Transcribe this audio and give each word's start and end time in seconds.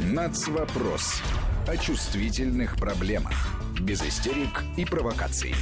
Нацвопрос. 0.00 1.22
О 1.68 1.76
чувствительных 1.76 2.76
проблемах. 2.76 3.34
Без 3.82 4.00
истерик 4.02 4.64
и 4.78 4.86
провокаций. 4.86 5.54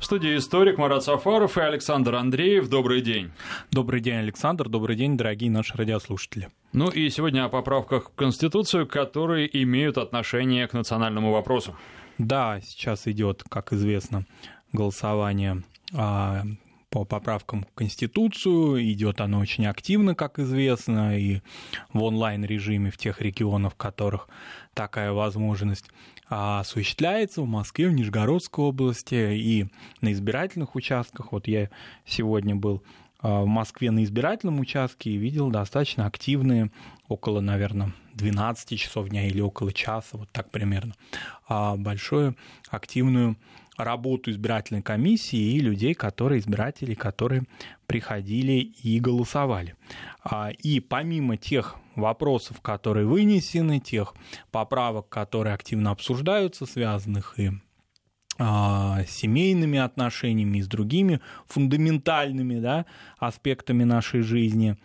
В 0.00 0.04
студии 0.04 0.36
историк 0.36 0.76
Марат 0.76 1.04
Сафаров 1.04 1.56
и 1.56 1.60
Александр 1.60 2.16
Андреев. 2.16 2.68
Добрый 2.68 3.00
день. 3.00 3.30
Добрый 3.70 4.00
день, 4.00 4.16
Александр. 4.16 4.68
Добрый 4.68 4.96
день, 4.96 5.16
дорогие 5.16 5.52
наши 5.52 5.76
радиослушатели. 5.76 6.48
Ну 6.72 6.88
и 6.88 7.08
сегодня 7.10 7.44
о 7.44 7.48
поправках 7.48 8.10
в 8.10 8.14
Конституцию, 8.16 8.88
которые 8.88 9.48
имеют 9.62 9.96
отношение 9.96 10.66
к 10.66 10.72
национальному 10.72 11.30
вопросу. 11.30 11.76
Да, 12.18 12.60
сейчас 12.60 13.06
идет, 13.06 13.44
как 13.48 13.72
известно, 13.72 14.26
голосование 14.72 15.62
а, 15.94 16.42
по 16.90 17.04
поправкам 17.04 17.62
в 17.62 17.74
Конституцию. 17.74 18.82
Идет 18.92 19.20
оно 19.20 19.38
очень 19.38 19.66
активно, 19.66 20.14
как 20.14 20.38
известно, 20.38 21.18
и 21.18 21.40
в 21.92 22.02
онлайн-режиме 22.02 22.90
в 22.90 22.98
тех 22.98 23.20
регионах, 23.20 23.74
в 23.74 23.76
которых 23.76 24.28
такая 24.74 25.12
возможность 25.12 25.86
а, 26.28 26.60
осуществляется 26.60 27.42
в 27.42 27.46
Москве, 27.46 27.88
в 27.88 27.92
Нижегородской 27.92 28.64
области 28.64 29.34
и 29.34 29.66
на 30.00 30.12
избирательных 30.12 30.74
участках. 30.74 31.32
Вот 31.32 31.46
я 31.46 31.70
сегодня 32.04 32.56
был 32.56 32.82
а, 33.20 33.42
в 33.42 33.46
Москве 33.46 33.90
на 33.90 34.02
избирательном 34.04 34.60
участке 34.60 35.10
и 35.10 35.16
видел 35.16 35.50
достаточно 35.50 36.06
активные, 36.06 36.70
около, 37.08 37.40
наверное, 37.40 37.92
12 38.14 38.78
часов 38.78 39.08
дня 39.08 39.26
или 39.26 39.40
около 39.40 39.72
часа, 39.72 40.16
вот 40.16 40.28
так 40.30 40.50
примерно, 40.50 40.94
а, 41.48 41.76
большую 41.76 42.36
активную 42.68 43.36
работу 43.84 44.30
избирательной 44.30 44.82
комиссии 44.82 45.54
и 45.54 45.60
людей, 45.60 45.94
которые 45.94 46.40
избиратели, 46.40 46.94
которые 46.94 47.44
приходили 47.86 48.72
и 48.82 49.00
голосовали. 49.00 49.74
А, 50.22 50.50
и 50.50 50.80
помимо 50.80 51.36
тех 51.36 51.76
вопросов, 51.96 52.60
которые 52.60 53.06
вынесены, 53.06 53.80
тех 53.80 54.14
поправок, 54.50 55.08
которые 55.08 55.54
активно 55.54 55.90
обсуждаются, 55.90 56.66
связанных 56.66 57.38
и 57.38 57.50
а, 58.42 59.04
семейными 59.06 59.78
отношениями 59.78 60.58
и 60.58 60.62
с 60.62 60.66
другими 60.66 61.20
фундаментальными 61.46 62.58
да, 62.58 62.86
аспектами 63.18 63.84
нашей 63.84 64.22
жизни, 64.22 64.78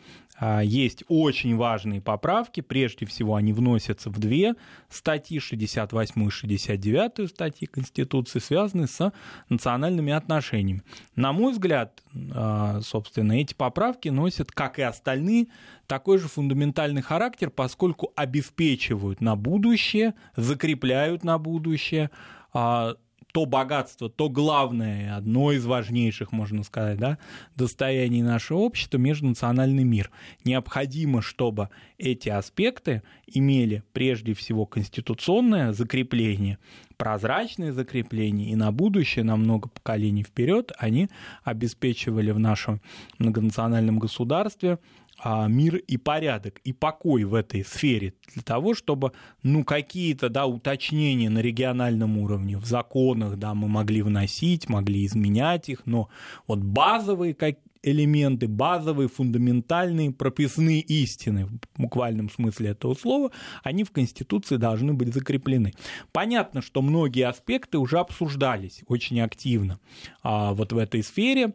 есть 0.63 1.03
очень 1.07 1.55
важные 1.55 2.01
поправки. 2.01 2.61
Прежде 2.61 3.05
всего, 3.05 3.35
они 3.35 3.53
вносятся 3.53 4.09
в 4.09 4.19
две 4.19 4.55
статьи, 4.89 5.39
68 5.39 6.27
и 6.27 6.29
69 6.29 7.29
статьи 7.29 7.67
Конституции, 7.67 8.39
связанные 8.39 8.87
с 8.87 9.13
национальными 9.49 10.11
отношениями. 10.11 10.81
На 11.15 11.31
мой 11.31 11.53
взгляд, 11.53 12.03
а, 12.33 12.81
собственно, 12.81 13.33
эти 13.33 13.53
поправки 13.53 14.09
носят, 14.09 14.51
как 14.51 14.79
и 14.79 14.81
остальные, 14.81 15.47
такой 15.87 16.17
же 16.17 16.27
фундаментальный 16.27 17.01
характер, 17.01 17.49
поскольку 17.49 18.11
обеспечивают 18.15 19.21
на 19.21 19.35
будущее, 19.35 20.15
закрепляют 20.35 21.23
на 21.23 21.37
будущее 21.37 22.09
а, 22.53 22.95
то 23.35 23.45
богатство, 23.45 24.09
то 24.09 24.29
главное, 24.29 25.13
одно 25.13 25.51
из 25.51 25.65
важнейших, 25.65 26.31
можно 26.31 26.63
сказать, 26.63 26.97
да, 26.97 27.17
достояний 27.57 28.21
нашего 28.21 28.59
общества, 28.59 28.97
межнациональный 28.97 29.83
мир. 29.83 30.09
Необходимо, 30.45 31.21
чтобы 31.21 31.67
эти 31.97 32.29
аспекты 32.29 33.01
имели 33.27 33.83
прежде 33.91 34.33
всего 34.35 34.65
конституционное 34.65 35.73
закрепление, 35.73 36.59
прозрачное 36.95 37.73
закрепление, 37.73 38.51
и 38.51 38.55
на 38.55 38.71
будущее, 38.71 39.25
на 39.25 39.35
много 39.35 39.67
поколений 39.67 40.23
вперед 40.23 40.71
они 40.77 41.09
обеспечивали 41.43 42.31
в 42.31 42.39
нашем 42.39 42.79
многонациональном 43.19 43.99
государстве 43.99 44.79
мир 45.23 45.77
и 45.77 45.97
порядок, 45.97 46.59
и 46.63 46.73
покой 46.73 47.23
в 47.23 47.33
этой 47.33 47.63
сфере, 47.63 48.13
для 48.33 48.43
того, 48.43 48.73
чтобы, 48.73 49.11
ну, 49.43 49.63
какие-то, 49.63 50.29
да, 50.29 50.45
уточнения 50.45 51.29
на 51.29 51.39
региональном 51.39 52.17
уровне, 52.17 52.57
в 52.57 52.65
законах, 52.65 53.37
да, 53.37 53.53
мы 53.53 53.67
могли 53.67 54.01
вносить, 54.01 54.69
могли 54.69 55.05
изменять 55.05 55.69
их, 55.69 55.85
но 55.85 56.09
вот 56.47 56.59
базовые 56.59 57.33
как 57.33 57.55
элементы, 57.85 58.47
базовые, 58.47 59.07
фундаментальные, 59.07 60.11
прописные 60.11 60.81
истины, 60.81 61.45
в 61.45 61.81
буквальном 61.81 62.29
смысле 62.29 62.71
этого 62.71 62.95
слова, 62.95 63.31
они 63.63 63.83
в 63.83 63.91
Конституции 63.91 64.57
должны 64.57 64.93
быть 64.93 65.13
закреплены. 65.13 65.73
Понятно, 66.11 66.61
что 66.61 66.81
многие 66.81 67.27
аспекты 67.27 67.77
уже 67.77 67.99
обсуждались 67.99 68.81
очень 68.87 69.21
активно 69.21 69.79
а, 70.23 70.53
вот 70.53 70.73
в 70.73 70.77
этой 70.77 71.03
сфере, 71.03 71.47
а, 71.47 71.53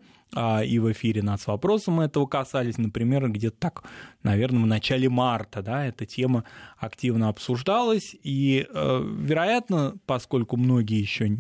и 0.64 0.78
в 0.78 0.92
эфире 0.92 1.22
нас 1.22 1.46
вопросом 1.46 1.94
мы 1.94 2.04
этого 2.04 2.26
касались, 2.26 2.78
например, 2.78 3.28
где-то 3.28 3.56
так, 3.58 3.84
наверное, 4.22 4.62
в 4.62 4.66
начале 4.66 5.08
марта, 5.08 5.62
да, 5.62 5.86
эта 5.86 6.06
тема 6.06 6.44
активно 6.78 7.28
обсуждалась, 7.28 8.14
и, 8.22 8.66
э, 8.72 9.14
вероятно, 9.18 9.96
поскольку 10.06 10.56
многие 10.56 11.00
еще 11.00 11.38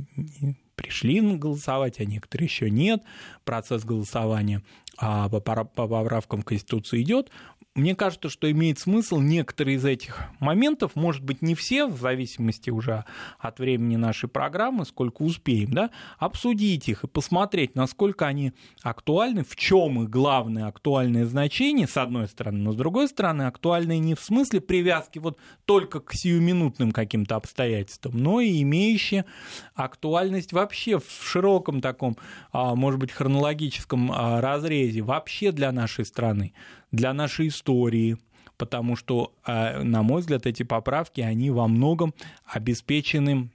пришли 0.74 1.20
голосовать, 1.20 2.00
а 2.00 2.04
некоторые 2.04 2.46
еще 2.46 2.70
нет, 2.70 3.02
процесс 3.44 3.84
голосования 3.84 4.62
а 5.00 5.30
по 5.30 5.40
поправкам 5.40 6.42
Конституции 6.42 7.00
идет, 7.00 7.30
мне 7.76 7.94
кажется, 7.94 8.28
что 8.28 8.50
имеет 8.50 8.80
смысл 8.80 9.20
некоторые 9.20 9.76
из 9.76 9.84
этих 9.84 10.24
моментов, 10.40 10.96
может 10.96 11.22
быть, 11.22 11.40
не 11.40 11.54
все, 11.54 11.86
в 11.86 12.00
зависимости 12.00 12.68
уже 12.68 13.04
от 13.38 13.60
времени 13.60 13.94
нашей 13.94 14.28
программы, 14.28 14.84
сколько 14.84 15.22
успеем, 15.22 15.72
да, 15.72 15.90
обсудить 16.18 16.88
их 16.88 17.04
и 17.04 17.06
посмотреть, 17.06 17.76
насколько 17.76 18.26
они 18.26 18.54
актуальны, 18.82 19.44
в 19.44 19.54
чем 19.54 20.02
их 20.02 20.10
главное 20.10 20.66
актуальное 20.66 21.24
значение, 21.26 21.86
с 21.86 21.96
одной 21.96 22.26
стороны, 22.26 22.58
но 22.58 22.72
с 22.72 22.76
другой 22.76 23.06
стороны, 23.06 23.42
актуальны 23.42 23.98
не 23.98 24.16
в 24.16 24.20
смысле 24.20 24.60
привязки 24.60 25.20
вот 25.20 25.38
только 25.64 26.00
к 26.00 26.12
сиюминутным 26.12 26.90
каким-то 26.90 27.36
обстоятельствам, 27.36 28.18
но 28.18 28.40
и 28.40 28.62
имеющие 28.62 29.26
актуальность 29.74 30.52
вообще 30.52 30.98
в 30.98 31.06
широком 31.22 31.80
таком, 31.80 32.16
а, 32.50 32.74
может 32.74 32.98
быть, 32.98 33.12
хронологическом 33.12 34.10
а, 34.10 34.40
разрезе, 34.40 35.02
вообще 35.02 35.52
для 35.52 35.70
нашей 35.70 36.04
страны 36.04 36.52
для 36.92 37.12
нашей 37.12 37.48
истории, 37.48 38.18
потому 38.56 38.96
что, 38.96 39.32
а, 39.44 39.82
на 39.82 40.02
мой 40.02 40.20
взгляд, 40.20 40.46
эти 40.46 40.62
поправки, 40.62 41.20
они 41.20 41.50
во 41.50 41.66
многом 41.68 42.14
обеспечены 42.44 43.50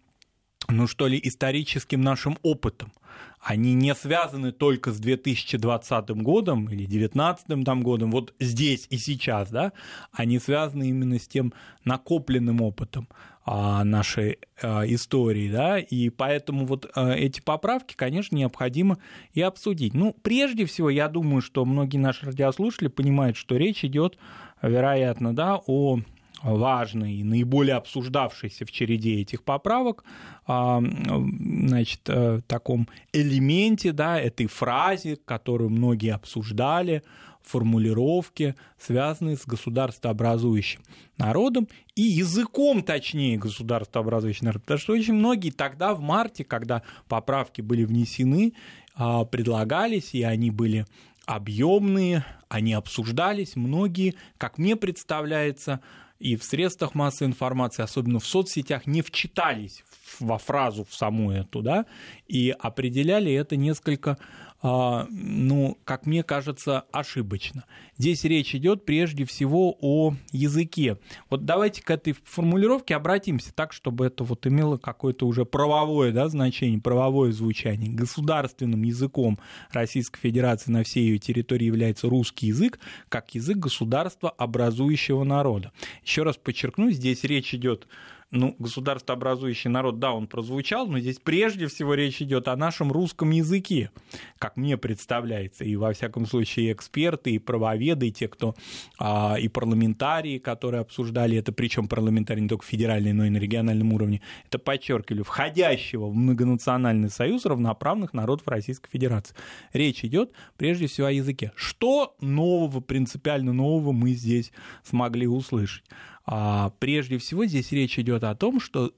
ну 0.70 0.88
что 0.88 1.08
ли, 1.08 1.20
историческим 1.22 2.02
нашим 2.02 2.38
опытом. 2.44 2.92
Они 3.40 3.74
не 3.74 3.94
связаны 3.94 4.52
только 4.52 4.92
с 4.92 5.00
2020 5.00 6.10
годом 6.22 6.66
или 6.68 6.86
2019 6.86 7.64
там, 7.64 7.84
годом, 7.84 8.12
вот 8.12 8.34
здесь 8.40 8.88
и 8.90 8.98
сейчас, 8.98 9.52
да, 9.52 9.72
они 10.12 10.40
связаны 10.40 10.90
именно 10.90 11.20
с 11.20 11.28
тем 11.28 11.54
накопленным 11.84 12.62
опытом 12.62 13.08
а, 13.46 13.84
нашей 13.84 14.40
а, 14.64 14.84
истории, 14.88 15.52
да, 15.52 15.78
и 15.78 16.10
поэтому 16.10 16.66
вот 16.66 16.90
а, 16.96 17.12
эти 17.12 17.40
поправки, 17.40 17.94
конечно, 17.96 18.36
необходимо 18.36 18.98
и 19.34 19.42
обсудить. 19.42 19.94
Ну, 19.94 20.16
прежде 20.24 20.66
всего, 20.66 20.90
я 20.90 21.08
думаю, 21.08 21.44
что 21.44 21.64
многие 21.66 21.98
наши 21.98 22.26
радиослушатели 22.26 22.88
понимают, 22.88 23.38
что 23.38 23.58
речь 23.58 23.86
идет, 23.86 24.18
вероятно, 24.64 25.36
да, 25.36 25.62
о 25.68 26.00
важной 26.44 27.16
и 27.16 27.24
наиболее 27.24 27.76
обсуждавшейся 27.76 28.66
в 28.66 28.72
череде 28.72 29.22
этих 29.22 29.44
поправок, 29.44 30.04
значит, 30.46 32.02
э, 32.08 32.42
таком 32.48 32.88
элементе, 33.14 33.92
да, 33.92 34.20
этой 34.20 34.48
фразе, 34.48 35.18
которую 35.26 35.70
многие 35.70 36.14
обсуждали, 36.14 37.04
формулировки, 37.46 38.56
связанные 38.80 39.38
с 39.38 39.46
государствообразующим 39.46 40.82
народом 41.18 41.68
и 41.96 42.02
языком, 42.02 42.84
точнее, 42.84 43.38
государствообразующим 43.38 44.46
народом. 44.46 44.62
Потому 44.62 44.80
что 44.80 44.94
очень 44.94 45.14
многие 45.14 45.52
тогда, 45.52 45.94
в 45.94 46.02
марте, 46.02 46.44
когда 46.44 46.82
поправки 47.08 47.62
были 47.62 47.86
внесены, 47.86 48.54
а, 48.96 49.26
предлагались, 49.26 50.14
и 50.14 50.24
они 50.24 50.52
были 50.52 50.86
объемные, 51.26 52.26
они 52.50 52.74
обсуждались, 52.74 53.56
многие, 53.56 54.16
как 54.38 54.58
мне 54.58 54.76
представляется, 54.76 55.82
и 56.20 56.36
в 56.36 56.44
средствах 56.44 56.96
массовой 56.96 57.30
информации, 57.30 57.84
особенно 57.84 58.20
в 58.20 58.26
соцсетях, 58.26 58.88
не 58.88 59.02
вчитались 59.02 59.84
во 60.20 60.38
фразу, 60.38 60.86
в 60.86 60.94
саму 60.94 61.32
эту, 61.32 61.62
да, 61.62 61.86
и 62.28 62.56
определяли 62.58 63.34
это 63.34 63.56
несколько 63.58 64.18
ну, 64.66 65.78
как 65.84 66.08
мне 66.08 66.24
кажется, 66.24 66.86
ошибочно. 66.92 67.66
Здесь 68.00 68.24
речь 68.24 68.56
идет 68.56 68.84
прежде 68.84 69.24
всего 69.24 69.78
о 69.80 70.16
языке. 70.32 70.98
Вот 71.30 71.46
давайте 71.46 71.84
к 71.84 71.92
этой 71.92 72.16
формулировке 72.24 72.96
обратимся 72.96 73.54
так, 73.54 73.74
чтобы 73.74 74.08
это 74.08 74.24
вот 74.24 74.48
имело 74.48 74.78
какое-то 74.78 75.28
уже 75.28 75.46
правовое 75.46 76.12
да, 76.12 76.28
значение, 76.30 76.82
правовое 76.82 77.32
звучание. 77.32 77.92
Государственным 77.92 78.82
языком 78.82 79.38
Российской 79.72 80.20
Федерации 80.20 80.72
на 80.72 80.84
всей 80.84 81.10
ее 81.10 81.20
территории 81.20 81.66
является 81.66 82.10
русский 82.10 82.48
язык, 82.48 82.80
как 83.08 83.36
язык 83.36 83.58
государства 83.58 84.32
образующего 84.32 85.24
народа. 85.24 85.72
Еще 86.04 86.24
раз 86.24 86.38
подчеркну, 86.38 86.90
здесь 86.90 87.24
речь 87.24 87.54
идет 87.54 87.88
ну, 88.36 88.56
государствообразующий 88.60 89.70
народ, 89.70 90.00
да, 90.00 90.12
он 90.12 90.28
прозвучал, 90.28 90.88
но 90.88 91.00
здесь 91.00 91.20
прежде 91.20 91.68
всего 91.68 91.94
речь 91.94 92.22
идет 92.22 92.48
о 92.48 92.56
нашем 92.56 92.92
русском 92.92 93.32
языке, 93.32 93.92
как 94.38 94.58
мне 94.58 94.78
представляется, 94.78 95.64
и 95.64 95.76
во 95.76 95.94
всяком 95.94 96.26
случае 96.26 96.74
эксперты, 96.74 97.32
и 97.32 97.40
правоведы, 97.40 98.10
и 98.10 98.12
те, 98.12 98.28
кто, 98.28 98.56
а, 99.00 99.38
и 99.40 99.48
парламентарии, 99.48 100.38
которые 100.38 100.82
обсуждали 100.82 101.38
это, 101.38 101.52
причем 101.52 101.88
парламентарии 101.88 102.42
не 102.42 102.50
только 102.50 102.66
федеральные, 102.66 103.14
но 103.14 103.26
и 103.26 103.30
на 103.30 103.38
региональном 103.38 103.94
уровне, 103.94 104.22
это 104.48 104.60
подчеркивали, 104.60 105.24
входящего 105.24 106.08
в 106.08 106.16
многонациональный 106.16 107.10
союз 107.10 107.46
равноправных 107.46 108.14
народов 108.14 108.48
Российской 108.48 108.90
Федерации. 108.90 109.36
Речь 109.74 110.04
идет 110.04 110.32
прежде 110.58 110.88
всего 110.88 111.08
о 111.08 111.12
языке. 111.12 111.52
Что 111.56 112.16
нового, 112.20 112.82
принципиально 112.82 113.54
нового 113.54 113.94
мы 113.94 114.12
здесь 114.12 114.52
смогли 114.84 115.28
услышать? 115.28 115.84
А, 116.26 116.72
прежде 116.80 117.18
всего 117.18 117.46
здесь 117.46 117.72
речь 117.72 118.00
идет 118.00 118.24
о 118.24 118.36
том, 118.36 118.60
что 118.60 118.94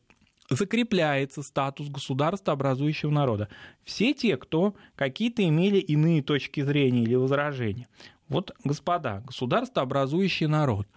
закрепляется 0.49 1.43
статус 1.43 1.89
государства, 1.89 2.53
образующего 2.53 3.11
народа. 3.11 3.49
Все 3.83 4.13
те, 4.13 4.37
кто 4.37 4.75
какие-то 4.95 5.43
имели 5.43 5.77
иные 5.77 6.21
точки 6.23 6.61
зрения 6.61 7.03
или 7.03 7.15
возражения. 7.15 7.87
Вот, 8.29 8.51
господа, 8.63 9.21
государство, 9.25 9.81
образующий 9.81 10.47
народ. 10.47 10.87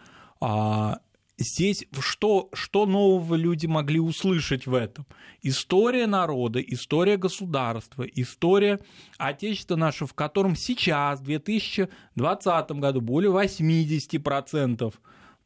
А, 0.41 1.01
здесь 1.37 1.85
что, 1.99 2.49
что 2.53 2.87
нового 2.87 3.35
люди 3.35 3.67
могли 3.67 3.99
услышать 3.99 4.67
в 4.67 4.75
этом? 4.75 5.07
История 5.43 6.07
народа, 6.07 6.61
история 6.61 7.17
государства, 7.17 8.05
история 8.05 8.81
Отечества 9.19 9.77
нашего, 9.77 10.09
в 10.09 10.15
котором 10.15 10.55
сейчас, 10.57 11.21
в 11.21 11.25
2020 11.25 12.71
году, 12.73 13.01
более 13.01 13.33
80% 13.33 14.95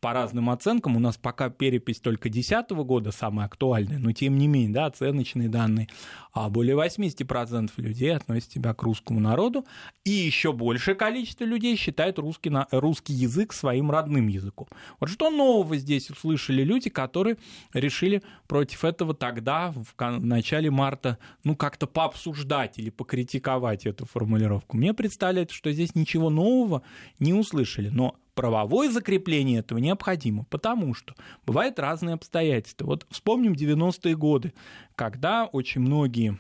по 0.05 0.13
разным 0.13 0.51
оценкам, 0.51 0.99
у 0.99 1.01
нас 1.01 1.17
пока 1.17 1.49
перепись 1.49 1.99
только 1.99 2.29
2010 2.29 2.73
года 2.85 3.11
самая 3.11 3.47
актуальная, 3.47 3.97
но 3.97 4.13
тем 4.13 4.37
не 4.37 4.49
менее, 4.49 4.75
да, 4.75 4.85
оценочные 4.85 5.49
данные, 5.49 5.89
а 6.35 6.51
более 6.51 6.77
80% 6.77 7.71
людей 7.79 8.15
относят 8.15 8.53
себя 8.53 8.75
к 8.75 8.83
русскому 8.83 9.19
народу, 9.19 9.65
и 10.05 10.11
еще 10.11 10.53
большее 10.53 10.95
количество 10.95 11.45
людей 11.45 11.75
считает 11.77 12.19
русский, 12.19 12.53
русский 12.71 13.15
язык 13.15 13.55
своим 13.55 13.91
родным 13.91 14.29
языком. 14.29 14.69
Вот 15.01 15.09
что 15.09 15.31
нового 15.31 15.75
здесь 15.79 16.11
услышали 16.11 16.63
люди, 16.63 16.91
которые 16.91 17.39
решили 17.73 18.23
против 18.47 18.85
этого 18.85 19.15
тогда, 19.15 19.73
в 19.75 19.95
начале 19.99 20.71
марта, 20.71 21.17
ну, 21.45 21.57
как-то 21.57 21.87
пообсуждать 21.87 22.79
или 22.79 22.91
покритиковать 22.91 23.87
эту 23.87 24.05
формулировку. 24.05 24.77
Мне 24.77 24.93
представляется, 24.93 25.57
что 25.57 25.73
здесь 25.73 25.95
ничего 25.95 26.29
нового 26.29 26.83
не 27.19 27.33
услышали, 27.33 27.89
но 27.89 28.17
правовое 28.35 28.91
закрепление 28.91 29.61
этого 29.61 29.79
необходимо, 29.79 30.45
потому 30.51 30.95
что 30.95 31.15
бывают 31.47 31.79
разные 31.79 32.15
обстоятельства. 32.15 32.87
Вот 32.87 33.07
вспомним 33.11 33.53
90-е 33.53 34.17
годы, 34.17 34.53
когда 34.97 35.47
очень 35.47 35.81
многие 35.81 36.39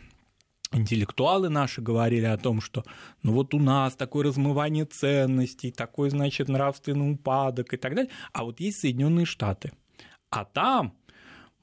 интеллектуалы 0.72 1.48
наши 1.48 1.80
говорили 1.80 2.26
о 2.26 2.36
том, 2.36 2.60
что 2.60 2.84
ну 3.22 3.32
вот 3.32 3.54
у 3.54 3.58
нас 3.58 3.94
такое 3.94 4.24
размывание 4.24 4.84
ценностей, 4.84 5.70
такой, 5.70 6.10
значит, 6.10 6.48
нравственный 6.48 7.12
упадок 7.12 7.72
и 7.72 7.76
так 7.76 7.94
далее, 7.94 8.10
а 8.32 8.44
вот 8.44 8.60
есть 8.60 8.80
Соединенные 8.80 9.26
Штаты. 9.26 9.72
А 10.30 10.44
там, 10.44 10.94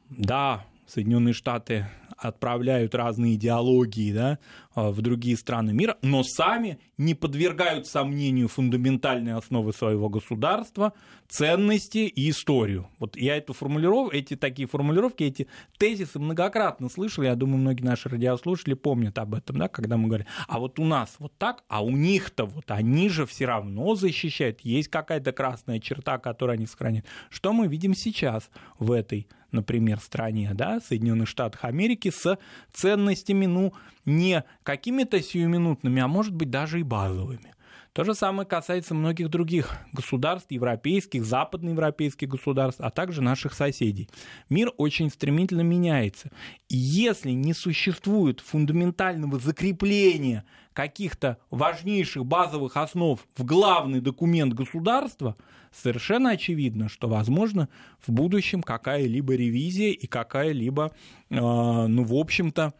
да, 0.10 0.66
Соединенные 0.88 1.33
Штаты 1.33 1.88
отправляют 2.18 2.95
разные 2.95 3.36
идеологии 3.36 4.13
да, 4.13 4.39
в 4.75 5.01
другие 5.01 5.38
страны 5.38 5.73
мира, 5.73 5.97
но 6.01 6.23
сами 6.23 6.79
не 6.97 7.13
подвергают 7.13 7.88
сомнению 7.88 8.47
фундаментальные 8.47 9.35
основы 9.35 9.73
своего 9.73 10.09
государства, 10.09 10.94
ценности 11.27 12.00
и 12.00 12.29
историю. 12.29 12.88
Вот 13.00 13.18
я 13.18 13.38
эту 13.38 13.53
формулировку, 13.53 14.15
эти 14.15 14.35
такие 14.35 14.68
формулировки, 14.68 15.23
эти 15.23 15.47
тезисы 15.77 16.19
многократно 16.19 16.89
слышал, 16.89 17.23
я 17.23 17.35
думаю, 17.35 17.57
многие 17.57 17.83
наши 17.83 18.09
радиослушатели 18.09 18.73
помнят 18.73 19.18
об 19.18 19.35
этом, 19.35 19.57
да, 19.57 19.68
когда 19.68 19.97
мы 19.97 20.07
говорим, 20.07 20.27
а 20.47 20.59
вот 20.59 20.79
у 20.79 20.85
нас 20.85 21.15
вот 21.19 21.33
так, 21.38 21.63
а 21.68 21.83
у 21.83 21.91
них-то 21.91 22.45
вот 22.45 22.69
они 22.71 23.09
же 23.09 23.25
все 23.25 23.45
равно 23.45 23.95
защищают, 23.95 24.62
есть 24.62 24.89
какая-то 24.89 25.31
красная 25.31 25.79
черта, 25.79 26.18
которую 26.18 26.56
они 26.56 26.65
сохраняют. 26.65 27.06
Что 27.29 27.53
мы 27.53 27.68
видим 27.68 27.94
сейчас 27.94 28.50
в 28.79 28.91
этой 28.91 29.27
например, 29.51 30.00
стране, 30.00 30.51
да, 30.53 30.79
Соединенных 30.79 31.27
Штатах 31.27 31.65
Америки, 31.65 32.09
с 32.09 32.38
ценностями, 32.71 33.45
ну, 33.45 33.73
не 34.06 34.44
какими-то 34.63 35.22
сиюминутными, 35.22 36.02
а 36.02 36.08
может 36.08 36.34
быть 36.34 36.50
даже 36.50 36.80
и 36.80 36.84
базовыми. 36.84 37.54
То 37.94 38.06
же 38.06 38.16
самое 38.16 38.48
касается 38.48 38.94
многих 38.94 39.30
других 39.30 39.69
государств, 39.92 40.50
европейских, 40.50 41.25
западноевропейских 41.25 42.30
государств, 42.30 42.80
а 42.80 42.90
также 42.90 43.22
наших 43.22 43.54
соседей. 43.54 44.08
Мир 44.50 44.72
очень 44.78 45.10
стремительно 45.10 45.62
меняется. 45.62 46.31
И 46.69 46.78
если 46.78 47.31
не 47.31 47.54
существует 47.54 48.40
фундаментального 48.40 49.40
закрепления 49.40 50.46
каких-то 50.72 51.38
важнейших 51.50 52.25
базовых 52.25 52.78
основ 52.78 53.19
в 53.36 53.44
главный 53.44 54.00
документ 54.00 54.54
государства, 54.54 55.36
совершенно 55.74 56.30
очевидно, 56.30 56.88
что 56.88 57.10
возможно 57.10 57.68
в 58.00 58.10
будущем 58.10 58.64
какая-либо 58.64 59.36
ревизия 59.36 59.92
и 59.92 60.07
какая-либо, 60.07 60.94
э, 61.30 61.36
ну, 61.36 62.06
в 62.06 62.14
общем-то, 62.14 62.74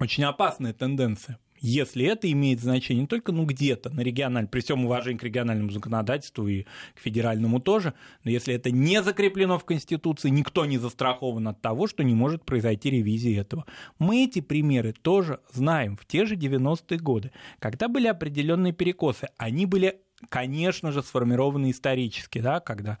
очень 0.00 0.24
опасная 0.24 0.72
тенденция 0.72 1.38
если 1.60 2.06
это 2.06 2.30
имеет 2.30 2.60
значение 2.60 3.02
не 3.02 3.06
только 3.06 3.32
ну, 3.32 3.44
где-то 3.44 3.90
на 3.90 4.00
региональном, 4.00 4.48
при 4.50 4.60
всем 4.60 4.84
уважении 4.84 5.18
к 5.18 5.22
региональному 5.22 5.70
законодательству 5.70 6.48
и 6.48 6.62
к 6.94 7.00
федеральному 7.00 7.60
тоже, 7.60 7.94
но 8.24 8.30
если 8.30 8.54
это 8.54 8.70
не 8.70 9.02
закреплено 9.02 9.58
в 9.58 9.64
Конституции, 9.64 10.30
никто 10.30 10.64
не 10.64 10.78
застрахован 10.78 11.48
от 11.48 11.60
того, 11.60 11.86
что 11.86 12.02
не 12.02 12.14
может 12.14 12.44
произойти 12.44 12.90
ревизия 12.90 13.42
этого. 13.42 13.66
Мы 13.98 14.24
эти 14.24 14.40
примеры 14.40 14.92
тоже 14.92 15.40
знаем 15.52 15.96
в 15.96 16.06
те 16.06 16.24
же 16.24 16.34
90-е 16.34 16.98
годы, 16.98 17.30
когда 17.58 17.88
были 17.88 18.06
определенные 18.06 18.72
перекосы. 18.72 19.28
Они 19.36 19.66
были 19.66 20.00
конечно 20.28 20.92
же, 20.92 21.02
сформированы 21.02 21.70
исторически, 21.70 22.40
да, 22.40 22.60
когда 22.60 22.98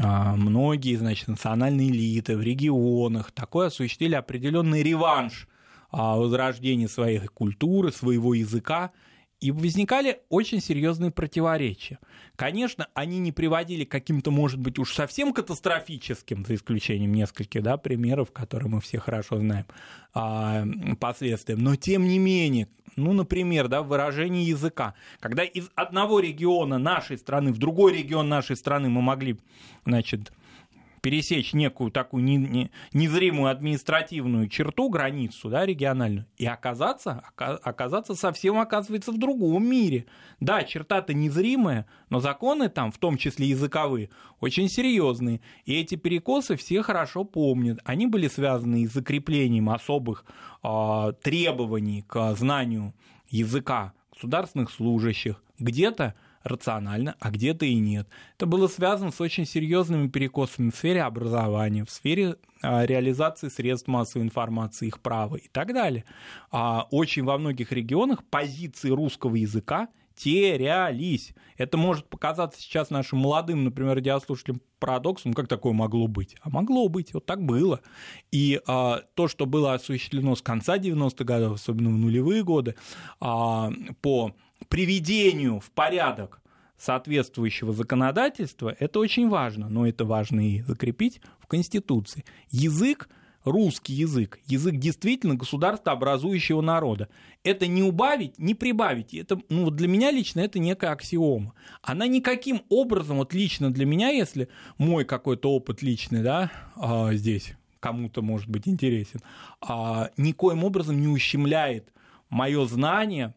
а, 0.00 0.34
многие, 0.34 0.96
значит, 0.96 1.28
национальные 1.28 1.90
элиты 1.90 2.38
в 2.38 2.42
регионах 2.42 3.32
такой 3.32 3.66
осуществили 3.66 4.14
определенный 4.14 4.82
реванш 4.82 5.46
возрождения 5.94 6.88
своей 6.88 7.20
культуры, 7.20 7.92
своего 7.92 8.34
языка, 8.34 8.92
и 9.40 9.50
возникали 9.50 10.20
очень 10.30 10.60
серьезные 10.60 11.10
противоречия. 11.10 11.98
Конечно, 12.34 12.88
они 12.94 13.18
не 13.18 13.30
приводили 13.30 13.84
к 13.84 13.90
каким-то, 13.90 14.30
может 14.30 14.58
быть, 14.58 14.78
уж 14.78 14.94
совсем 14.94 15.34
катастрофическим, 15.34 16.46
за 16.46 16.54
исключением 16.54 17.12
нескольких 17.12 17.62
да, 17.62 17.76
примеров, 17.76 18.32
которые 18.32 18.70
мы 18.70 18.80
все 18.80 18.98
хорошо 18.98 19.38
знаем, 19.38 19.66
а, 20.14 20.64
последствиям, 20.98 21.58
но 21.58 21.76
тем 21.76 22.08
не 22.08 22.18
менее, 22.18 22.68
ну, 22.96 23.12
например, 23.12 23.68
да, 23.68 23.82
выражение 23.82 24.44
языка. 24.44 24.94
Когда 25.20 25.44
из 25.44 25.68
одного 25.74 26.20
региона 26.20 26.78
нашей 26.78 27.18
страны 27.18 27.52
в 27.52 27.58
другой 27.58 27.98
регион 27.98 28.28
нашей 28.28 28.56
страны 28.56 28.88
мы 28.88 29.02
могли, 29.02 29.36
значит, 29.84 30.32
пересечь 31.04 31.52
некую 31.52 31.90
такую 31.90 32.24
не, 32.24 32.38
не, 32.38 32.70
незримую 32.94 33.50
административную 33.50 34.48
черту, 34.48 34.88
границу 34.88 35.50
да, 35.50 35.66
региональную, 35.66 36.24
и 36.38 36.46
оказаться, 36.46 37.22
оказаться 37.36 38.14
совсем, 38.14 38.58
оказывается, 38.58 39.12
в 39.12 39.18
другом 39.18 39.66
мире. 39.66 40.06
Да, 40.40 40.62
черта-то 40.64 41.12
незримая, 41.12 41.86
но 42.08 42.20
законы 42.20 42.70
там, 42.70 42.90
в 42.90 42.96
том 42.96 43.18
числе 43.18 43.48
языковые, 43.48 44.08
очень 44.40 44.70
серьезные. 44.70 45.42
И 45.66 45.78
эти 45.78 45.96
перекосы 45.96 46.56
все 46.56 46.80
хорошо 46.80 47.24
помнят. 47.24 47.80
Они 47.84 48.06
были 48.06 48.26
связаны 48.26 48.88
с 48.88 48.92
закреплением 48.94 49.68
особых 49.68 50.24
э, 50.62 51.12
требований 51.22 52.00
к 52.00 52.34
знанию 52.34 52.94
языка 53.28 53.92
государственных 54.10 54.70
служащих. 54.70 55.42
Где-то 55.58 56.14
рационально, 56.44 57.16
а 57.18 57.30
где-то 57.30 57.64
и 57.64 57.74
нет. 57.74 58.06
Это 58.36 58.46
было 58.46 58.68
связано 58.68 59.10
с 59.10 59.20
очень 59.20 59.46
серьезными 59.46 60.08
перекосами 60.08 60.70
в 60.70 60.76
сфере 60.76 61.02
образования, 61.02 61.84
в 61.84 61.90
сфере 61.90 62.36
а, 62.62 62.84
реализации 62.86 63.48
средств 63.48 63.88
массовой 63.88 64.24
информации, 64.24 64.86
их 64.88 65.00
права 65.00 65.36
и 65.36 65.48
так 65.48 65.72
далее. 65.72 66.04
А 66.50 66.86
очень 66.90 67.24
во 67.24 67.38
многих 67.38 67.72
регионах 67.72 68.22
позиции 68.24 68.90
русского 68.90 69.34
языка 69.34 69.88
терялись. 70.16 71.34
Это 71.56 71.76
может 71.76 72.08
показаться 72.08 72.60
сейчас 72.60 72.90
нашим 72.90 73.18
молодым, 73.18 73.64
например, 73.64 73.96
радиослушателям 73.96 74.60
парадоксом, 74.78 75.32
как 75.32 75.48
такое 75.48 75.72
могло 75.72 76.08
быть? 76.08 76.36
А 76.42 76.50
могло 76.50 76.88
быть, 76.88 77.14
вот 77.14 77.26
так 77.26 77.42
было. 77.42 77.80
И 78.30 78.60
а, 78.66 79.02
то, 79.14 79.28
что 79.28 79.46
было 79.46 79.74
осуществлено 79.74 80.36
с 80.36 80.42
конца 80.42 80.78
90-х 80.78 81.24
годов, 81.24 81.54
особенно 81.54 81.90
в 81.90 81.98
нулевые 81.98 82.44
годы, 82.44 82.76
а, 83.20 83.70
по 84.02 84.34
приведению 84.74 85.60
в 85.60 85.70
порядок 85.70 86.40
соответствующего 86.76 87.72
законодательства, 87.72 88.74
это 88.80 88.98
очень 88.98 89.28
важно, 89.28 89.68
но 89.68 89.86
это 89.86 90.04
важно 90.04 90.40
и 90.40 90.62
закрепить 90.62 91.20
в 91.38 91.46
Конституции. 91.46 92.24
Язык 92.50 93.08
русский 93.44 93.92
язык, 93.92 94.40
язык 94.46 94.74
действительно 94.74 95.36
государствообразующего 95.36 96.60
народа. 96.60 97.08
Это 97.44 97.68
не 97.68 97.84
убавить, 97.84 98.36
не 98.36 98.56
прибавить. 98.56 99.14
Это, 99.14 99.38
ну, 99.48 99.70
для 99.70 99.86
меня 99.86 100.10
лично 100.10 100.40
это 100.40 100.58
некая 100.58 100.90
аксиома. 100.90 101.54
Она 101.80 102.08
никаким 102.08 102.62
образом, 102.68 103.18
вот 103.18 103.32
лично 103.32 103.72
для 103.72 103.86
меня, 103.86 104.08
если 104.08 104.48
мой 104.76 105.04
какой-то 105.04 105.52
опыт 105.52 105.82
личный, 105.82 106.24
да, 106.24 106.50
а, 106.74 107.14
здесь 107.14 107.54
кому-то 107.78 108.22
может 108.22 108.48
быть 108.48 108.66
интересен, 108.66 109.20
а, 109.60 110.10
никоим 110.16 110.64
образом 110.64 111.00
не 111.00 111.06
ущемляет 111.06 111.92
мое 112.28 112.66
знание, 112.66 113.34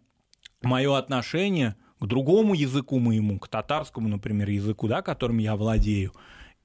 мое 0.61 0.97
отношение 0.97 1.75
к 1.99 2.05
другому 2.05 2.53
языку 2.53 2.99
моему, 2.99 3.39
к 3.39 3.47
татарскому, 3.47 4.07
например, 4.07 4.49
языку, 4.49 4.87
да, 4.87 5.01
которым 5.01 5.39
я 5.39 5.55
владею, 5.55 6.13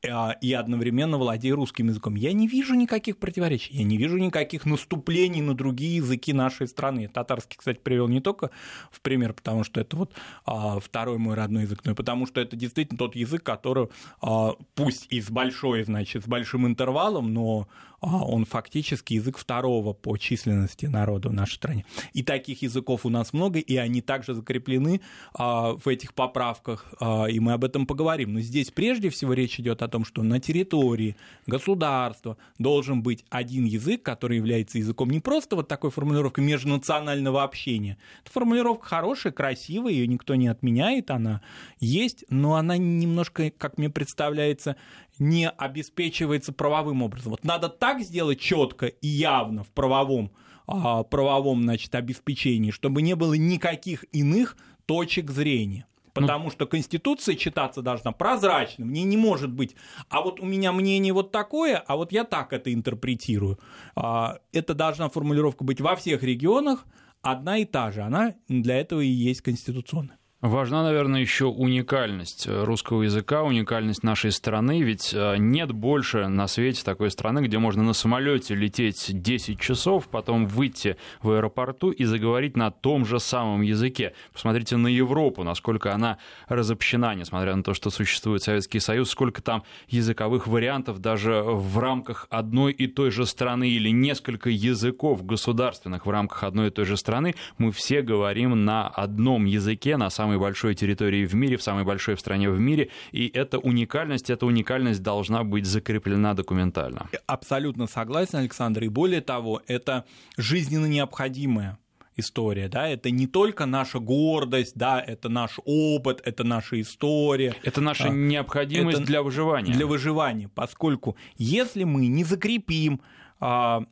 и 0.03 0.53
одновременно 0.53 1.17
владею 1.17 1.57
русским 1.57 1.89
языком. 1.89 2.17
Я 2.17 2.33
не 2.33 2.49
вижу 2.49 2.75
никаких 2.75 3.19
противоречий, 3.19 3.75
я 3.75 3.85
не 3.85 3.97
вижу 3.97 4.19
никаких 4.19 4.67
наступлений 4.67 5.41
на 5.43 5.55
другие 5.55 5.97
языки 5.97 6.33
нашей 6.33 6.67
страны. 6.67 7.09
Татарский, 7.09 7.57
кстати, 7.57 7.79
привел 7.79 8.09
не 8.09 8.21
только 8.21 8.51
в 8.91 9.01
пример, 9.01 9.33
потому 9.33 9.63
что 9.63 9.81
это 9.81 9.97
вот 9.97 10.13
а, 10.45 10.81
второй 10.81 11.19
мой 11.19 11.37
родной 11.37 11.63
язык, 11.63 11.83
но 11.85 11.93
и 11.93 11.95
потому 11.95 12.27
что 12.27 12.41
это 12.41 12.57
действительно 12.57 12.99
тот 12.99 13.15
язык, 13.15 13.43
который, 13.43 13.89
а, 14.21 14.57
пусть 14.75 15.07
и 15.11 15.21
с 15.21 15.31
большой, 15.31 15.85
значит, 15.85 16.25
с 16.25 16.27
большим 16.27 16.67
интервалом, 16.67 17.33
но 17.33 17.69
а 18.03 18.25
он 18.25 18.45
фактически 18.45 19.15
язык 19.15 19.39
второго 19.39 19.93
по 19.93 20.17
численности 20.17 20.87
народа 20.87 21.29
в 21.29 21.33
нашей 21.33 21.55
стране. 21.55 21.87
И 22.13 22.25
таких 22.25 22.63
языков 22.63 23.07
у 23.07 23.11
нас 23.11 23.33
много, 23.33 23.61
и 23.61 23.77
они 23.77 24.03
также 24.03 24.35
закреплены 24.35 25.01
а, 25.35 25.75
в 25.75 25.87
этих 25.87 26.13
поправках, 26.13 26.93
а, 26.99 27.27
и 27.27 27.39
мы 27.39 27.53
об 27.53 27.65
этом 27.65 27.87
поговорим. 27.87 28.35
Но 28.35 28.41
здесь 28.41 28.73
прежде 28.73 29.09
всего 29.09 29.35
речь 29.35 29.61
идет 29.61 29.83
о 29.83 29.89
том, 29.93 30.05
что 30.05 30.23
на 30.23 30.41
территории 30.41 31.17
государства 31.47 32.37
должен 32.59 33.03
быть 33.03 33.25
один 33.31 33.65
язык, 33.65 34.03
который 34.03 34.39
является 34.39 34.79
языком 34.79 35.11
не 35.11 35.21
просто 35.21 35.55
вот 35.55 35.69
такой 35.69 35.91
формулировкой 35.91 36.45
межнационального 36.45 37.45
общения. 37.45 37.99
Это 38.25 38.33
формулировка 38.33 38.87
хорошая, 38.87 39.33
красивая, 39.33 39.93
ее 39.93 40.09
никто 40.09 40.35
не 40.35 40.49
отменяет, 40.49 41.11
она 41.11 41.43
есть, 41.79 42.25
но 42.29 42.57
она 42.57 42.77
немножко, 42.77 43.51
как 43.51 43.79
мне 43.79 43.91
представляется, 43.91 44.77
не 45.19 45.49
обеспечивается 45.49 46.53
правовым 46.53 47.03
образом. 47.03 47.31
Вот 47.31 47.45
надо 47.45 47.69
так 47.69 48.01
сделать 48.01 48.41
четко 48.41 48.87
и 48.87 49.07
явно 49.07 49.63
в 49.63 49.71
правовом, 49.71 50.33
а, 50.67 51.03
правовом 51.05 51.63
значит, 51.63 51.95
обеспечении, 51.95 52.71
чтобы 52.71 53.03
не 53.03 53.15
было 53.15 53.35
никаких 53.35 54.05
иных 54.13 54.57
точек 54.87 55.31
зрения. 55.31 55.87
Ну, 56.15 56.21
Потому 56.23 56.45
ну, 56.45 56.51
что 56.51 56.67
Конституция 56.67 57.37
читаться 57.37 57.81
должна 57.81 58.13
прозрачно, 58.13 58.85
в 58.85 58.91
ней 58.91 59.05
не 59.05 59.17
может 59.17 59.51
быть, 59.51 59.75
а 60.11 60.21
вот 60.21 60.41
у 60.41 60.45
меня 60.45 60.73
мнение 60.73 61.13
вот 61.13 61.33
такое, 61.33 61.77
а 61.79 61.97
вот 61.97 62.13
я 62.13 62.25
так 62.25 62.53
это 62.53 62.73
интерпретирую. 62.73 63.59
А, 63.97 64.39
это 64.53 64.75
должна 64.75 65.09
формулировка 65.09 65.65
быть 65.65 65.81
во 65.81 65.97
всех 65.97 66.23
регионах, 66.23 66.85
одна 67.23 67.59
и 67.59 67.65
та 67.65 67.91
же, 67.91 68.03
она 68.03 68.35
для 68.49 68.79
этого 68.79 69.01
и 69.01 69.07
есть 69.07 69.41
конституционная. 69.41 70.19
Важна, 70.43 70.83
наверное, 70.83 71.21
еще 71.21 71.45
уникальность 71.45 72.49
э, 72.49 72.65
русского 72.65 73.05
языка, 73.05 73.45
уникальность 73.45 74.03
нашей 74.03 74.33
страны, 74.33 74.83
ведь 74.83 75.15
э, 75.15 75.37
нет 75.39 75.71
больше 75.71 76.27
на 76.27 76.49
свете 76.49 76.83
такой 76.83 77.13
страны, 77.13 77.45
где 77.45 77.59
можно 77.59 77.85
на 77.85 77.93
самолете 77.93 78.57
лететь 78.57 79.23
10 79.23 79.61
часов, 79.61 80.09
потом 80.09 80.47
выйти 80.47 80.97
в 81.23 81.31
аэропорту 81.31 81.93
и 81.93 82.03
заговорить 82.03 82.57
на 82.57 82.73
том 82.73 83.07
же 83.07 83.21
самом 83.21 83.63
языке. 83.63 84.15
Посмотрите 84.33 84.77
на 84.77 84.89
Европу, 84.89 85.45
насколько 85.45 85.95
она 85.95 86.19
разобщена, 86.49 87.15
несмотря 87.15 87.55
на 87.55 87.63
то, 87.63 87.73
что 87.73 87.91
существует 87.91 88.43
Советский 88.43 88.81
Союз, 88.81 89.11
сколько 89.11 89.43
там 89.43 89.63
языковых 89.87 90.49
вариантов 90.49 90.99
даже 90.99 91.41
в 91.45 91.79
рамках 91.79 92.27
одной 92.31 92.73
и 92.73 92.89
той 92.89 93.13
же 93.13 93.27
страны 93.27 93.69
или 93.69 93.91
несколько 93.91 94.51
языков 94.51 95.25
государственных 95.25 96.05
в 96.05 96.11
рамках 96.11 96.43
одной 96.43 96.67
и 96.67 96.71
той 96.71 96.85
же 96.85 96.97
страны, 96.97 97.37
мы 97.59 97.71
все 97.71 98.03
говорим 98.03 98.65
на 98.65 98.89
одном 98.89 99.45
языке, 99.45 99.97
на 99.97 100.11
самом 100.11 100.32
самой 100.33 100.39
большой 100.39 100.75
территории 100.75 101.27
в 101.27 101.35
мире, 101.35 101.57
в 101.57 101.63
самой 101.63 101.85
большой 101.85 102.15
в 102.15 102.21
стране 102.21 102.49
в 102.51 102.59
мире, 102.59 102.89
и 103.13 103.31
эта 103.35 103.59
уникальность, 103.59 104.31
эта 104.31 104.47
уникальность 104.47 105.03
должна 105.03 105.45
быть 105.45 105.67
закреплена 105.67 106.35
документально. 106.35 107.07
Абсолютно 107.27 107.87
согласен, 107.87 108.39
Александр, 108.39 108.85
и 108.85 108.89
более 108.89 109.21
того, 109.21 109.61
это 109.67 110.05
жизненно 110.39 110.87
необходимое 110.87 111.79
история, 112.17 112.69
да, 112.69 112.89
это 112.89 113.11
не 113.11 113.27
только 113.27 113.67
наша 113.67 113.99
гордость, 113.99 114.77
да, 114.77 115.01
это 115.01 115.29
наш 115.29 115.59
опыт, 115.65 116.21
это 116.25 116.45
наша 116.45 116.81
история. 116.81 117.55
Это 117.63 117.81
наша 117.81 118.05
а, 118.05 118.09
необходимость 118.09 118.99
это 118.99 119.07
для 119.07 119.23
выживания. 119.23 119.73
Для 119.73 119.87
выживания, 119.87 120.49
поскольку 120.49 121.17
если 121.39 121.85
мы 121.85 122.07
не 122.07 122.25
закрепим 122.25 123.01
а, 123.41 123.83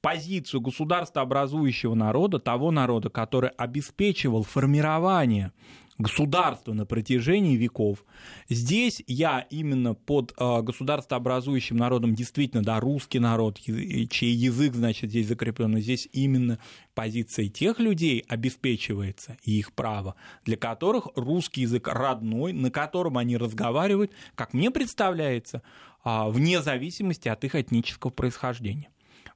позицию 0.00 0.60
государства 0.60 1.22
образующего 1.22 1.94
народа, 1.94 2.38
того 2.38 2.70
народа, 2.70 3.10
который 3.10 3.50
обеспечивал 3.50 4.42
формирование 4.42 5.52
государства 5.98 6.72
на 6.72 6.86
протяжении 6.86 7.56
веков. 7.56 8.04
Здесь 8.48 9.02
я 9.08 9.46
именно 9.50 9.94
под 9.94 10.32
э, 10.38 10.62
государствообразующим 10.62 11.76
народом 11.76 12.14
действительно, 12.14 12.62
да, 12.62 12.78
русский 12.78 13.18
народ, 13.18 13.58
чей 13.58 14.32
язык, 14.32 14.74
значит, 14.74 15.10
здесь 15.10 15.26
закреплен, 15.26 15.72
но 15.72 15.80
здесь 15.80 16.08
именно 16.12 16.60
позиция 16.94 17.48
тех 17.48 17.80
людей 17.80 18.24
обеспечивается 18.28 19.36
и 19.42 19.58
их 19.58 19.72
право, 19.72 20.14
для 20.44 20.56
которых 20.56 21.08
русский 21.16 21.62
язык 21.62 21.88
родной, 21.88 22.52
на 22.52 22.70
котором 22.70 23.18
они 23.18 23.36
разговаривают, 23.36 24.12
как 24.36 24.54
мне 24.54 24.70
представляется, 24.70 25.62
э, 26.04 26.30
вне 26.30 26.62
зависимости 26.62 27.28
от 27.28 27.42
их 27.42 27.56
этнического 27.56 28.10
происхождения 28.10 28.88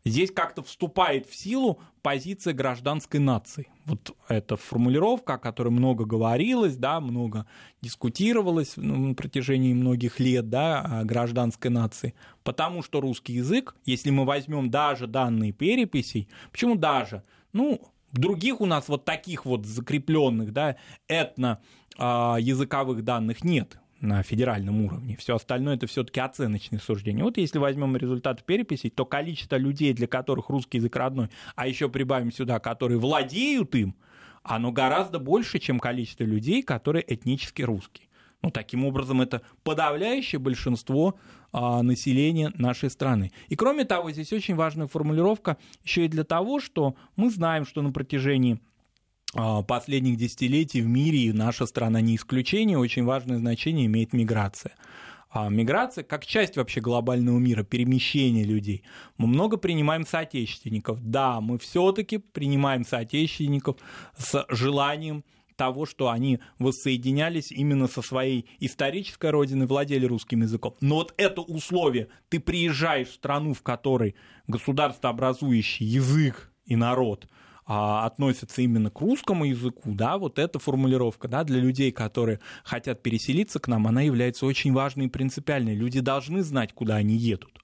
здесь 0.05 0.31
как-то 0.31 0.63
вступает 0.63 1.27
в 1.27 1.35
силу 1.35 1.81
позиция 2.03 2.53
гражданской 2.53 3.21
нации. 3.21 3.69
Вот 3.85 4.17
эта 4.29 4.57
формулировка, 4.57 5.35
о 5.35 5.39
которой 5.39 5.69
много 5.69 6.05
говорилось, 6.05 6.77
да, 6.77 7.01
много 7.01 7.47
дискутировалось 7.81 8.77
на 8.77 9.15
протяжении 9.15 9.73
многих 9.75 10.21
лет 10.21 10.49
да, 10.49 10.81
о 10.81 11.05
гражданской 11.05 11.71
нации. 11.71 12.15
Потому 12.43 12.83
что 12.83 13.01
русский 13.01 13.35
язык, 13.35 13.75
если 13.85 14.11
мы 14.11 14.25
возьмем 14.25 14.71
даже 14.71 15.07
данные 15.07 15.53
переписей, 15.53 16.29
почему 16.51 16.77
даже? 16.77 17.23
Ну, 17.53 17.81
других 18.13 18.61
у 18.61 18.67
нас 18.67 18.89
вот 18.89 19.05
таких 19.05 19.45
вот 19.45 19.67
закрепленных, 19.67 20.53
да, 20.53 20.77
этно 21.09 21.61
а, 21.99 22.37
языковых 22.41 23.05
данных 23.05 23.45
нет 23.45 23.79
на 24.03 24.23
федеральном 24.23 24.85
уровне. 24.85 25.17
Все 25.17 25.37
остальное 25.37 25.77
это 25.77 25.87
все-таки 25.87 26.21
оценочные 26.21 26.81
суждения. 26.81 27.23
Вот 27.23 27.39
если 27.39 27.59
возьмем 27.59 27.97
результат 27.97 28.45
переписи, 28.45 28.91
то 28.91 29.07
количество 29.07 29.57
людей, 29.57 29.95
для 29.95 30.07
которых 30.07 30.51
русский 30.51 30.79
язык 30.79 30.95
родной, 30.97 31.29
а 31.55 31.67
еще 31.67 31.89
прибавим 31.89 32.33
сюда, 32.33 32.59
которые 32.59 32.99
владеют 32.99 33.75
им, 33.75 33.95
оно 34.43 34.73
гораздо 34.73 35.21
больше, 35.21 35.61
чем 35.61 35.79
количество 35.79 36.25
людей, 36.25 36.63
которые 36.63 37.05
этнически 37.07 37.63
русские. 37.63 38.09
Ну, 38.43 38.51
таким 38.51 38.85
образом, 38.85 39.21
это 39.21 39.43
подавляющее 39.63 40.41
большинство 40.41 41.17
а, 41.53 41.81
населения 41.83 42.53
нашей 42.57 42.91
страны. 42.91 43.31
И 43.49 43.55
кроме 43.55 43.85
того, 43.85 44.11
здесь 44.11 44.33
очень 44.33 44.57
важная 44.57 44.89
формулировка 44.89 45.59
еще 45.85 46.07
и 46.07 46.09
для 46.09 46.25
того, 46.25 46.59
что 46.59 46.97
мы 47.15 47.31
знаем, 47.31 47.65
что 47.65 47.83
на 47.83 47.93
протяжении 47.93 48.61
последних 49.33 50.17
десятилетий 50.17 50.83
в 50.83 50.87
мире, 50.87 51.19
и 51.19 51.33
наша 51.33 51.67
страна 51.67 52.01
не 52.01 52.17
исключение, 52.17 52.79
очень 52.79 53.05
важное 53.05 53.39
значение 53.39 53.87
имеет 53.87 54.13
миграция. 54.13 54.75
А 55.31 55.49
миграция 55.49 56.05
как 56.05 56.27
часть 56.27 56.59
вообще 56.59 56.83
глобального 56.83 57.39
мира, 57.39 57.63
перемещение 57.63 58.45
людей. 58.45 58.83
Мы 59.17 59.27
много 59.27 59.57
принимаем 59.57 60.07
соотечественников. 60.07 60.99
Да, 61.03 61.41
мы 61.41 61.59
все-таки 61.59 62.19
принимаем 62.19 62.85
соотечественников 62.85 63.79
с 64.19 64.45
желанием 64.51 65.25
того, 65.57 65.87
что 65.87 66.11
они 66.11 66.41
воссоединялись 66.59 67.51
именно 67.51 67.87
со 67.87 68.03
своей 68.03 68.47
исторической 68.61 69.31
родиной, 69.31 69.67
владели 69.67 70.05
русским 70.05 70.43
языком. 70.43 70.75
Но 70.83 70.97
вот 70.97 71.15
это 71.17 71.41
условие, 71.41 72.09
ты 72.29 72.39
приезжаешь 72.39 73.09
в 73.09 73.15
страну, 73.15 73.55
в 73.55 73.63
которой 73.63 74.15
государство 74.47 75.09
образующий 75.09 75.87
язык 75.87 76.53
и 76.67 76.77
народ– 76.77 77.27
а, 77.67 78.07
относятся 78.07 78.63
именно 78.63 78.91
к 78.91 79.01
русскому 79.01 79.45
языку, 79.45 79.93
да, 79.93 80.19
вот 80.19 80.39
эта 80.39 80.59
формулировка, 80.59 81.29
да, 81.29 81.45
для 81.45 81.61
людей, 81.61 81.93
которые 81.93 82.41
хотят 82.65 83.03
переселиться 83.03 83.61
к 83.61 83.69
нам, 83.69 83.87
она 83.87 84.03
является 84.03 84.47
очень 84.47 84.73
важной 84.73 85.07
и 85.07 85.09
принципиальной. 85.09 85.75
Люди 85.75 86.01
должны 86.01 86.43
знать, 86.43 86.73
куда 86.73 86.97
они 86.97 87.17
едут. 87.17 87.63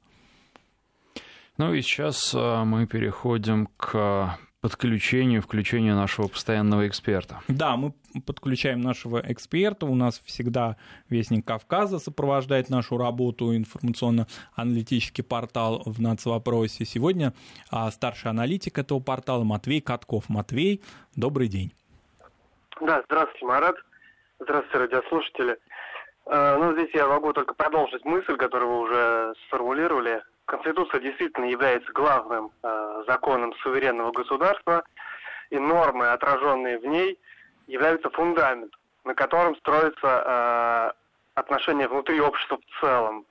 Ну 1.57 1.75
и 1.75 1.83
сейчас 1.83 2.33
а, 2.35 2.65
мы 2.65 2.87
переходим 2.87 3.69
к 3.77 4.39
подключению, 4.61 5.41
включению 5.41 5.95
нашего 5.95 6.29
постоянного 6.29 6.89
эксперта. 6.89 7.41
Да, 7.49 7.77
мы 7.77 7.93
подключаем 8.27 8.81
нашего 8.81 9.21
эксперта. 9.25 9.87
У 9.87 9.95
нас 9.95 10.21
всегда 10.25 10.77
Вестник 11.09 11.47
Кавказа 11.47 11.99
сопровождает 11.99 12.69
нашу 12.69 12.99
работу, 12.99 13.55
информационно-аналитический 13.57 15.23
портал 15.23 15.83
в 15.87 16.01
нацвопросе. 16.01 16.85
Сегодня 16.85 17.35
а, 17.71 17.91
старший 17.91 18.31
аналитик 18.31 18.79
этого 18.79 18.99
портала 19.01 19.45
Матвей 19.45 19.81
Катков. 19.81 20.29
Матвей, 20.29 20.83
добрый 21.15 21.49
день. 21.49 21.73
Да, 22.81 23.03
здравствуйте, 23.07 23.47
Марат. 23.47 23.77
Здравствуйте, 24.41 24.79
радиослушатели. 24.79 25.59
А, 26.27 26.59
ну, 26.59 26.73
здесь 26.73 26.91
я 26.95 27.07
могу 27.07 27.33
только 27.33 27.55
продолжить 27.55 28.05
мысль, 28.05 28.37
которую 28.37 28.71
вы 28.71 28.81
уже 28.81 29.35
сформулировали 29.47 30.23
Конституция 30.49 31.01
действительно 31.01 31.45
является 31.45 31.93
главным 31.93 32.51
э, 32.63 33.03
законом 33.07 33.53
суверенного 33.63 34.13
государства, 34.13 34.83
и 35.51 35.59
нормы, 35.59 36.09
отраженные 36.09 36.79
в 36.79 36.87
ней, 36.87 37.19
являются 37.67 38.09
фундаментом, 38.09 38.81
на 39.05 39.15
котором 39.15 39.57
строится 39.57 40.01
э, 40.25 40.91
отношения 41.35 41.87
внутри 41.87 42.19
общества 42.21 42.59
в 42.59 42.81
целом. 42.81 43.27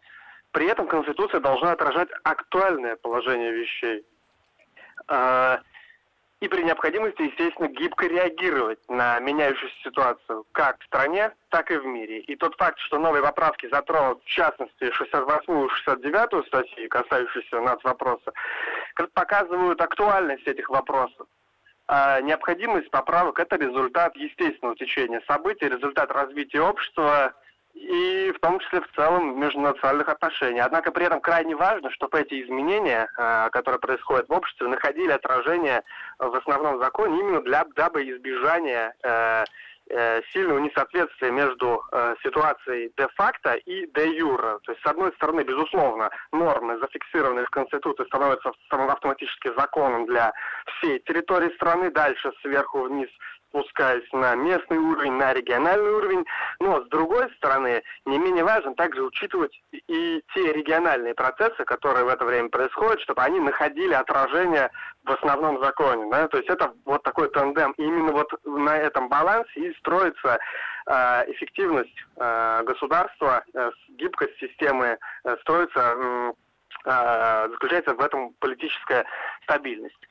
При 0.51 0.67
этом 0.67 0.87
Конституция 0.87 1.39
должна 1.39 1.71
отражать 1.71 2.09
актуальное 2.23 2.95
положение 2.97 3.51
вещей. 3.51 4.05
Э, 5.07 5.57
и 6.39 6.47
при 6.47 6.61
необходимости, 6.61 7.23
естественно, 7.23 7.67
гибко 7.67 8.05
реагировать 8.05 8.79
на 8.89 9.19
меняющуюся 9.19 9.75
ситуацию 9.83 10.45
как 10.51 10.79
в 10.79 10.85
стране, 10.85 11.33
так 11.49 11.71
и 11.71 11.77
в 11.77 11.85
мире. 11.85 12.19
И 12.19 12.35
тот 12.35 12.55
факт, 12.55 12.77
что 12.79 12.99
новые 12.99 13.23
поправки 13.23 13.67
затронут, 13.69 14.21
в 14.23 14.27
частности, 14.27 14.91
68 14.91 15.65
и 15.65 15.69
69 15.69 16.47
статьи, 16.47 16.87
касающиеся 16.87 17.59
нас 17.61 17.83
вопроса, 17.83 18.31
показывают 19.13 19.81
актуальность 19.81 20.47
этих 20.47 20.69
вопросов. 20.69 21.27
А 21.87 22.21
необходимость 22.21 22.91
поправок– 22.91 23.39
это 23.39 23.55
результат 23.55 24.15
естественного 24.15 24.75
течения 24.75 25.21
событий, 25.27 25.69
результат 25.69 26.11
развития 26.11 26.61
общества– 26.61 27.33
и 27.77 28.31
в 28.31 28.39
том 28.39 28.59
числе 28.59 28.81
в 28.81 28.91
целом 28.95 29.39
межнациональных 29.39 30.09
отношений. 30.09 30.59
Однако 30.59 30.91
при 30.91 31.05
этом 31.05 31.21
крайне 31.21 31.55
важно, 31.55 31.91
чтобы 31.91 32.19
эти 32.19 32.43
изменения, 32.43 33.07
э, 33.17 33.49
которые 33.51 33.79
происходят 33.79 34.27
в 34.27 34.33
обществе, 34.33 34.67
находили 34.67 35.11
отражение 35.11 35.83
в 36.19 36.35
основном 36.35 36.79
законе 36.79 37.19
именно 37.19 37.41
для, 37.41 37.65
дабы 37.75 38.09
избежания 38.09 38.93
э, 39.03 39.43
э, 39.89 40.21
сильного 40.33 40.59
несоответствия 40.59 41.31
между 41.31 41.81
ситуацией 42.23 42.91
де-факто 42.97 43.53
и 43.53 43.87
де-юра. 43.87 44.59
То 44.63 44.71
есть, 44.71 44.83
с 44.83 44.89
одной 44.89 45.13
стороны, 45.13 45.41
безусловно, 45.41 46.09
нормы, 46.31 46.77
зафиксированные 46.79 47.45
в 47.45 47.49
Конституции, 47.49 48.05
становятся 48.05 48.51
автоматически 48.69 49.53
законом 49.57 50.05
для 50.05 50.33
всей 50.65 50.99
территории 50.99 51.53
страны, 51.55 51.91
дальше 51.91 52.31
сверху 52.41 52.81
вниз 52.81 53.09
спускаясь 53.57 54.11
на 54.13 54.35
местный 54.35 54.77
уровень, 54.77 55.13
на 55.13 55.33
региональный 55.33 55.91
уровень. 55.91 56.25
Но, 56.59 56.81
с 56.83 56.87
другой 56.89 57.31
стороны, 57.37 57.81
не 58.05 58.17
менее 58.17 58.43
важно 58.43 58.75
также 58.75 59.03
учитывать 59.03 59.59
и 59.71 60.23
те 60.33 60.53
региональные 60.53 61.13
процессы, 61.13 61.63
которые 61.65 62.05
в 62.05 62.09
это 62.09 62.25
время 62.25 62.49
происходят, 62.49 63.01
чтобы 63.01 63.21
они 63.23 63.39
находили 63.39 63.93
отражение 63.93 64.69
в 65.05 65.11
основном 65.11 65.61
законе. 65.63 66.09
Да? 66.11 66.27
То 66.27 66.37
есть 66.37 66.49
это 66.49 66.73
вот 66.85 67.03
такой 67.03 67.29
тандем. 67.29 67.71
И 67.73 67.83
именно 67.83 68.11
вот 68.11 68.31
на 68.45 68.77
этом 68.77 69.09
балансе 69.09 69.59
и 69.59 69.73
строится 69.79 70.39
э, 70.85 71.31
эффективность 71.31 71.97
э, 72.17 72.63
государства, 72.63 73.43
э, 73.53 73.71
гибкость 73.89 74.37
системы, 74.39 74.97
э, 75.23 75.37
строится, 75.41 75.95
э, 76.85 77.47
заключается 77.51 77.95
в 77.95 78.01
этом 78.01 78.33
политическая 78.39 79.05
стабильность. 79.43 80.07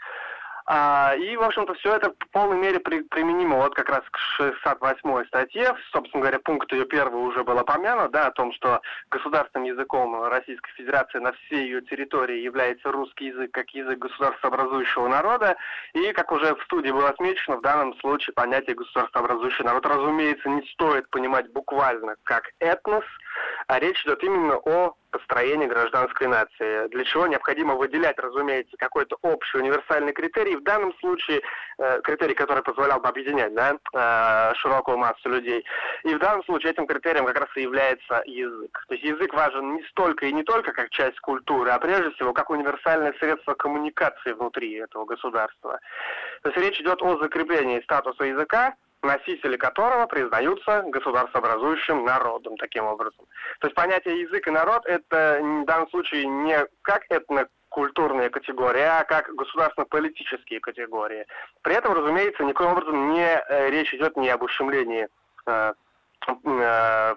А, 0.69 1.15
и, 1.15 1.37
в 1.37 1.43
общем-то, 1.43 1.75
все 1.75 1.95
это 1.95 2.11
в 2.11 2.29
полной 2.33 2.59
мере 2.59 2.81
при, 2.81 3.03
применимо 3.03 3.57
вот 3.57 3.75
как 3.75 3.89
раз 3.89 4.03
к 4.11 4.19
68 4.19 5.27
статье. 5.27 5.73
Собственно 5.93 6.23
говоря, 6.23 6.41
пункт 6.41 6.73
ее 6.73 6.85
первый 6.87 7.23
уже 7.23 7.45
был 7.45 7.57
упомянут, 7.59 8.11
да, 8.11 8.27
о 8.27 8.33
том, 8.33 8.53
что 8.53 8.81
государственным 9.09 9.69
языком 9.69 10.25
Российской 10.25 10.73
Федерации 10.73 11.19
на 11.19 11.33
всей 11.33 11.67
ее 11.67 11.83
территории 11.83 12.41
является 12.41 12.91
русский 12.91 13.27
язык 13.27 13.53
как 13.53 13.71
язык 13.71 13.99
государствообразующего 14.01 15.07
народа. 15.07 15.57
И, 15.93 16.13
как 16.13 16.33
уже 16.33 16.57
в 16.57 16.63
студии 16.65 16.91
было 16.91 17.11
отмечено, 17.11 17.59
в 17.59 17.63
данном 17.63 17.97
случае 18.01 18.35
понятие 18.35 18.75
государствообразующий 18.75 19.65
народ, 19.65 19.87
разумеется, 19.87 20.49
не 20.49 20.63
стоит 20.73 21.09
понимать 21.11 21.49
буквально 21.53 22.17
как 22.25 22.51
этнос, 22.59 23.05
а 23.67 23.79
речь 23.81 24.03
идет 24.05 24.23
именно 24.23 24.57
о 24.57 24.95
построении 25.11 25.67
гражданской 25.67 26.27
нации, 26.27 26.89
для 26.89 27.05
чего 27.05 27.27
необходимо 27.27 27.75
выделять, 27.75 28.19
разумеется, 28.19 28.77
какой-то 28.77 29.17
общий 29.23 29.59
универсальный 29.59 30.13
критерий, 30.13 30.57
в 30.57 30.63
данном 30.63 30.95
случае 30.99 31.43
э, 31.79 32.01
критерий, 32.03 32.35
который 32.35 32.63
позволял 32.63 33.01
бы 33.01 33.09
объединять 33.09 33.55
да, 33.55 33.77
э, 33.95 34.55
широкую 34.57 34.99
массу 34.99 35.29
людей. 35.29 35.65
И 36.05 36.15
в 36.15 36.19
данном 36.19 36.45
случае 36.45 36.73
этим 36.73 36.87
критерием 36.87 37.27
как 37.27 37.41
раз 37.41 37.49
и 37.57 37.63
является 37.63 38.23
язык. 38.27 38.85
То 38.89 38.95
есть 38.95 39.07
язык 39.07 39.33
важен 39.33 39.77
не 39.77 39.83
столько 39.85 40.27
и 40.27 40.33
не 40.33 40.43
только 40.43 40.73
как 40.73 40.91
часть 40.91 41.19
культуры, 41.21 41.71
а 41.71 41.79
прежде 41.79 42.11
всего 42.11 42.33
как 42.33 42.51
универсальное 42.51 43.15
средство 43.19 43.55
коммуникации 43.55 44.33
внутри 44.33 44.75
этого 44.75 45.07
государства. 45.07 45.81
То 46.43 46.51
есть 46.51 46.61
речь 46.63 46.81
идет 46.81 47.03
о 47.03 47.19
закреплении 47.19 47.81
статуса 47.81 48.25
языка 48.25 48.75
носители 49.03 49.57
которого 49.57 50.07
признаются 50.07 50.83
государствообразующим 50.87 52.05
народом 52.05 52.57
таким 52.57 52.85
образом. 52.85 53.27
То 53.61 53.69
есть 53.69 53.75
понятие 53.75 54.23
язык 54.23 54.47
и 54.47 54.51
народ 54.51 54.85
это 54.87 55.39
в 55.41 55.65
данном 55.65 55.89
случае 55.91 56.27
не 56.27 56.67
как 56.83 57.05
этнокультурные 57.11 58.31
категории, 58.31 58.83
а 58.83 59.05
как 59.05 59.35
государственно-политические 59.35 60.61
категории. 60.61 61.27
При 61.63 61.75
этом, 61.75 61.95
разумеется, 61.95 62.43
никаким 62.43 62.73
образом 62.73 63.13
не 63.13 63.25
э, 63.25 63.71
речь 63.71 63.95
идет 63.95 64.17
не 64.17 64.29
об 64.31 64.43
ущемлении 64.43 65.09
Э, 65.47 65.75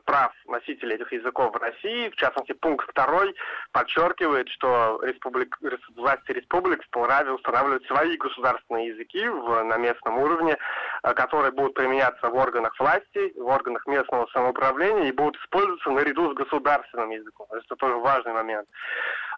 прав 0.06 0.32
носителей 0.48 0.95
этих 0.95 1.12
языков 1.12 1.54
в 1.54 1.58
России. 1.58 2.10
В 2.10 2.15
частности, 2.15 2.54
пункт 2.54 2.89
второй 2.89 3.36
подчеркивает, 3.72 4.50
что 4.50 5.00
республик, 5.04 5.58
власти 5.95 6.32
республик 6.32 6.84
вправе 6.84 7.32
устанавливать 7.32 7.86
свои 7.86 8.17
государственные 8.17 8.88
языки 8.88 9.28
в, 9.28 9.63
на 9.63 9.78
местном 9.78 10.17
уровне, 10.17 10.58
э, 11.04 11.13
которые 11.13 11.52
будут 11.52 11.74
применяться 11.74 12.30
в 12.30 12.36
органах 12.36 12.78
власти, 12.80 13.34
в 13.36 13.48
органах 13.48 13.86
местного 13.88 14.28
самоуправления 14.34 15.10
и 15.10 15.12
будут 15.12 15.38
использоваться 15.38 15.89
наряду 15.91 16.32
с 16.32 16.36
государственным 16.36 17.12
языком. 17.12 17.48
Это 17.52 17.76
тоже 17.76 17.95
важный 17.95 18.34
момент. 18.34 18.67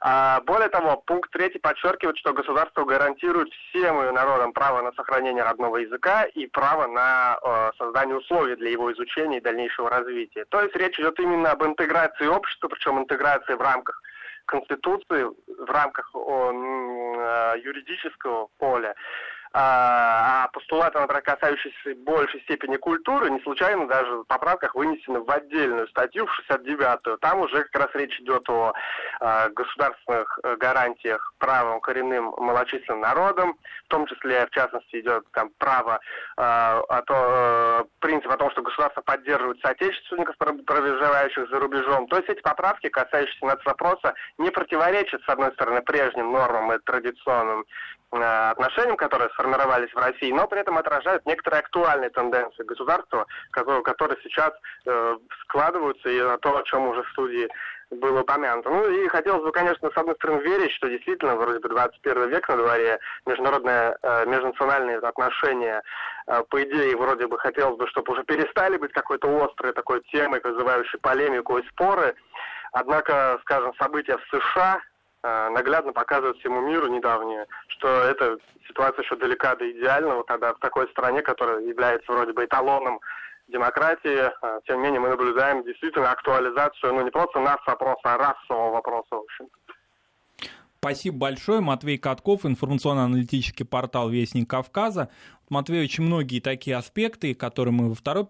А, 0.04 0.42
более 0.42 0.70
того, 0.70 0.98
пункт 1.06 1.30
третий 1.32 1.60
подчеркивает, 1.60 2.18
что 2.18 2.34
государство 2.34 2.86
гарантирует 2.86 3.50
всем 3.54 3.98
народам 4.14 4.52
право 4.52 4.82
на 4.82 4.92
сохранение 4.94 5.44
родного 5.44 5.78
языка 5.78 6.24
и 6.24 6.48
право 6.48 6.88
на 6.88 7.38
э, 7.42 7.72
создание 7.78 8.18
условий 8.18 8.56
для 8.56 8.72
его 8.72 8.92
изучения 8.92 9.38
и 9.38 9.42
дальнейшего 9.42 9.61
развития. 9.90 10.46
То 10.50 10.62
есть 10.62 10.76
речь 10.76 11.00
идет 11.00 11.20
именно 11.20 11.52
об 11.52 11.64
интеграции 11.64 12.28
общества, 12.28 12.68
причем 12.68 13.00
интеграции 13.00 13.54
в 13.54 13.62
рамках 13.62 14.02
Конституции, 14.46 15.26
в 15.48 15.72
рамках 15.72 16.10
о, 16.14 16.52
э, 16.52 17.60
юридического 17.64 18.48
поля 18.58 18.96
а, 19.54 20.44
а 20.44 20.48
постулаты, 20.50 21.00
например, 21.00 21.24
касающиеся 21.24 21.96
большей 22.04 22.42
степени 22.42 22.78
культуры, 22.78 23.30
не 23.30 23.40
случайно 23.42 23.88
даже 23.88 24.18
в 24.18 24.24
поправках 24.24 24.76
вынесены 24.76 25.20
в 25.20 25.30
отдельную 25.30 25.88
статью, 25.90 26.26
в 26.26 26.52
69-ю. 26.52 27.18
Там 27.18 27.42
уже 27.42 27.64
как 27.66 27.84
раз 27.84 27.90
речь 27.96 28.18
идет 28.22 28.50
о 28.50 28.74
а, 29.20 29.50
государственных 29.50 30.40
э, 30.44 30.56
гарантиях 30.56 31.34
правам 31.38 31.82
коренным 31.82 32.34
малочисленным 32.38 33.02
народам, 33.02 33.58
в 33.86 33.88
том 33.90 34.08
числе, 34.08 34.46
в 34.48 34.52
частности, 34.52 35.02
идет 35.02 35.26
там 35.34 35.50
право, 35.58 36.00
а, 36.38 37.02
то, 37.02 37.16
э, 37.16 37.84
принцип 38.00 38.32
о 38.32 38.38
том, 38.38 38.52
что 38.52 38.62
государство 38.62 39.02
поддерживает 39.02 39.60
соотечественников, 39.62 40.36
проживающих 40.38 41.50
за 41.50 41.60
рубежом. 41.60 42.08
То 42.08 42.18
есть 42.18 42.30
эти 42.30 42.42
поправки, 42.42 42.90
касающиеся 42.90 43.46
нас 43.46 43.64
вопроса, 43.66 44.14
не 44.38 44.50
противоречат, 44.50 45.22
с 45.24 45.30
одной 45.30 45.52
стороны, 45.54 45.82
прежним 45.82 46.32
нормам 46.32 46.72
и 46.72 46.80
традиционным 46.80 47.66
отношениям, 48.12 48.98
которые 48.98 49.30
сформировались 49.30 49.92
в 49.94 49.98
России, 49.98 50.32
но 50.32 50.48
при 50.48 50.60
этом 50.60 50.78
отражают 50.78 51.26
некоторые 51.26 51.60
актуальные 51.60 52.10
тенденции 52.10 52.64
государства, 52.64 53.26
которые, 53.52 53.84
которые 53.84 54.18
сейчас 54.22 54.52
э, 54.86 55.18
складываются, 55.44 56.10
и 56.10 56.22
на 56.22 56.38
то, 56.38 56.58
о 56.58 56.64
чем 56.64 56.88
уже 56.88 57.04
в 57.04 57.10
студии 57.12 57.48
было 57.90 58.22
упомянуто. 58.22 58.70
Ну 58.70 58.90
и 58.90 59.08
хотелось 59.08 59.44
бы, 59.44 59.52
конечно, 59.52 59.90
с 59.90 59.98
одной 59.98 60.16
стороны 60.16 60.42
верить, 60.42 60.72
что 60.72 60.90
действительно 60.90 61.36
вроде 61.36 61.60
бы 61.60 61.70
21 61.70 62.30
век 62.30 62.48
на 62.50 62.58
дворе, 62.58 63.00
международные, 63.26 63.98
э, 64.02 64.26
межнациональные 64.26 64.98
отношения, 64.98 65.82
э, 66.28 66.44
по 66.50 66.64
идее, 66.64 66.98
вроде 66.98 67.28
бы 67.28 67.38
хотелось 67.38 67.78
бы, 67.78 67.88
чтобы 67.88 68.14
уже 68.14 68.24
перестали 68.24 68.78
быть 68.78 68.92
какой-то 68.92 69.28
острой 69.46 69.74
такой 69.74 70.02
темой, 70.12 70.42
вызывающей 70.44 71.00
полемику 71.00 71.58
и 71.58 71.68
споры. 71.70 72.16
Однако, 72.74 73.40
скажем, 73.44 73.74
события 73.76 74.18
в 74.18 74.24
США 74.30 74.82
Э, 74.82 74.91
наглядно 75.24 75.94
показывает 75.94 76.38
всему 76.38 76.62
миру 76.62 76.88
недавнее, 76.88 77.46
что 77.68 77.88
эта 77.88 78.38
ситуация 78.68 79.04
еще 79.04 79.16
далека 79.16 79.56
до 79.56 79.70
идеального, 79.72 80.24
когда 80.24 80.54
в 80.54 80.60
такой 80.60 80.88
стране, 80.90 81.22
которая 81.22 81.62
является 81.62 82.12
вроде 82.12 82.34
бы 82.34 82.46
эталоном 82.46 83.00
демократии, 83.52 84.30
э, 84.30 84.60
тем 84.66 84.78
не 84.78 84.84
менее 84.84 85.00
мы 85.00 85.10
наблюдаем 85.10 85.64
действительно 85.64 86.12
актуализацию, 86.12 86.94
ну 86.94 87.04
не 87.04 87.12
просто 87.12 87.40
нас 87.40 87.58
вопроса, 87.66 88.00
а 88.04 88.18
расового 88.18 88.72
вопроса, 88.72 89.08
в 89.12 89.24
общем. 89.24 89.48
Спасибо 90.80 91.18
большое. 91.18 91.62
Матвей 91.62 92.00
Катков, 92.00 92.44
информационно-аналитический 92.44 93.66
портал 93.66 94.10
«Вестник 94.10 94.50
Кавказа». 94.50 95.10
Матвей, 95.48 95.84
очень 95.84 96.06
многие 96.06 96.40
такие 96.40 96.76
аспекты, 96.76 97.36
которые 97.36 97.72
мы 97.72 97.90
во 97.90 97.94
второй 97.94 98.28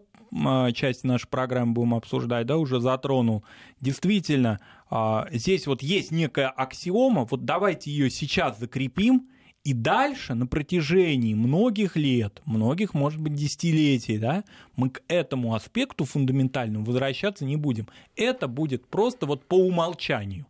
части 0.74 1.06
нашей 1.06 1.28
программы 1.28 1.74
будем 1.74 1.94
обсуждать, 1.94 2.48
да, 2.48 2.58
уже 2.58 2.80
затронул. 2.80 3.44
Действительно, 3.80 4.60
а, 4.89 5.28
здесь 5.32 5.67
вот 5.67 5.82
есть 5.82 6.12
некая 6.12 6.48
аксиома, 6.48 7.26
вот 7.26 7.46
давайте 7.46 7.91
ее 7.91 8.10
сейчас 8.10 8.60
закрепим, 8.60 9.28
и 9.63 9.74
дальше 9.74 10.34
на 10.34 10.48
протяжении 10.48 11.36
многих 11.36 11.96
лет, 11.96 12.41
многих, 12.46 12.96
может 12.96 13.22
быть, 13.22 13.36
десятилетий, 13.36 14.17
да, 14.17 14.44
мы 14.76 14.89
к 14.89 15.04
этому 15.08 15.54
аспекту 15.54 16.06
фундаментальному 16.06 16.84
возвращаться 16.84 17.46
не 17.46 17.58
будем. 17.58 17.88
Это 18.15 18.48
будет 18.48 18.88
просто 18.88 19.28
вот 19.28 19.46
по 19.46 19.56
умолчанию. 19.56 20.48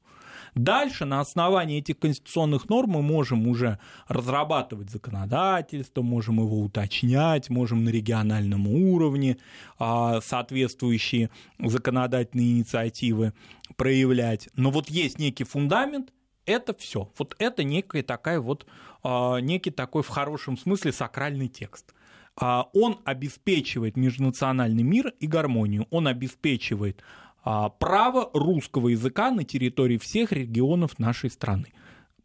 Дальше 0.56 1.06
на 1.06 1.22
основании 1.22 1.80
этих 1.80 1.98
конституционных 2.00 2.68
норм 2.68 2.92
мы 2.92 3.02
можем 3.02 3.48
уже 3.48 3.80
разрабатывать 4.08 4.90
законодательство, 4.90 6.02
можем 6.02 6.40
его 6.40 6.60
уточнять, 6.60 7.50
можем 7.50 7.86
на 7.86 7.90
региональном 7.90 8.68
уровне 8.68 9.38
а, 9.80 10.20
соответствующие 10.22 11.30
законодательные 11.58 12.52
инициативы 12.52 13.34
проявлять. 13.78 14.50
Но 14.56 14.72
вот 14.72 14.90
есть 14.90 15.20
некий 15.20 15.46
фундамент, 15.46 16.12
это 16.46 16.74
все. 16.74 17.12
Вот 17.18 17.36
это 17.40 17.64
некая 17.64 18.04
такая 18.04 18.42
вот, 18.42 18.66
а, 19.04 19.38
некий 19.38 19.72
такой 19.72 20.04
в 20.04 20.10
хорошем 20.10 20.58
смысле 20.58 20.92
сакральный 20.92 21.48
текст. 21.48 21.94
А, 22.36 22.68
он 22.74 23.00
обеспечивает 23.06 23.98
межнациональный 23.98 24.84
мир 24.84 25.14
и 25.20 25.28
гармонию, 25.28 25.88
он 25.92 26.08
обеспечивает 26.08 27.04
право 27.44 28.30
русского 28.34 28.90
языка 28.90 29.32
на 29.32 29.44
территории 29.44 29.98
всех 29.98 30.32
регионов 30.32 31.00
нашей 31.00 31.30
страны. 31.30 31.74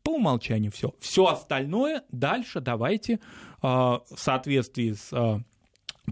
По 0.03 0.11
умолчанию 0.11 0.71
все. 0.71 0.95
Все 1.01 1.27
остальное 1.27 2.05
дальше 2.13 2.61
давайте 2.61 3.21
в 3.61 4.05
соответствии 4.17 4.93
с 4.93 5.43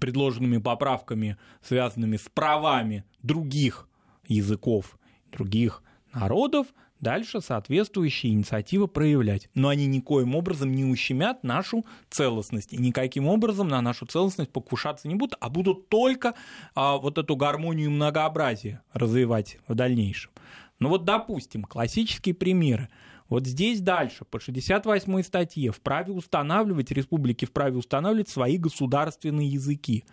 предложенными 0.00 0.58
поправками, 0.58 1.36
связанными 1.62 2.16
с 2.16 2.28
правами 2.28 3.04
других 3.22 3.88
языков, 4.26 4.98
других 5.30 5.82
народов, 6.12 6.66
дальше 7.04 7.40
соответствующие 7.40 8.32
инициативы 8.32 8.88
проявлять. 8.88 9.48
Но 9.54 9.68
они 9.68 9.86
никоим 9.86 10.34
образом 10.34 10.72
не 10.72 10.84
ущемят 10.84 11.44
нашу 11.44 11.86
целостность 12.10 12.72
и 12.72 12.78
никаким 12.78 13.28
образом 13.28 13.68
на 13.68 13.80
нашу 13.80 14.06
целостность 14.06 14.50
покушаться 14.50 15.06
не 15.06 15.14
будут, 15.14 15.36
а 15.38 15.48
будут 15.48 15.88
только 15.88 16.34
а, 16.74 16.96
вот 16.96 17.18
эту 17.18 17.36
гармонию 17.36 17.86
и 17.86 17.92
многообразие 17.92 18.82
развивать 18.92 19.58
в 19.68 19.76
дальнейшем. 19.76 20.32
Ну 20.80 20.88
вот, 20.88 21.04
допустим, 21.04 21.62
классические 21.62 22.34
примеры. 22.34 22.88
Вот 23.28 23.46
здесь 23.46 23.80
дальше, 23.80 24.24
по 24.24 24.38
68 24.38 25.22
статье, 25.22 25.72
вправе 25.72 26.12
устанавливать, 26.12 26.90
республики 26.90 27.46
вправе 27.46 27.76
устанавливать 27.76 28.28
свои 28.28 28.58
государственные 28.58 29.48
языки 29.48 30.04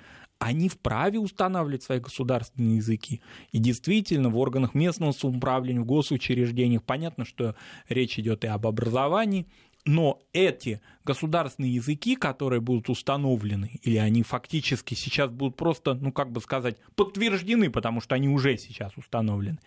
они 0.42 0.70
вправе 0.70 1.20
устанавливать 1.20 1.84
свои 1.84 2.00
государственные 2.00 2.78
языки. 2.78 3.22
И 3.52 3.60
действительно, 3.60 4.30
в 4.30 4.40
органах 4.40 4.74
местного 4.74 5.12
самоуправления, 5.12 5.82
в 5.82 5.86
госучреждениях, 5.86 6.82
понятно, 6.82 7.26
что 7.26 7.56
речь 7.88 8.18
идет 8.18 8.44
и 8.44 8.48
об 8.48 8.66
образовании, 8.66 9.46
но 9.86 10.20
эти 10.34 10.82
государственные 11.06 11.76
языки, 11.76 12.16
которые 12.16 12.60
будут 12.60 12.90
установлены, 12.90 13.80
или 13.84 13.98
они 13.98 14.24
фактически 14.24 14.96
сейчас 14.96 15.30
будут 15.30 15.58
просто, 15.58 15.94
ну 15.94 16.12
как 16.12 16.32
бы 16.32 16.42
сказать, 16.42 16.78
подтверждены, 16.96 17.70
потому 17.70 18.02
что 18.02 18.16
они 18.16 18.28
уже 18.28 18.58
сейчас 18.58 18.98
установлены, 18.98 19.60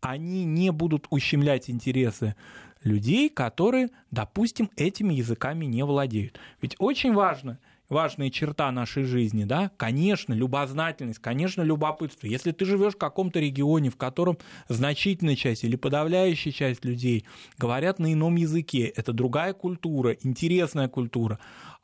они 0.00 0.44
не 0.44 0.72
будут 0.72 1.06
ущемлять 1.10 1.70
интересы 1.70 2.34
людей, 2.82 3.28
которые, 3.28 3.90
допустим, 4.10 4.70
этими 4.76 5.14
языками 5.14 5.66
не 5.66 5.84
владеют. 5.84 6.40
Ведь 6.60 6.74
очень 6.80 7.14
важно– 7.14 7.60
важная 7.88 8.30
черта 8.30 8.70
нашей 8.72 9.04
жизни, 9.04 9.44
да, 9.44 9.70
конечно, 9.76 10.32
любознательность, 10.32 11.18
конечно, 11.18 11.62
любопытство. 11.62 12.26
Если 12.26 12.52
ты 12.52 12.64
живешь 12.64 12.94
в 12.94 12.98
каком-то 12.98 13.40
регионе, 13.40 13.90
в 13.90 13.96
котором 13.96 14.38
значительная 14.68 15.36
часть 15.36 15.64
или 15.64 15.76
подавляющая 15.76 16.52
часть 16.52 16.84
людей 16.84 17.24
говорят 17.58 17.98
на 17.98 18.12
ином 18.12 18.36
языке, 18.36 18.86
это 18.86 19.12
другая 19.12 19.52
культура, 19.52 20.16
интересная 20.22 20.88
культура, 20.88 21.38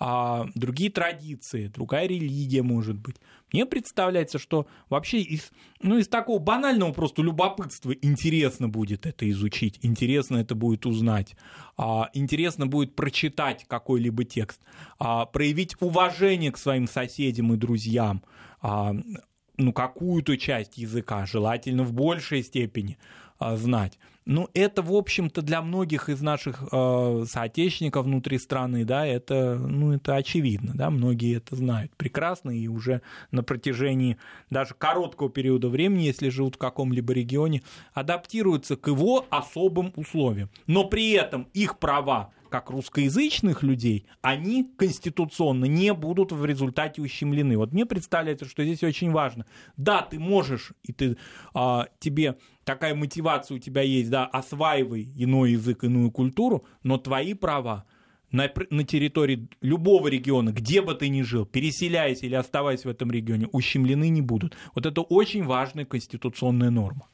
а, 0.04 0.48
другие 0.56 0.90
традиции, 0.90 1.68
другая 1.68 2.08
религия, 2.08 2.64
может 2.64 2.96
быть. 2.96 3.18
Мне 3.52 3.66
представляется, 3.66 4.40
что 4.40 4.66
вообще 4.90 5.20
из, 5.20 5.52
ну, 5.80 5.96
из 5.96 6.08
такого 6.08 6.40
банального 6.40 6.92
просто 6.92 7.22
любопытства 7.22 7.92
интересно 7.92 8.68
будет 8.68 9.06
это 9.06 9.30
изучить, 9.30 9.78
интересно 9.82 10.38
это 10.38 10.56
будет 10.56 10.86
узнать, 10.86 11.36
а, 11.76 12.10
интересно 12.14 12.66
будет 12.66 12.96
прочитать 12.96 13.64
какой-либо 13.68 14.24
текст, 14.24 14.60
а, 14.98 15.24
проявить 15.24 15.76
уважение 15.80 16.50
к 16.50 16.58
своим 16.58 16.88
соседям 16.88 17.54
и 17.54 17.56
друзьям, 17.56 18.24
а, 18.60 18.96
ну, 19.56 19.72
какую-то 19.72 20.36
часть 20.36 20.78
языка, 20.78 21.26
желательно 21.26 21.84
в 21.84 21.92
большей 21.92 22.42
степени 22.42 22.98
а, 23.38 23.56
знать. 23.56 24.00
Ну, 24.24 24.48
это, 24.54 24.82
в 24.82 24.94
общем-то, 24.94 25.42
для 25.42 25.62
многих 25.62 26.08
из 26.08 26.20
наших 26.22 26.62
э, 26.70 27.24
соотечественников 27.26 28.06
внутри 28.06 28.38
страны, 28.38 28.84
да, 28.84 29.04
это, 29.04 29.56
ну, 29.56 29.92
это 29.92 30.14
очевидно, 30.14 30.72
да, 30.74 30.90
многие 30.90 31.36
это 31.36 31.56
знают 31.56 31.92
прекрасно 31.96 32.50
и 32.50 32.68
уже 32.68 33.02
на 33.32 33.42
протяжении 33.42 34.18
даже 34.48 34.74
короткого 34.74 35.28
периода 35.28 35.68
времени, 35.68 36.02
если 36.02 36.28
живут 36.28 36.54
в 36.54 36.58
каком-либо 36.58 37.12
регионе, 37.12 37.62
адаптируются 37.94 38.76
к 38.76 38.86
его 38.86 39.26
особым 39.28 39.92
условиям. 39.96 40.50
Но 40.68 40.84
при 40.84 41.12
этом 41.12 41.48
их 41.52 41.78
права 41.78 42.30
как 42.52 42.68
русскоязычных 42.68 43.62
людей, 43.62 44.04
они 44.20 44.70
конституционно 44.76 45.64
не 45.64 45.94
будут 45.94 46.32
в 46.32 46.44
результате 46.44 47.00
ущемлены. 47.00 47.56
Вот 47.56 47.72
мне 47.72 47.86
представляется, 47.86 48.44
что 48.44 48.62
здесь 48.62 48.82
очень 48.82 49.10
важно. 49.10 49.46
Да, 49.78 50.02
ты 50.02 50.18
можешь, 50.18 50.74
и 50.82 50.92
ты, 50.92 51.16
а, 51.54 51.88
тебе 51.98 52.36
такая 52.64 52.94
мотивация 52.94 53.56
у 53.56 53.58
тебя 53.58 53.80
есть, 53.80 54.10
да, 54.10 54.26
осваивай 54.26 55.08
иной 55.16 55.52
язык, 55.52 55.82
иную 55.82 56.10
культуру, 56.10 56.66
но 56.82 56.98
твои 56.98 57.32
права 57.32 57.86
на, 58.32 58.50
на 58.68 58.84
территории 58.84 59.48
любого 59.62 60.08
региона, 60.08 60.50
где 60.50 60.82
бы 60.82 60.92
ты 60.94 61.08
ни 61.08 61.22
жил, 61.22 61.46
переселяясь 61.46 62.22
или 62.22 62.34
оставаясь 62.34 62.84
в 62.84 62.88
этом 62.88 63.10
регионе, 63.10 63.46
ущемлены 63.46 64.10
не 64.10 64.20
будут. 64.20 64.58
Вот 64.74 64.84
это 64.84 65.00
очень 65.00 65.44
важная 65.44 65.86
конституционная 65.86 66.68
норма. 66.68 67.08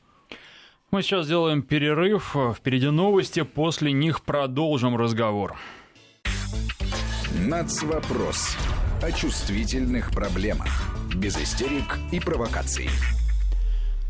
Мы 0.91 1.03
сейчас 1.03 1.27
сделаем 1.27 1.61
перерыв. 1.61 2.35
Впереди 2.57 2.89
новости, 2.89 3.43
после 3.43 3.93
них 3.93 4.23
продолжим 4.23 4.97
разговор. 4.97 5.55
Нацвопрос. 7.47 8.57
О 9.03 9.13
чувствительных 9.13 10.11
проблемах. 10.11 10.69
Без 11.15 11.37
истерик 11.37 11.99
и 12.11 12.19
провокаций. 12.21 12.89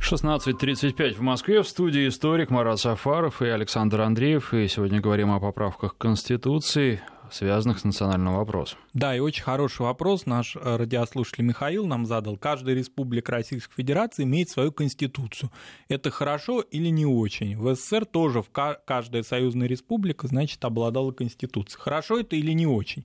16.35 0.01 1.15
в 1.15 1.21
Москве. 1.21 1.63
В 1.63 1.69
студии 1.69 2.07
историк 2.07 2.51
Марат 2.51 2.79
Сафаров 2.79 3.43
и 3.43 3.47
Александр 3.47 4.03
Андреев. 4.03 4.55
И 4.55 4.69
сегодня 4.69 5.01
говорим 5.01 5.33
о 5.33 5.41
поправках 5.41 5.97
к 5.97 5.99
Конституции 5.99 7.03
связанных 7.33 7.79
с 7.79 7.85
национальным 7.85 8.37
вопросом. 8.37 8.79
Да, 8.95 9.15
и 9.15 9.21
очень 9.21 9.43
хороший 9.43 9.83
вопрос 9.83 10.27
наш 10.27 10.57
э, 10.57 10.77
радиослушатель 10.77 11.45
Михаил 11.45 11.87
нам 11.87 12.07
задал. 12.07 12.37
Каждая 12.37 12.75
республика 12.75 13.33
Российской 13.33 13.75
Федерации 13.75 14.25
имеет 14.25 14.51
свою 14.51 14.73
конституцию. 14.73 15.51
Это 15.89 16.11
хорошо 16.11 16.61
или 16.61 16.89
не 16.89 17.07
очень? 17.07 17.57
В 17.57 17.75
СССР 17.75 18.05
тоже 18.07 18.43
в 18.43 18.51
каждая 18.51 19.23
союзная 19.23 19.69
республика, 19.69 20.27
значит, 20.27 20.65
обладала 20.65 21.13
конституцией. 21.13 21.81
Хорошо 21.81 22.19
это 22.19 22.37
или 22.37 22.53
не 22.53 22.67
очень? 22.67 23.05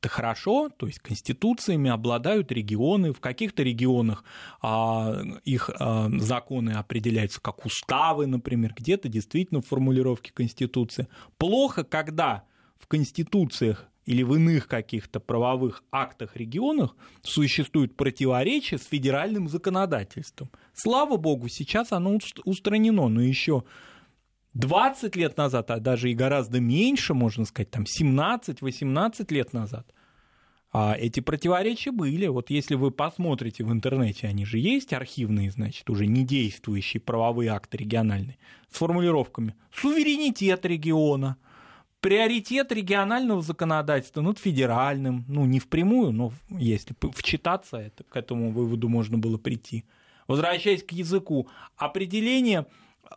Это 0.00 0.08
хорошо, 0.08 0.70
то 0.70 0.86
есть 0.86 0.98
конституциями 1.00 1.90
обладают 1.90 2.50
регионы, 2.52 3.12
в 3.12 3.20
каких-то 3.20 3.62
регионах 3.62 4.24
а, 4.62 5.20
их 5.44 5.68
а, 5.78 6.08
законы 6.18 6.70
определяются 6.70 7.38
как 7.40 7.66
уставы, 7.66 8.26
например, 8.26 8.72
где-то 8.74 9.08
действительно 9.08 9.60
в 9.60 9.66
формулировке 9.66 10.32
конституции. 10.32 11.06
Плохо, 11.36 11.84
когда 11.84 12.44
в 12.80 12.88
конституциях 12.88 13.86
или 14.06 14.24
в 14.24 14.34
иных 14.34 14.66
каких-то 14.66 15.20
правовых 15.20 15.84
актах 15.92 16.36
регионах 16.36 16.96
существует 17.22 17.96
противоречие 17.96 18.78
с 18.78 18.86
федеральным 18.86 19.48
законодательством. 19.48 20.50
Слава 20.72 21.16
богу, 21.16 21.48
сейчас 21.48 21.92
оно 21.92 22.18
устранено, 22.44 23.08
но 23.08 23.20
еще 23.20 23.62
20 24.54 25.14
лет 25.14 25.36
назад, 25.36 25.70
а 25.70 25.78
даже 25.78 26.10
и 26.10 26.14
гораздо 26.14 26.58
меньше, 26.58 27.14
можно 27.14 27.44
сказать, 27.44 27.70
там 27.70 27.84
17-18 27.84 29.32
лет 29.32 29.52
назад, 29.52 29.86
а 30.72 30.96
эти 30.98 31.20
противоречия 31.20 31.92
были. 31.92 32.26
Вот 32.26 32.50
если 32.50 32.74
вы 32.74 32.90
посмотрите 32.90 33.64
в 33.64 33.72
интернете, 33.72 34.26
они 34.26 34.44
же 34.44 34.58
есть, 34.58 34.92
архивные, 34.92 35.50
значит, 35.50 35.88
уже 35.90 36.06
не 36.06 36.24
действующие 36.24 37.00
правовые 37.00 37.50
акты 37.50 37.76
региональные, 37.76 38.38
с 38.70 38.78
формулировками 38.78 39.54
«суверенитет 39.72 40.64
региона», 40.64 41.36
приоритет 42.00 42.72
регионального 42.72 43.42
законодательства 43.42 44.22
над 44.22 44.38
федеральным, 44.38 45.24
ну, 45.28 45.44
не 45.44 45.60
впрямую, 45.60 46.12
но 46.12 46.32
если 46.48 46.94
вчитаться, 47.12 47.78
это, 47.78 48.04
к 48.04 48.16
этому 48.16 48.50
выводу 48.50 48.88
можно 48.88 49.18
было 49.18 49.38
прийти. 49.38 49.84
Возвращаясь 50.26 50.82
к 50.82 50.92
языку, 50.92 51.48
определение 51.76 52.66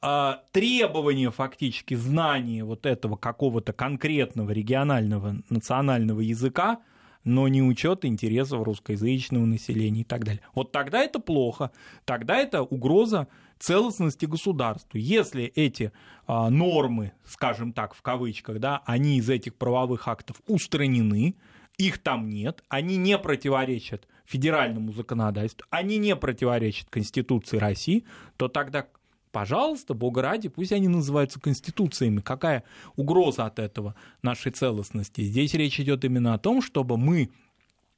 э, 0.02 0.34
требования 0.52 1.32
фактически 1.32 1.93
знания 1.93 2.63
вот 2.63 2.86
этого 2.86 3.15
какого-то 3.15 3.72
конкретного 3.72 4.52
регионального 4.52 5.38
национального 5.50 6.22
языка, 6.22 6.80
но 7.24 7.48
не 7.48 7.62
учет 7.62 8.04
интересов 8.04 8.63
русскоязычного 8.63 9.46
населения 9.46 10.02
и 10.02 10.06
так 10.06 10.26
далее. 10.26 10.41
Вот 10.56 10.72
тогда 10.72 11.02
это 11.02 11.19
плохо, 11.19 11.72
тогда 12.04 12.38
это 12.38 12.63
угроза 12.63 13.28
целостности 13.63 14.26
государства. 14.26 14.97
Если 14.97 15.45
эти 15.45 15.93
а, 16.28 16.49
нормы, 16.49 17.13
скажем 17.26 17.71
так, 17.71 17.93
в 17.93 18.02
кавычках, 18.02 18.60
да, 18.60 18.82
они 18.86 19.17
из 19.17 19.30
этих 19.30 19.56
правовых 19.56 20.08
актов 20.08 20.41
устранены, 20.47 21.36
их 21.78 21.99
там 21.99 22.30
нет, 22.30 22.63
они 22.67 22.97
не 22.97 23.17
противоречат 23.17 24.08
федеральному 24.26 24.91
законодательству, 24.91 25.65
они 25.69 25.97
не 25.97 26.15
противоречат 26.15 26.89
Конституции 26.89 27.58
России, 27.58 28.06
то 28.38 28.47
тогда 28.47 28.88
Пожалуйста, 29.32 29.95
бога 29.95 30.21
ради, 30.21 30.47
пусть 30.47 30.71
они 30.73 30.88
называются 30.88 31.39
конституциями. 31.39 32.19
Какая 32.19 32.63
угроза 32.95 33.47
от 33.47 33.58
этого 33.58 33.95
нашей 34.21 34.52
целостности? 34.52 35.21
Здесь 35.21 35.56
речь 35.56 35.80
идет 35.80 36.06
именно 36.06 36.36
о 36.36 36.38
том, 36.38 36.62
чтобы 36.62 36.97
мы 36.97 37.32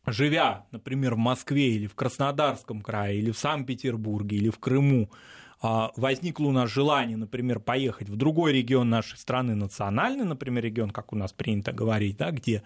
живя, 0.08 0.65
например, 0.71 1.15
в 1.15 1.17
Москве 1.17 1.71
или 1.71 1.88
в 1.88 1.95
Краснодарском 1.95 2.82
крае, 2.82 3.19
или 3.19 3.32
в 3.32 3.38
Санкт-Петербурге, 3.38 4.38
или 4.38 4.49
в 4.49 4.60
Крыму, 4.60 5.10
возникло 5.95 6.45
у 6.45 6.51
нас 6.51 6.69
желание, 6.69 7.17
например, 7.17 7.60
поехать 7.60 8.10
в 8.10 8.15
другой 8.15 8.54
регион 8.54 8.89
нашей 8.89 9.17
страны, 9.17 9.56
национальный, 9.56 10.25
например, 10.25 10.63
регион, 10.63 10.91
как 10.91 11.13
у 11.13 11.15
нас 11.15 11.34
принято 11.34 11.71
говорить, 11.71 12.17
да, 12.17 12.32
где 12.32 12.62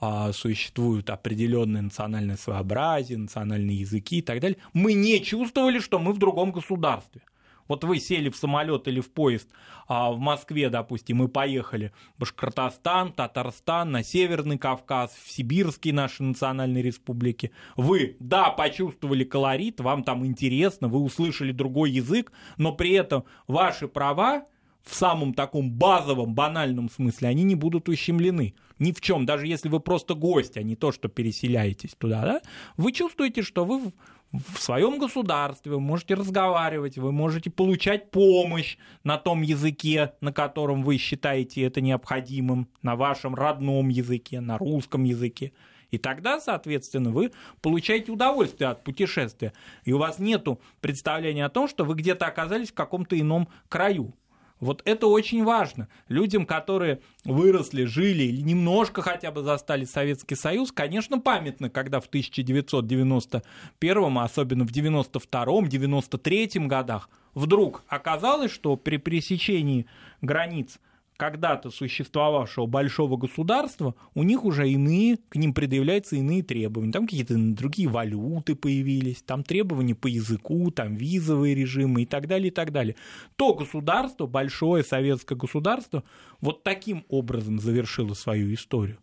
а, 0.00 0.32
существуют 0.32 1.10
определенные 1.10 1.82
национальные 1.82 2.36
своеобразия, 2.36 3.16
национальные 3.16 3.80
языки 3.80 4.18
и 4.18 4.22
так 4.22 4.40
далее, 4.40 4.58
мы 4.72 4.92
не 4.92 5.22
чувствовали, 5.22 5.78
что 5.78 5.98
мы 5.98 6.12
в 6.12 6.18
другом 6.18 6.52
государстве. 6.52 7.22
Вот 7.68 7.84
вы 7.84 7.98
сели 7.98 8.28
в 8.28 8.36
самолет 8.36 8.88
или 8.88 9.00
в 9.00 9.10
поезд 9.10 9.48
а, 9.88 10.10
в 10.10 10.18
Москве, 10.18 10.68
допустим, 10.68 11.22
и 11.22 11.28
поехали 11.28 11.92
в 12.16 12.20
Башкортостан, 12.20 13.12
Татарстан, 13.12 13.90
на 13.90 14.02
Северный 14.02 14.58
Кавказ, 14.58 15.12
в 15.24 15.30
Сибирские 15.30 15.94
наши 15.94 16.22
национальные 16.22 16.82
республики. 16.82 17.50
Вы, 17.76 18.16
да, 18.20 18.50
почувствовали 18.50 19.24
колорит, 19.24 19.80
вам 19.80 20.04
там 20.04 20.24
интересно, 20.26 20.88
вы 20.88 21.00
услышали 21.00 21.52
другой 21.52 21.90
язык, 21.90 22.32
но 22.56 22.72
при 22.72 22.92
этом 22.92 23.24
ваши 23.46 23.88
права 23.88 24.46
в 24.82 24.94
самом 24.94 25.32
таком 25.32 25.70
базовом, 25.70 26.34
банальном 26.34 26.90
смысле, 26.90 27.28
они 27.28 27.42
не 27.42 27.54
будут 27.54 27.88
ущемлены. 27.88 28.54
Ни 28.78 28.92
в 28.92 29.00
чем, 29.00 29.24
даже 29.26 29.46
если 29.46 29.68
вы 29.68 29.80
просто 29.80 30.14
гость, 30.14 30.56
а 30.56 30.62
не 30.62 30.76
то, 30.76 30.92
что 30.92 31.08
переселяетесь 31.08 31.94
туда, 31.96 32.22
да, 32.22 32.40
вы 32.76 32.92
чувствуете, 32.92 33.42
что 33.42 33.64
вы 33.64 33.92
в 34.32 34.60
своем 34.60 34.98
государстве, 34.98 35.72
вы 35.72 35.80
можете 35.80 36.14
разговаривать, 36.14 36.98
вы 36.98 37.12
можете 37.12 37.50
получать 37.50 38.10
помощь 38.10 38.76
на 39.04 39.16
том 39.16 39.42
языке, 39.42 40.14
на 40.20 40.32
котором 40.32 40.82
вы 40.82 40.98
считаете 40.98 41.62
это 41.62 41.80
необходимым, 41.80 42.68
на 42.82 42.96
вашем 42.96 43.34
родном 43.34 43.88
языке, 43.88 44.40
на 44.40 44.58
русском 44.58 45.04
языке. 45.04 45.52
И 45.92 45.98
тогда, 45.98 46.40
соответственно, 46.40 47.10
вы 47.10 47.30
получаете 47.62 48.10
удовольствие 48.10 48.70
от 48.70 48.82
путешествия. 48.82 49.52
И 49.84 49.92
у 49.92 49.98
вас 49.98 50.18
нет 50.18 50.48
представления 50.80 51.44
о 51.44 51.50
том, 51.50 51.68
что 51.68 51.84
вы 51.84 51.94
где-то 51.94 52.26
оказались 52.26 52.72
в 52.72 52.74
каком-то 52.74 53.18
ином 53.18 53.48
краю. 53.68 54.12
Вот 54.60 54.82
это 54.84 55.08
очень 55.08 55.44
важно. 55.44 55.88
Людям, 56.08 56.46
которые 56.46 57.00
выросли, 57.24 57.84
жили 57.84 58.22
или 58.22 58.40
немножко 58.40 59.02
хотя 59.02 59.30
бы 59.30 59.42
застали 59.42 59.84
Советский 59.84 60.36
Союз, 60.36 60.72
конечно, 60.72 61.20
памятно, 61.20 61.68
когда 61.70 62.00
в 62.00 62.06
1991, 62.06 64.18
особенно 64.18 64.64
в 64.64 64.70
92-м, 64.70 65.66
93-м 65.66 66.68
годах, 66.68 67.10
вдруг 67.34 67.82
оказалось, 67.88 68.52
что 68.52 68.76
при 68.76 68.96
пересечении 68.96 69.86
границ 70.22 70.78
когда-то 71.16 71.70
существовавшего 71.70 72.66
большого 72.66 73.16
государства, 73.16 73.94
у 74.14 74.22
них 74.22 74.44
уже 74.44 74.68
иные, 74.68 75.18
к 75.28 75.36
ним 75.36 75.54
предъявляются 75.54 76.16
иные 76.16 76.42
требования. 76.42 76.92
Там 76.92 77.06
какие-то 77.06 77.34
другие 77.36 77.88
валюты 77.88 78.54
появились, 78.54 79.22
там 79.22 79.44
требования 79.44 79.94
по 79.94 80.06
языку, 80.06 80.70
там 80.70 80.94
визовые 80.94 81.54
режимы 81.54 82.02
и 82.02 82.06
так 82.06 82.26
далее, 82.26 82.48
и 82.48 82.50
так 82.50 82.72
далее. 82.72 82.96
То 83.36 83.54
государство, 83.54 84.26
большое 84.26 84.82
советское 84.82 85.36
государство, 85.36 86.02
вот 86.40 86.62
таким 86.62 87.04
образом 87.08 87.60
завершило 87.60 88.14
свою 88.14 88.52
историю. 88.52 88.98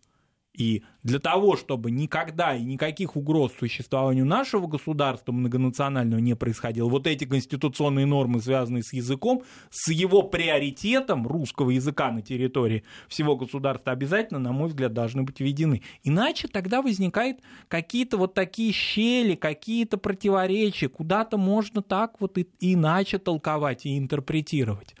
И 0.54 0.82
для 1.02 1.18
того, 1.18 1.56
чтобы 1.56 1.90
никогда 1.90 2.54
и 2.54 2.62
никаких 2.62 3.16
угроз 3.16 3.52
существованию 3.58 4.26
нашего 4.26 4.66
государства 4.66 5.32
многонационального 5.32 6.20
не 6.20 6.36
происходило, 6.36 6.88
вот 6.88 7.06
эти 7.06 7.24
конституционные 7.24 8.04
нормы, 8.04 8.40
связанные 8.40 8.82
с 8.82 8.92
языком, 8.92 9.44
с 9.70 9.90
его 9.90 10.22
приоритетом 10.22 11.26
русского 11.26 11.70
языка 11.70 12.10
на 12.10 12.20
территории 12.20 12.84
всего 13.08 13.34
государства, 13.34 13.92
обязательно, 13.92 14.38
на 14.40 14.52
мой 14.52 14.68
взгляд, 14.68 14.92
должны 14.92 15.22
быть 15.22 15.40
введены. 15.40 15.82
Иначе 16.02 16.48
тогда 16.48 16.82
возникают 16.82 17.38
какие-то 17.68 18.18
вот 18.18 18.34
такие 18.34 18.72
щели, 18.72 19.34
какие-то 19.34 19.96
противоречия, 19.96 20.88
куда-то 20.88 21.38
можно 21.38 21.80
так 21.80 22.20
вот 22.20 22.36
и 22.36 22.46
иначе 22.60 23.18
толковать 23.18 23.86
и 23.86 23.96
интерпретировать. 23.96 24.94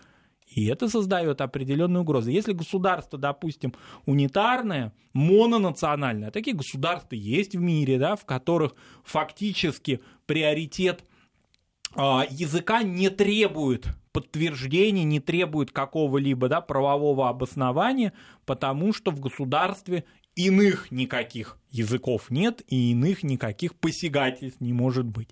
И 0.54 0.66
это 0.66 0.88
создает 0.88 1.40
определенную 1.40 2.02
угрозу. 2.02 2.30
Если 2.30 2.52
государство, 2.52 3.18
допустим, 3.18 3.74
унитарное, 4.06 4.92
мононациональное, 5.12 6.28
а 6.28 6.32
такие 6.32 6.56
государства 6.56 7.14
есть 7.14 7.54
в 7.54 7.60
мире, 7.60 7.98
да, 7.98 8.16
в 8.16 8.24
которых 8.24 8.74
фактически 9.04 10.00
приоритет 10.26 11.04
а, 11.94 12.26
языка 12.30 12.82
не 12.82 13.08
требует 13.10 13.86
подтверждения, 14.12 15.04
не 15.04 15.20
требует 15.20 15.70
какого-либо 15.70 16.48
да, 16.48 16.60
правового 16.60 17.28
обоснования, 17.28 18.12
потому 18.44 18.92
что 18.92 19.10
в 19.10 19.20
государстве 19.20 20.04
иных 20.34 20.90
никаких 20.90 21.58
языков 21.70 22.30
нет 22.30 22.62
и 22.68 22.92
иных 22.92 23.22
никаких 23.22 23.74
посягательств 23.74 24.60
не 24.60 24.72
может 24.72 25.06
быть. 25.06 25.30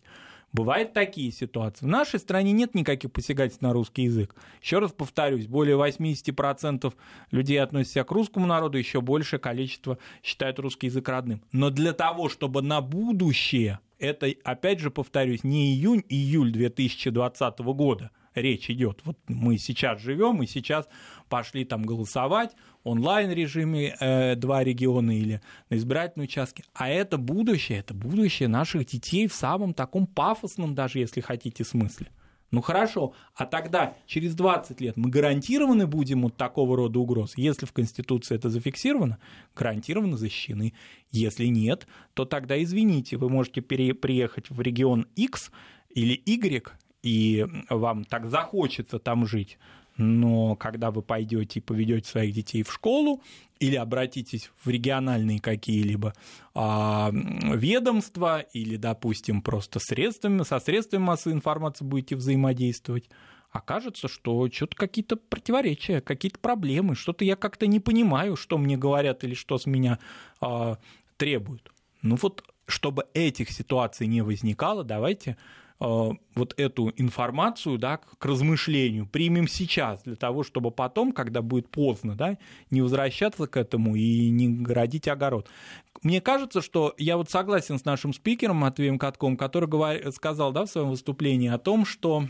Бывают 0.52 0.92
такие 0.92 1.30
ситуации. 1.30 1.84
В 1.84 1.88
нашей 1.88 2.18
стране 2.18 2.50
нет 2.52 2.74
никаких 2.74 3.12
посягательств 3.12 3.62
на 3.62 3.72
русский 3.72 4.02
язык. 4.02 4.34
Еще 4.60 4.80
раз 4.80 4.90
повторюсь, 4.90 5.46
более 5.46 5.76
80% 5.76 6.92
людей 7.30 7.60
относятся 7.62 8.02
к 8.02 8.10
русскому 8.10 8.46
народу, 8.46 8.76
еще 8.76 9.00
большее 9.00 9.38
количество 9.38 9.98
считают 10.24 10.58
русский 10.58 10.88
язык 10.88 11.08
родным. 11.08 11.42
Но 11.52 11.70
для 11.70 11.92
того, 11.92 12.28
чтобы 12.28 12.62
на 12.62 12.80
будущее, 12.80 13.78
это, 13.98 14.26
опять 14.42 14.80
же 14.80 14.90
повторюсь, 14.90 15.44
не 15.44 15.72
июнь-июль 15.72 16.50
2020 16.50 17.58
года– 17.60 18.10
речь 18.34 18.70
идет. 18.70 19.00
Вот 19.04 19.18
мы 19.28 19.58
сейчас 19.58 20.00
живем 20.00 20.42
и 20.42 20.46
сейчас 20.46 20.88
пошли 21.28 21.64
там 21.64 21.82
голосовать 21.82 22.54
онлайн 22.84 23.30
режиме 23.30 23.96
э, 24.00 24.34
два 24.36 24.64
региона 24.64 25.16
или 25.16 25.40
на 25.68 25.76
избирательном 25.76 26.24
участке. 26.24 26.64
А 26.74 26.88
это 26.88 27.18
будущее, 27.18 27.78
это 27.78 27.94
будущее 27.94 28.48
наших 28.48 28.86
детей 28.86 29.26
в 29.26 29.34
самом 29.34 29.74
таком 29.74 30.06
пафосном, 30.06 30.74
даже 30.74 30.98
если 30.98 31.20
хотите, 31.20 31.64
смысле. 31.64 32.08
Ну 32.50 32.62
хорошо, 32.62 33.14
а 33.36 33.46
тогда 33.46 33.96
через 34.06 34.34
20 34.34 34.80
лет 34.80 34.96
мы 34.96 35.08
гарантированы 35.08 35.86
будем 35.86 36.24
от 36.24 36.36
такого 36.36 36.76
рода 36.76 36.98
угроз? 36.98 37.34
Если 37.36 37.64
в 37.64 37.72
Конституции 37.72 38.34
это 38.34 38.50
зафиксировано, 38.50 39.18
гарантированно 39.54 40.16
защищены. 40.16 40.74
Если 41.12 41.46
нет, 41.46 41.86
то 42.14 42.24
тогда 42.24 42.60
извините, 42.60 43.16
вы 43.18 43.28
можете 43.28 43.60
пере- 43.60 43.94
приехать 43.94 44.50
в 44.50 44.60
регион 44.60 45.06
X 45.14 45.52
или 45.90 46.20
Y, 46.26 46.72
и 47.02 47.46
вам 47.68 48.04
так 48.04 48.28
захочется 48.30 48.98
там 48.98 49.26
жить, 49.26 49.58
но 49.96 50.56
когда 50.56 50.90
вы 50.90 51.02
пойдете 51.02 51.58
и 51.58 51.62
поведете 51.62 52.08
своих 52.08 52.34
детей 52.34 52.62
в 52.62 52.72
школу 52.72 53.22
или 53.58 53.76
обратитесь 53.76 54.50
в 54.64 54.68
региональные 54.68 55.40
какие-либо 55.40 56.14
а, 56.54 57.10
ведомства 57.12 58.40
или, 58.40 58.76
допустим, 58.76 59.42
просто 59.42 59.78
средствами, 59.78 60.42
со 60.42 60.58
средствами 60.58 61.02
массовой 61.02 61.34
информации 61.34 61.84
будете 61.84 62.16
взаимодействовать, 62.16 63.10
окажется, 63.50 64.08
что 64.08 64.48
что-то 64.50 64.76
какие-то 64.76 65.16
противоречия, 65.16 66.00
какие-то 66.00 66.38
проблемы, 66.38 66.94
что-то 66.94 67.24
я 67.24 67.36
как-то 67.36 67.66
не 67.66 67.80
понимаю, 67.80 68.36
что 68.36 68.56
мне 68.56 68.78
говорят 68.78 69.24
или 69.24 69.34
что 69.34 69.58
с 69.58 69.66
меня 69.66 69.98
а, 70.40 70.78
требуют. 71.18 71.70
Ну 72.00 72.16
вот, 72.16 72.44
чтобы 72.66 73.06
этих 73.12 73.50
ситуаций 73.50 74.06
не 74.06 74.22
возникало, 74.22 74.84
давайте 74.84 75.36
вот 75.80 76.54
эту 76.58 76.92
информацию 76.96 77.78
да, 77.78 77.96
к 77.96 78.24
размышлению 78.24 79.06
примем 79.06 79.48
сейчас, 79.48 80.02
для 80.02 80.14
того, 80.14 80.42
чтобы 80.44 80.70
потом, 80.70 81.12
когда 81.12 81.40
будет 81.40 81.70
поздно, 81.70 82.14
да, 82.14 82.36
не 82.70 82.82
возвращаться 82.82 83.46
к 83.46 83.56
этому 83.56 83.96
и 83.96 84.28
не 84.28 84.48
городить 84.48 85.08
огород. 85.08 85.48
Мне 86.02 86.20
кажется, 86.20 86.60
что 86.60 86.94
я 86.98 87.16
вот 87.16 87.30
согласен 87.30 87.78
с 87.78 87.86
нашим 87.86 88.12
спикером 88.12 88.56
Матвеем 88.56 88.98
Катком, 88.98 89.38
который 89.38 89.68
говор... 89.68 90.12
сказал 90.12 90.52
да, 90.52 90.66
в 90.66 90.70
своем 90.70 90.90
выступлении 90.90 91.48
о 91.48 91.58
том, 91.58 91.86
что 91.86 92.26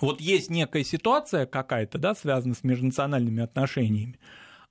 вот 0.00 0.20
есть 0.20 0.48
некая 0.48 0.84
ситуация 0.84 1.44
какая-то, 1.44 1.98
да, 1.98 2.14
связанная 2.14 2.54
с 2.54 2.64
межнациональными 2.64 3.42
отношениями, 3.42 4.18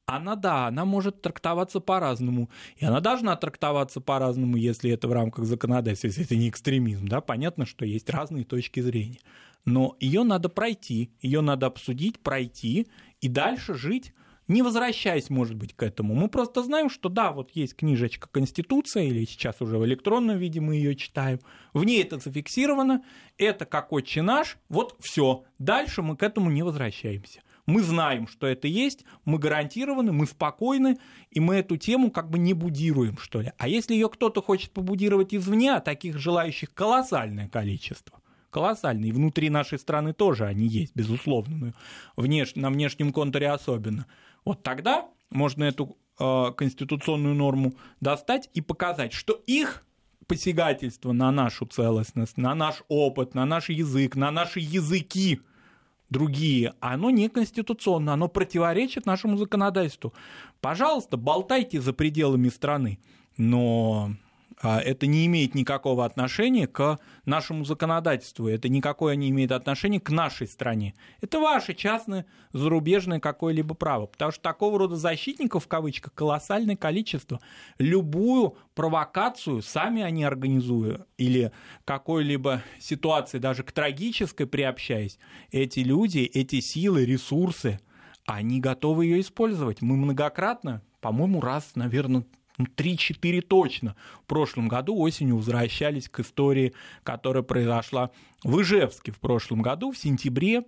она, 0.06 0.36
да, 0.36 0.68
она 0.68 0.86
может 0.86 1.22
трактоваться 1.22 1.80
по-разному. 1.80 2.50
И 2.78 2.86
она 2.86 3.00
должна 3.00 3.36
трактоваться 3.36 4.02
по-разному, 4.02 4.58
если 4.58 4.92
это 4.92 5.08
в 5.08 5.14
рамках 5.14 5.46
законодательства, 5.46 6.08
если 6.08 6.26
это 6.26 6.36
не 6.36 6.50
экстремизм. 6.50 7.08
Да? 7.08 7.22
Понятно, 7.22 7.66
что 7.66 7.86
есть 7.86 8.10
разные 8.10 8.44
точки 8.44 8.80
зрения. 8.80 9.20
Но 9.64 9.96
ее 10.00 10.24
надо 10.24 10.50
пройти, 10.50 11.12
ее 11.22 11.42
надо 11.42 11.68
обсудить, 11.68 12.20
пройти 12.20 12.88
и 13.22 13.28
дальше 13.28 13.76
жить 13.76 14.14
не 14.52 14.64
возвращаясь, 14.64 15.30
может 15.30 15.56
быть, 15.56 15.74
к 15.74 15.82
этому. 15.82 16.14
Мы 16.14 16.28
просто 16.28 16.62
знаем, 16.62 16.90
что 16.90 17.08
да, 17.10 17.32
вот 17.32 17.52
есть 17.52 17.76
книжечка 17.76 18.28
Конституция, 18.30 19.04
или 19.04 19.24
сейчас 19.26 19.62
уже 19.62 19.78
в 19.78 19.86
электронном 19.86 20.38
виде 20.38 20.60
мы 20.60 20.76
ее 20.76 20.96
читаем, 20.96 21.40
в 21.74 21.84
ней 21.86 22.04
это 22.04 22.18
зафиксировано, 22.18 23.04
это 23.38 23.66
как 23.66 23.94
отче 23.94 24.22
наш, 24.22 24.58
вот 24.68 24.96
все. 25.00 25.46
Дальше 25.58 26.02
мы 26.02 26.18
к 26.18 26.24
этому 26.24 26.52
не 26.52 26.64
возвращаемся. 26.64 27.42
Мы 27.72 27.84
знаем, 27.84 28.28
что 28.28 28.48
это 28.48 28.68
есть, 28.68 29.06
мы 29.24 29.40
гарантированы, 29.40 30.12
мы 30.12 30.28
спокойны, 30.28 30.98
и 31.30 31.40
мы 31.40 31.56
эту 31.56 31.78
тему 31.78 32.12
как 32.12 32.30
бы 32.30 32.38
не 32.38 32.54
будируем, 32.54 33.18
что 33.18 33.40
ли. 33.40 33.54
А 33.58 33.70
если 33.70 33.94
ее 33.94 34.10
кто-то 34.10 34.42
хочет 34.42 34.72
побудировать 34.72 35.34
извне, 35.34 35.74
а 35.74 35.80
таких 35.80 36.18
желающих 36.18 36.74
колоссальное 36.74 37.48
количество, 37.48 38.20
колоссальные. 38.50 39.10
И 39.10 39.14
внутри 39.14 39.50
нашей 39.50 39.80
страны 39.80 40.12
тоже 40.12 40.48
они 40.48 40.68
есть, 40.68 40.94
безусловно, 40.96 41.56
но 41.56 41.74
внеш... 42.22 42.56
на 42.56 42.70
внешнем 42.70 43.14
контуре 43.14 43.50
особенно. 43.50 44.06
Вот 44.44 44.64
тогда 44.64 45.08
можно 45.30 45.64
эту 45.64 45.96
э, 46.20 46.52
конституционную 46.58 47.36
норму 47.36 47.74
достать 48.02 48.50
и 48.54 48.60
показать, 48.60 49.14
что 49.14 49.42
их 49.48 49.86
посягательство 50.28 51.14
на 51.14 51.32
нашу 51.32 51.66
целостность, 51.66 52.36
на 52.36 52.54
наш 52.54 52.84
опыт, 52.90 53.34
на 53.34 53.46
наш 53.46 53.70
язык, 53.70 54.18
на 54.18 54.30
наши 54.30 54.60
языки 54.60 55.40
другие, 56.12 56.74
оно 56.80 57.10
не 57.10 57.28
конституционно, 57.30 58.14
оно 58.14 58.28
противоречит 58.28 59.08
нашему 59.08 59.38
законодательству. 59.38 60.14
Пожалуйста, 60.60 61.18
болтайте 61.18 61.82
за 61.82 61.94
пределами 61.94 62.50
страны, 62.50 63.00
но 63.38 64.12
а, 64.12 64.31
это 64.62 65.08
не 65.08 65.26
имеет 65.26 65.56
никакого 65.56 66.06
отношения 66.06 66.68
к 66.68 67.00
нашему 67.26 67.66
законодательству, 67.66 68.48
это 68.48 68.70
никакое 68.70 69.16
не 69.16 69.30
имеет 69.30 69.52
отношения 69.52 70.00
к 70.00 70.12
нашей 70.12 70.48
стране. 70.48 70.94
Это 71.20 71.40
ваше 71.40 71.74
частное 71.74 72.26
зарубежное 72.54 73.20
какое-либо 73.20 73.74
право, 73.74 74.06
потому 74.06 74.32
что 74.32 74.42
такого 74.42 74.78
рода 74.78 74.96
защитников, 74.96 75.66
в 75.66 75.68
кавычках, 75.68 76.14
колоссальное 76.14 76.76
количество. 76.76 77.40
Любую 77.80 78.56
провокацию 78.76 79.62
сами 79.62 80.04
они 80.04 80.24
организуют 80.24 81.08
или 81.18 81.52
какой-либо 81.86 82.62
ситуации, 82.80 83.40
даже 83.40 83.64
к 83.64 83.72
трагической 83.72 84.46
приобщаясь, 84.46 85.18
эти 85.52 85.80
люди, 85.80 86.20
эти 86.20 86.60
силы, 86.60 87.06
ресурсы, 87.06 87.80
они 88.26 88.60
готовы 88.60 89.06
ее 89.06 89.22
использовать. 89.22 89.82
Мы 89.82 89.98
многократно, 89.98 90.84
по-моему, 91.00 91.42
раз, 91.42 91.72
наверное, 91.76 92.26
3-4 92.66 93.42
точно 93.42 93.96
в 94.24 94.26
прошлом 94.26 94.68
году 94.68 94.98
осенью 94.98 95.38
возвращались 95.38 96.10
к 96.10 96.20
истории, 96.20 96.74
которая 97.04 97.44
произошла 97.44 98.12
в 98.44 98.62
Ижевске 98.62 99.12
в 99.12 99.20
прошлом 99.20 99.62
году, 99.62 99.92
в 99.92 99.98
сентябре. 99.98 100.64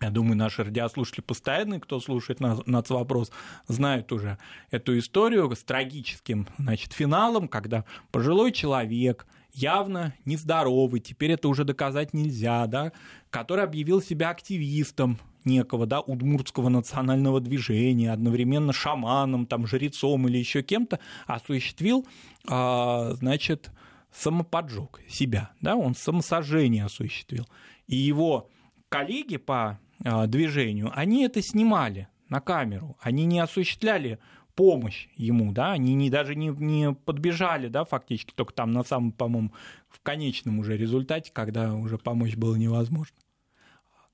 Я 0.00 0.10
думаю, 0.10 0.36
наши 0.36 0.64
радиослушатели 0.64 1.20
постоянные, 1.20 1.78
кто 1.78 2.00
слушает 2.00 2.40
нас, 2.40 2.60
нас 2.64 2.88
вопрос, 2.88 3.30
знают 3.68 4.12
уже 4.12 4.38
эту 4.70 4.98
историю 4.98 5.54
с 5.54 5.62
трагическим 5.62 6.48
значит, 6.58 6.94
финалом, 6.94 7.48
когда 7.48 7.84
пожилой 8.10 8.52
человек, 8.52 9.26
явно 9.52 10.14
нездоровый, 10.24 11.00
теперь 11.00 11.32
это 11.32 11.48
уже 11.48 11.64
доказать 11.64 12.14
нельзя, 12.14 12.66
да, 12.66 12.92
который 13.28 13.64
объявил 13.64 14.00
себя 14.00 14.30
активистом, 14.30 15.18
некого, 15.44 15.86
да, 15.86 16.00
удмуртского 16.00 16.68
национального 16.68 17.40
движения, 17.40 18.12
одновременно 18.12 18.72
шаманом, 18.72 19.46
там, 19.46 19.66
жрецом 19.66 20.28
или 20.28 20.38
еще 20.38 20.62
кем-то, 20.62 21.00
осуществил, 21.26 22.06
а, 22.48 23.12
значит, 23.14 23.70
самоподжог 24.12 25.00
себя, 25.08 25.50
да, 25.60 25.76
он 25.76 25.94
самосожжение 25.94 26.84
осуществил. 26.84 27.46
И 27.86 27.96
его 27.96 28.48
коллеги 28.88 29.36
по 29.36 29.78
а, 30.04 30.26
движению, 30.26 30.90
они 30.94 31.24
это 31.24 31.42
снимали 31.42 32.08
на 32.28 32.40
камеру, 32.40 32.96
они 33.00 33.24
не 33.24 33.40
осуществляли 33.40 34.18
помощь 34.54 35.08
ему, 35.16 35.52
да, 35.52 35.72
они 35.72 35.94
не, 35.94 36.10
даже 36.10 36.34
не, 36.34 36.48
не 36.48 36.92
подбежали, 36.92 37.68
да, 37.68 37.84
фактически, 37.84 38.32
только 38.34 38.52
там 38.52 38.72
на 38.72 38.82
самом, 38.82 39.12
по-моему, 39.12 39.52
в 39.88 40.00
конечном 40.00 40.58
уже 40.58 40.76
результате, 40.76 41.32
когда 41.32 41.74
уже 41.74 41.98
помочь 41.98 42.36
было 42.36 42.56
невозможно. 42.56 43.16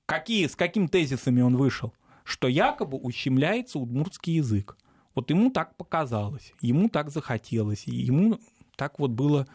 Какие, 0.07 0.47
с 0.47 0.55
какими 0.55 0.87
тезисами 0.87 1.41
он 1.41 1.57
вышел? 1.57 1.93
Что 2.23 2.47
якобы 2.47 2.97
ущемляется 2.97 3.77
удмуртский 3.77 4.35
язык. 4.35 4.77
Вот 5.13 5.29
ему 5.29 5.51
так 5.51 5.75
показалось, 5.75 6.53
ему 6.61 6.87
так 6.87 7.09
захотелось, 7.09 7.87
ему 7.87 8.39
так 8.77 8.99
вот 8.99 9.11
было 9.11 9.47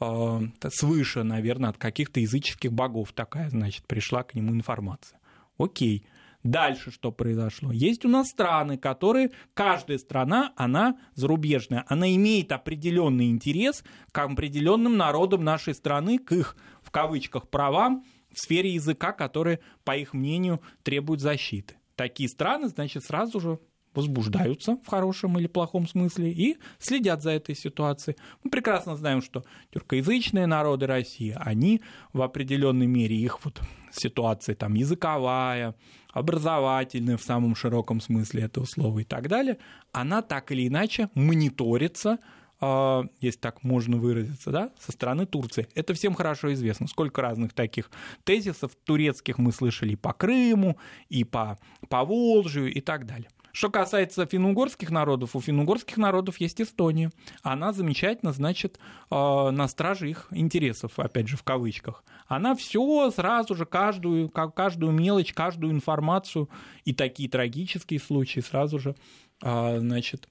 э, 0.00 0.40
свыше, 0.70 1.24
наверное, 1.24 1.70
от 1.70 1.76
каких-то 1.76 2.20
языческих 2.20 2.72
богов 2.72 3.12
такая, 3.12 3.50
значит, 3.50 3.86
пришла 3.86 4.22
к 4.22 4.34
нему 4.34 4.54
информация. 4.54 5.20
Окей. 5.58 6.06
Дальше 6.42 6.90
что 6.90 7.10
произошло? 7.12 7.72
Есть 7.72 8.06
у 8.06 8.08
нас 8.08 8.28
страны, 8.28 8.78
которые, 8.78 9.32
каждая 9.52 9.98
страна, 9.98 10.52
она 10.56 10.96
зарубежная, 11.14 11.84
она 11.88 12.14
имеет 12.14 12.52
определенный 12.52 13.28
интерес 13.28 13.84
к 14.12 14.18
определенным 14.20 14.96
народам 14.96 15.44
нашей 15.44 15.74
страны, 15.74 16.18
к 16.18 16.32
их, 16.32 16.56
в 16.80 16.92
кавычках, 16.92 17.48
правам, 17.48 18.04
в 18.32 18.38
сфере 18.38 18.74
языка, 18.74 19.12
которые, 19.12 19.60
по 19.84 19.96
их 19.96 20.12
мнению, 20.12 20.60
требуют 20.82 21.20
защиты. 21.20 21.74
Такие 21.96 22.28
страны, 22.28 22.68
значит, 22.68 23.04
сразу 23.04 23.40
же 23.40 23.58
возбуждаются 23.94 24.76
в 24.84 24.86
хорошем 24.86 25.38
или 25.38 25.46
плохом 25.46 25.88
смысле 25.88 26.30
и 26.30 26.58
следят 26.78 27.22
за 27.22 27.30
этой 27.30 27.56
ситуацией. 27.56 28.16
Мы 28.44 28.50
прекрасно 28.50 28.96
знаем, 28.96 29.22
что 29.22 29.44
тюркоязычные 29.72 30.46
народы 30.46 30.86
России, 30.86 31.36
они 31.38 31.82
в 32.12 32.22
определенной 32.22 32.86
мере, 32.86 33.16
их 33.16 33.44
вот 33.44 33.60
ситуация 33.90 34.54
там 34.54 34.74
языковая, 34.74 35.74
образовательная 36.12 37.16
в 37.16 37.22
самом 37.22 37.56
широком 37.56 38.00
смысле 38.00 38.44
этого 38.44 38.66
слова 38.66 39.00
и 39.00 39.04
так 39.04 39.28
далее, 39.28 39.58
она 39.92 40.22
так 40.22 40.52
или 40.52 40.68
иначе 40.68 41.10
мониторится 41.14 42.18
если 42.60 43.38
так 43.38 43.62
можно 43.62 43.98
выразиться, 43.98 44.50
да, 44.50 44.70
со 44.80 44.92
стороны 44.92 45.26
Турции. 45.26 45.68
Это 45.74 45.94
всем 45.94 46.14
хорошо 46.14 46.52
известно. 46.52 46.88
Сколько 46.88 47.22
разных 47.22 47.52
таких 47.52 47.90
тезисов 48.24 48.72
турецких 48.84 49.38
мы 49.38 49.52
слышали 49.52 49.94
по 49.94 50.12
Крыму, 50.12 50.76
и 51.08 51.24
по, 51.24 51.58
по 51.88 52.04
Волжью 52.04 52.72
и 52.72 52.80
так 52.80 53.06
далее. 53.06 53.28
Что 53.52 53.70
касается 53.70 54.26
финно-угорских 54.26 54.90
народов, 54.90 55.34
у 55.34 55.40
финно-угорских 55.40 55.96
народов 55.96 56.38
есть 56.38 56.60
Эстония. 56.60 57.10
Она 57.42 57.72
замечательно, 57.72 58.32
значит, 58.32 58.78
а, 59.10 59.50
на 59.50 59.66
страже 59.68 60.10
их 60.10 60.28
интересов, 60.30 60.98
опять 60.98 61.28
же, 61.28 61.36
в 61.36 61.42
кавычках. 61.42 62.04
Она 62.26 62.54
все 62.54 63.10
сразу 63.10 63.54
же, 63.54 63.64
каждую, 63.64 64.28
каждую 64.28 64.92
мелочь, 64.92 65.32
каждую 65.32 65.72
информацию 65.72 66.48
и 66.84 66.92
такие 66.92 67.28
трагические 67.28 68.00
случаи 68.00 68.40
сразу 68.40 68.78
же, 68.78 68.94
а, 69.42 69.78
значит, 69.78 70.28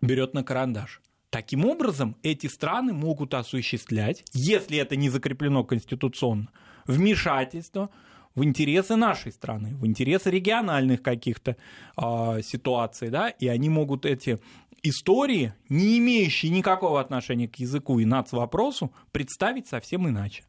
берет 0.00 0.32
на 0.32 0.42
карандаш. 0.42 1.02
Таким 1.36 1.66
образом, 1.66 2.16
эти 2.22 2.46
страны 2.46 2.94
могут 2.94 3.34
осуществлять, 3.34 4.24
если 4.32 4.78
это 4.78 4.96
не 4.96 5.10
закреплено 5.10 5.64
конституционно, 5.64 6.48
вмешательство 6.86 7.90
в 8.34 8.42
интересы 8.42 8.96
нашей 8.96 9.32
страны, 9.32 9.76
в 9.76 9.86
интересы 9.86 10.30
региональных 10.30 11.02
каких-то 11.02 11.58
э, 11.98 12.40
ситуаций, 12.42 13.10
да, 13.10 13.28
и 13.28 13.48
они 13.48 13.68
могут 13.68 14.06
эти 14.06 14.40
истории, 14.82 15.52
не 15.68 15.98
имеющие 15.98 16.50
никакого 16.50 17.02
отношения 17.02 17.48
к 17.48 17.56
языку 17.56 17.98
и 17.98 18.06
нацвопросу, 18.06 18.90
представить 19.12 19.66
совсем 19.66 20.08
иначе. 20.08 20.44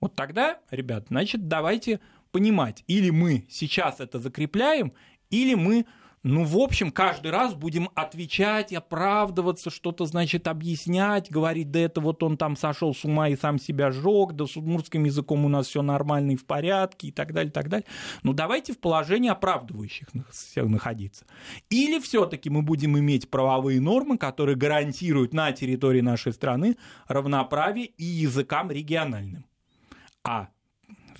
Вот 0.00 0.14
тогда, 0.14 0.60
ребят, 0.70 1.08
значит, 1.10 1.48
давайте 1.48 2.00
понимать, 2.32 2.82
или 2.86 3.10
мы 3.10 3.46
сейчас 3.50 4.00
это 4.00 4.18
закрепляем, 4.18 4.94
или 5.28 5.52
мы 5.52 5.84
ну, 6.22 6.44
в 6.44 6.58
общем, 6.58 6.90
каждый 6.90 7.30
раз 7.30 7.54
будем 7.54 7.88
отвечать, 7.94 8.74
оправдываться, 8.74 9.70
что-то, 9.70 10.04
значит, 10.04 10.48
объяснять, 10.48 11.30
говорить, 11.30 11.70
да 11.70 11.80
это 11.80 12.02
вот 12.02 12.22
он 12.22 12.36
там 12.36 12.56
сошел 12.56 12.94
с 12.94 13.04
ума 13.06 13.28
и 13.28 13.36
сам 13.36 13.58
себя 13.58 13.90
сжег, 13.90 14.32
да 14.32 14.46
с 14.46 14.54
удмуртским 14.54 15.04
языком 15.04 15.46
у 15.46 15.48
нас 15.48 15.68
все 15.68 15.80
нормально 15.80 16.32
и 16.32 16.36
в 16.36 16.44
порядке 16.44 17.08
и 17.08 17.10
так 17.10 17.32
далее, 17.32 17.48
и 17.48 17.52
так 17.52 17.70
далее. 17.70 17.86
Ну, 18.22 18.34
давайте 18.34 18.74
в 18.74 18.78
положении 18.78 19.30
оправдывающих 19.30 20.08
находиться. 20.56 21.24
Или 21.70 21.98
все-таки 21.98 22.50
мы 22.50 22.60
будем 22.60 22.98
иметь 22.98 23.30
правовые 23.30 23.80
нормы, 23.80 24.18
которые 24.18 24.56
гарантируют 24.56 25.32
на 25.32 25.52
территории 25.52 26.02
нашей 26.02 26.34
страны 26.34 26.76
равноправие 27.08 27.86
и 27.86 28.04
языкам 28.04 28.70
региональным. 28.70 29.46
А 30.22 30.48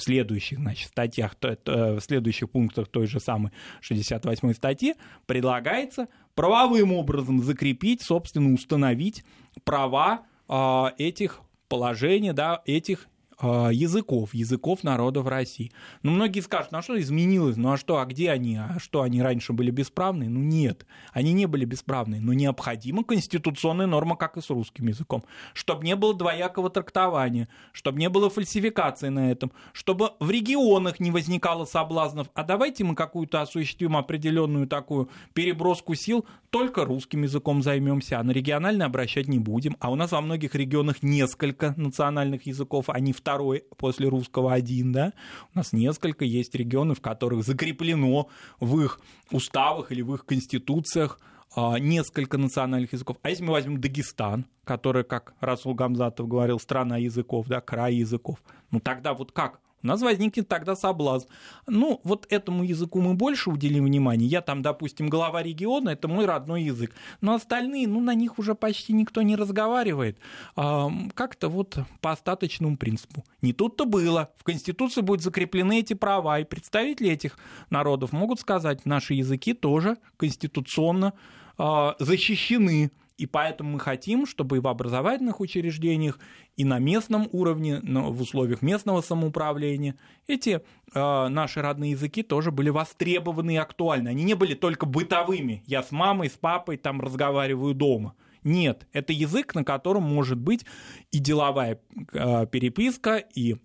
в 0.00 0.02
следующих 0.02 0.58
значит, 0.58 0.88
статьях, 0.88 1.36
в 1.40 2.00
следующих 2.00 2.50
пунктах 2.50 2.88
той 2.88 3.06
же 3.06 3.20
самой 3.20 3.52
68 3.82 4.54
статьи 4.54 4.94
предлагается 5.26 6.08
правовым 6.34 6.92
образом 6.92 7.42
закрепить, 7.42 8.00
собственно, 8.00 8.52
установить 8.54 9.24
права 9.64 10.22
а, 10.48 10.94
этих 10.96 11.42
положений, 11.68 12.32
да, 12.32 12.62
этих 12.64 13.08
языков, 13.42 14.34
языков 14.34 14.82
народов 14.84 15.26
России. 15.26 15.72
Но 16.02 16.12
многие 16.12 16.40
скажут, 16.40 16.72
ну 16.72 16.78
а 16.78 16.82
что 16.82 17.00
изменилось? 17.00 17.56
Ну 17.56 17.72
а 17.72 17.76
что, 17.76 17.98
а 17.98 18.04
где 18.04 18.30
они? 18.30 18.56
А 18.56 18.76
что, 18.78 19.02
они 19.02 19.22
раньше 19.22 19.52
были 19.52 19.70
бесправны? 19.70 20.28
Ну 20.28 20.40
нет, 20.40 20.86
они 21.12 21.32
не 21.32 21.46
были 21.46 21.64
бесправны, 21.64 22.20
но 22.20 22.32
необходима 22.32 23.04
конституционная 23.04 23.86
норма, 23.86 24.16
как 24.16 24.36
и 24.36 24.40
с 24.40 24.50
русским 24.50 24.88
языком, 24.88 25.24
чтобы 25.54 25.84
не 25.84 25.96
было 25.96 26.14
двоякого 26.14 26.70
трактования, 26.70 27.48
чтобы 27.72 27.98
не 27.98 28.08
было 28.08 28.30
фальсификации 28.30 29.08
на 29.08 29.30
этом, 29.30 29.52
чтобы 29.72 30.10
в 30.20 30.30
регионах 30.30 31.00
не 31.00 31.10
возникало 31.10 31.64
соблазнов, 31.64 32.28
а 32.34 32.44
давайте 32.44 32.84
мы 32.84 32.94
какую-то 32.94 33.40
осуществим 33.40 33.96
определенную 33.96 34.66
такую 34.66 35.10
переброску 35.34 35.94
сил, 35.94 36.26
только 36.50 36.84
русским 36.84 37.22
языком 37.22 37.62
займемся, 37.62 38.18
а 38.18 38.22
на 38.22 38.32
региональный 38.32 38.84
обращать 38.84 39.28
не 39.28 39.38
будем. 39.38 39.76
А 39.78 39.90
у 39.90 39.94
нас 39.94 40.12
во 40.12 40.20
многих 40.20 40.54
регионах 40.54 41.02
несколько 41.02 41.74
национальных 41.76 42.46
языков, 42.46 42.86
они 42.88 43.12
в 43.12 43.20
второй 43.30 43.62
после 43.76 44.08
русского 44.08 44.52
один, 44.52 44.90
да, 44.92 45.12
у 45.54 45.58
нас 45.58 45.72
несколько 45.72 46.24
есть 46.24 46.52
регионов, 46.56 46.98
в 46.98 47.00
которых 47.00 47.44
закреплено 47.44 48.28
в 48.58 48.80
их 48.80 49.00
уставах 49.30 49.92
или 49.92 50.02
в 50.02 50.12
их 50.14 50.26
конституциях 50.26 51.20
а, 51.54 51.78
несколько 51.78 52.38
национальных 52.38 52.92
языков. 52.92 53.18
А 53.22 53.30
если 53.30 53.44
мы 53.44 53.52
возьмем 53.52 53.80
Дагестан, 53.80 54.46
который, 54.64 55.04
как 55.04 55.34
Расул 55.38 55.74
Гамзатов 55.74 56.26
говорил, 56.26 56.58
страна 56.58 56.96
языков, 56.96 57.46
да, 57.46 57.60
край 57.60 57.94
языков, 57.94 58.42
ну 58.72 58.80
тогда 58.80 59.14
вот 59.14 59.30
как 59.30 59.60
у 59.82 59.86
нас 59.86 60.02
возникнет 60.02 60.48
тогда 60.48 60.76
соблазн. 60.76 61.28
Ну, 61.66 62.00
вот 62.04 62.26
этому 62.30 62.64
языку 62.64 63.00
мы 63.00 63.14
больше 63.14 63.50
уделим 63.50 63.84
внимания. 63.84 64.26
Я 64.26 64.40
там, 64.42 64.62
допустим, 64.62 65.08
глава 65.08 65.42
региона, 65.42 65.90
это 65.90 66.08
мой 66.08 66.26
родной 66.26 66.62
язык. 66.62 66.92
Но 67.20 67.34
остальные, 67.34 67.88
ну, 67.88 68.00
на 68.00 68.14
них 68.14 68.38
уже 68.38 68.54
почти 68.54 68.92
никто 68.92 69.22
не 69.22 69.36
разговаривает. 69.36 70.18
А, 70.56 70.90
как-то 71.14 71.48
вот 71.48 71.78
по 72.00 72.12
остаточному 72.12 72.76
принципу. 72.76 73.24
Не 73.42 73.52
тут-то 73.52 73.84
было. 73.86 74.30
В 74.36 74.44
Конституции 74.44 75.00
будут 75.00 75.22
закреплены 75.22 75.80
эти 75.80 75.94
права, 75.94 76.40
и 76.40 76.44
представители 76.44 77.10
этих 77.10 77.38
народов 77.70 78.12
могут 78.12 78.40
сказать, 78.40 78.84
наши 78.84 79.14
языки 79.14 79.54
тоже 79.54 79.96
конституционно 80.16 81.14
а, 81.56 81.96
защищены 81.98 82.90
и 83.20 83.26
поэтому 83.26 83.72
мы 83.72 83.80
хотим, 83.80 84.24
чтобы 84.24 84.56
и 84.56 84.60
в 84.60 84.66
образовательных 84.66 85.40
учреждениях, 85.40 86.18
и 86.56 86.64
на 86.64 86.78
местном 86.78 87.28
уровне, 87.32 87.80
в 87.82 88.22
условиях 88.22 88.62
местного 88.62 89.02
самоуправления, 89.02 89.96
эти 90.26 90.62
э, 90.94 91.28
наши 91.28 91.60
родные 91.60 91.90
языки 91.90 92.22
тоже 92.22 92.50
были 92.50 92.70
востребованы 92.70 93.54
и 93.54 93.58
актуальны. 93.58 94.08
Они 94.08 94.24
не 94.24 94.32
были 94.32 94.54
только 94.54 94.86
бытовыми. 94.86 95.62
Я 95.66 95.82
с 95.82 95.90
мамой, 95.90 96.30
с 96.30 96.38
папой 96.38 96.78
там 96.78 97.02
разговариваю 97.02 97.74
дома. 97.74 98.14
Нет, 98.42 98.86
это 98.94 99.12
язык, 99.12 99.54
на 99.54 99.64
котором 99.64 100.04
может 100.04 100.38
быть 100.38 100.64
и 101.10 101.18
деловая 101.18 101.78
э, 102.14 102.46
переписка, 102.46 103.16
и 103.16 103.56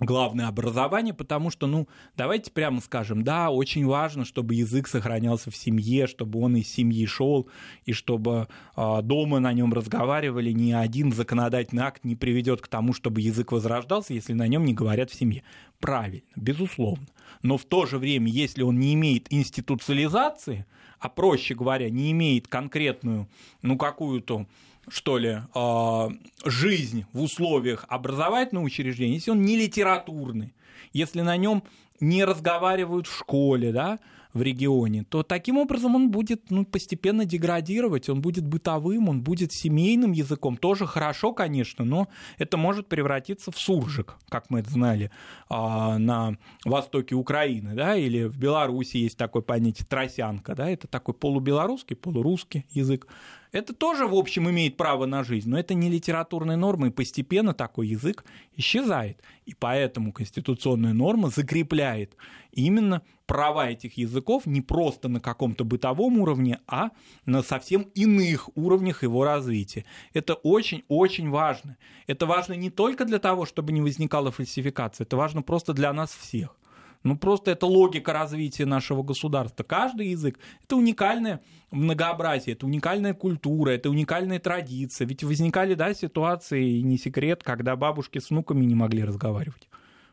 главное 0.00 0.48
образование, 0.48 1.14
потому 1.14 1.50
что, 1.50 1.66
ну, 1.66 1.88
давайте 2.16 2.50
прямо 2.50 2.80
скажем, 2.80 3.22
да, 3.22 3.50
очень 3.50 3.86
важно, 3.86 4.24
чтобы 4.24 4.54
язык 4.54 4.88
сохранялся 4.88 5.50
в 5.50 5.56
семье, 5.56 6.06
чтобы 6.06 6.40
он 6.40 6.56
из 6.56 6.68
семьи 6.68 7.06
шел, 7.06 7.48
и 7.84 7.92
чтобы 7.92 8.48
э, 8.76 9.02
дома 9.02 9.38
на 9.38 9.52
нем 9.52 9.72
разговаривали, 9.72 10.50
ни 10.50 10.72
один 10.72 11.12
законодательный 11.12 11.84
акт 11.84 12.04
не 12.04 12.16
приведет 12.16 12.60
к 12.60 12.68
тому, 12.68 12.92
чтобы 12.92 13.20
язык 13.20 13.52
возрождался, 13.52 14.14
если 14.14 14.32
на 14.32 14.48
нем 14.48 14.64
не 14.64 14.74
говорят 14.74 15.10
в 15.10 15.14
семье. 15.14 15.44
Правильно, 15.78 16.22
безусловно. 16.34 17.06
Но 17.42 17.56
в 17.56 17.64
то 17.64 17.86
же 17.86 17.98
время, 17.98 18.30
если 18.30 18.62
он 18.62 18.78
не 18.78 18.94
имеет 18.94 19.32
институциализации, 19.32 20.66
а 20.98 21.08
проще 21.08 21.54
говоря, 21.54 21.90
не 21.90 22.10
имеет 22.12 22.48
конкретную, 22.48 23.28
ну, 23.62 23.76
какую-то 23.76 24.46
что 24.88 25.18
ли, 25.18 25.38
а, 25.54 26.10
жизнь 26.44 27.06
в 27.12 27.22
условиях 27.22 27.84
образовательного 27.88 28.64
учреждения, 28.64 29.14
если 29.14 29.30
он 29.30 29.42
не 29.42 29.56
литературный, 29.56 30.54
если 30.92 31.20
на 31.20 31.36
нем 31.36 31.62
не 32.00 32.24
разговаривают 32.24 33.06
в 33.06 33.16
школе, 33.16 33.72
да, 33.72 33.98
в 34.34 34.42
регионе, 34.42 35.04
то 35.04 35.22
таким 35.22 35.58
образом 35.58 35.94
он 35.94 36.10
будет 36.10 36.50
ну, 36.50 36.64
постепенно 36.66 37.24
деградировать, 37.24 38.08
он 38.08 38.20
будет 38.20 38.46
бытовым, 38.46 39.08
он 39.08 39.22
будет 39.22 39.52
семейным 39.52 40.10
языком. 40.10 40.56
Тоже 40.56 40.86
хорошо, 40.86 41.32
конечно, 41.32 41.84
но 41.84 42.08
это 42.36 42.56
может 42.56 42.88
превратиться 42.88 43.52
в 43.52 43.58
суржик, 43.58 44.16
как 44.28 44.50
мы 44.50 44.60
это 44.60 44.70
знали 44.70 45.12
а, 45.48 45.98
на 45.98 46.36
востоке 46.64 47.14
Украины, 47.14 47.74
да, 47.74 47.94
или 47.96 48.24
в 48.24 48.36
Беларуси 48.36 48.96
есть 48.96 49.16
такое 49.16 49.42
понятие 49.42 49.86
тросянка, 49.86 50.56
да, 50.56 50.68
это 50.68 50.88
такой 50.88 51.14
полубелорусский, 51.14 51.94
полурусский 51.94 52.66
язык. 52.70 53.06
Это 53.54 53.72
тоже, 53.72 54.08
в 54.08 54.16
общем, 54.16 54.50
имеет 54.50 54.76
право 54.76 55.06
на 55.06 55.22
жизнь, 55.22 55.48
но 55.48 55.56
это 55.56 55.74
не 55.74 55.88
литературная 55.88 56.56
норма, 56.56 56.88
и 56.88 56.90
постепенно 56.90 57.54
такой 57.54 57.86
язык 57.86 58.24
исчезает. 58.56 59.22
И 59.46 59.54
поэтому 59.54 60.12
конституционная 60.12 60.92
норма 60.92 61.28
закрепляет 61.28 62.16
именно 62.50 63.02
права 63.26 63.70
этих 63.70 63.96
языков 63.96 64.46
не 64.46 64.60
просто 64.60 65.08
на 65.08 65.20
каком-то 65.20 65.64
бытовом 65.64 66.18
уровне, 66.18 66.58
а 66.66 66.90
на 67.26 67.42
совсем 67.44 67.82
иных 67.94 68.50
уровнях 68.56 69.04
его 69.04 69.22
развития. 69.22 69.84
Это 70.14 70.34
очень-очень 70.34 71.30
важно. 71.30 71.76
Это 72.08 72.26
важно 72.26 72.54
не 72.54 72.70
только 72.70 73.04
для 73.04 73.20
того, 73.20 73.46
чтобы 73.46 73.70
не 73.70 73.80
возникала 73.80 74.32
фальсификация, 74.32 75.04
это 75.04 75.16
важно 75.16 75.42
просто 75.42 75.74
для 75.74 75.92
нас 75.92 76.12
всех. 76.12 76.56
Ну, 77.04 77.18
просто 77.18 77.50
это 77.50 77.66
логика 77.66 78.14
развития 78.14 78.64
нашего 78.64 79.02
государства. 79.02 79.62
Каждый 79.62 80.08
язык— 80.08 80.38
это 80.64 80.76
уникальное 80.76 81.42
многообразие, 81.70 82.54
это 82.54 82.64
уникальная 82.64 83.12
культура, 83.12 83.70
это 83.70 83.90
уникальная 83.90 84.38
традиция. 84.38 85.06
Ведь 85.06 85.22
возникали, 85.22 85.74
да, 85.74 85.92
ситуации, 85.92 86.78
и 86.78 86.82
не 86.82 86.96
секрет, 86.96 87.42
когда 87.42 87.76
бабушки 87.76 88.18
с 88.18 88.30
внуками 88.30 88.64
не 88.64 88.74
могли 88.74 89.04
разговаривать. 89.04 89.68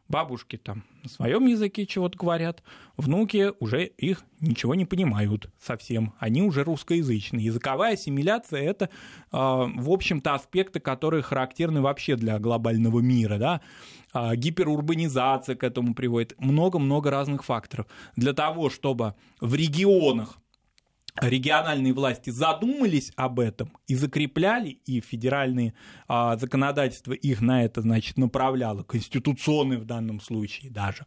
Бабушки 0.10 0.58
там 0.58 0.84
на 1.04 1.10
своем 1.10 1.46
языке 1.46 1.86
чего-то 1.86 2.18
говорят, 2.18 2.62
внуки 2.98 3.54
уже 3.62 3.86
их 3.86 4.26
ничего 4.42 4.76
не 4.76 4.84
понимают 4.84 5.50
совсем, 5.58 6.14
они 6.20 6.42
уже 6.42 6.66
русскоязычные. 6.66 7.46
Языковая 7.46 7.94
ассимиляция– 7.94 8.62
это, 8.64 8.90
а, 9.32 9.70
в 9.74 9.90
общем-то, 9.90 10.34
аспекты, 10.34 10.82
которые 10.82 11.22
характерны 11.22 11.82
вообще 11.82 12.18
для 12.18 12.38
глобального 12.40 13.00
мира, 13.00 13.38
да, 13.38 13.62
гиперурбанизация 14.14 15.56
к 15.56 15.64
этому 15.64 15.94
приводит, 15.94 16.36
много-много 16.40 17.10
разных 17.10 17.44
факторов. 17.44 17.88
Для 18.16 18.34
того, 18.34 18.70
чтобы 18.70 19.16
в 19.40 19.56
регионах 19.56 20.42
региональные 21.20 21.94
власти 21.94 22.30
задумались 22.30 23.12
об 23.16 23.40
этом 23.40 23.78
и 23.88 23.96
закрепляли, 23.96 24.70
и 24.86 25.02
федеральные 25.02 25.74
а, 26.08 26.38
законодательства 26.38 27.14
их 27.14 27.42
на 27.42 27.64
это, 27.64 27.82
значит, 27.82 28.18
направляло, 28.18 28.84
конституционные 28.84 29.80
в 29.80 29.86
данном 29.86 30.22
случае 30.22 30.72
даже, 30.72 31.06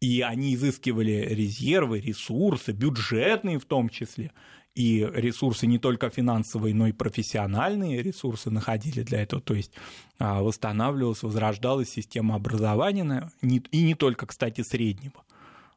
и 0.00 0.20
они 0.20 0.54
изыскивали 0.54 1.26
резервы, 1.30 2.00
ресурсы, 2.00 2.72
бюджетные 2.72 3.58
в 3.58 3.64
том 3.64 3.88
числе, 3.88 4.32
и 4.76 5.08
ресурсы 5.14 5.66
не 5.66 5.78
только 5.78 6.10
финансовые, 6.10 6.74
но 6.74 6.86
и 6.86 6.92
профессиональные 6.92 8.02
ресурсы 8.02 8.50
находили 8.50 9.02
для 9.02 9.22
этого, 9.22 9.40
то 9.40 9.54
есть 9.54 9.72
а, 10.18 10.42
восстанавливалась, 10.42 11.22
возрождалась 11.22 11.88
система 11.88 12.34
образования, 12.34 13.30
и 13.40 13.82
не 13.82 13.94
только, 13.94 14.26
кстати, 14.26 14.60
среднего. 14.60 15.24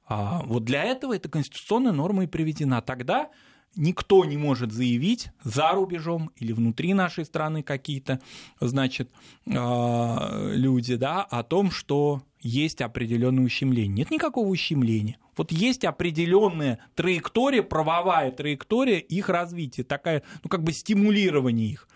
А, 0.05 0.41
вот 0.43 0.65
для 0.65 0.83
этого 0.83 1.15
эта 1.15 1.29
конституционная 1.29 1.93
норма 1.93 2.25
и 2.25 2.27
приведена. 2.27 2.81
Тогда 2.81 3.29
никто 3.75 4.25
не 4.25 4.37
может 4.37 4.71
заявить 4.71 5.29
за 5.43 5.71
рубежом 5.71 6.31
или 6.35 6.51
внутри 6.51 6.93
нашей 6.93 7.25
страны 7.25 7.63
какие-то, 7.63 8.19
значит, 8.59 9.09
а, 9.47 10.51
люди, 10.51 10.95
да, 10.95 11.23
о 11.23 11.43
том, 11.43 11.71
что 11.71 12.23
есть 12.41 12.81
определенное 12.81 13.45
ущемление. 13.45 13.97
Нет 13.97 14.11
никакого 14.11 14.47
ущемления. 14.47 15.17
Вот 15.35 15.51
есть 15.51 15.85
определенная 15.85 16.79
траектория, 16.95 17.63
правовая 17.63 18.31
траектория 18.31 18.99
их 18.99 19.29
развития, 19.29 19.83
такая, 19.83 20.23
ну, 20.43 20.49
как 20.49 20.63
бы 20.63 20.71
стимулирование 20.71 21.71
их 21.71 21.87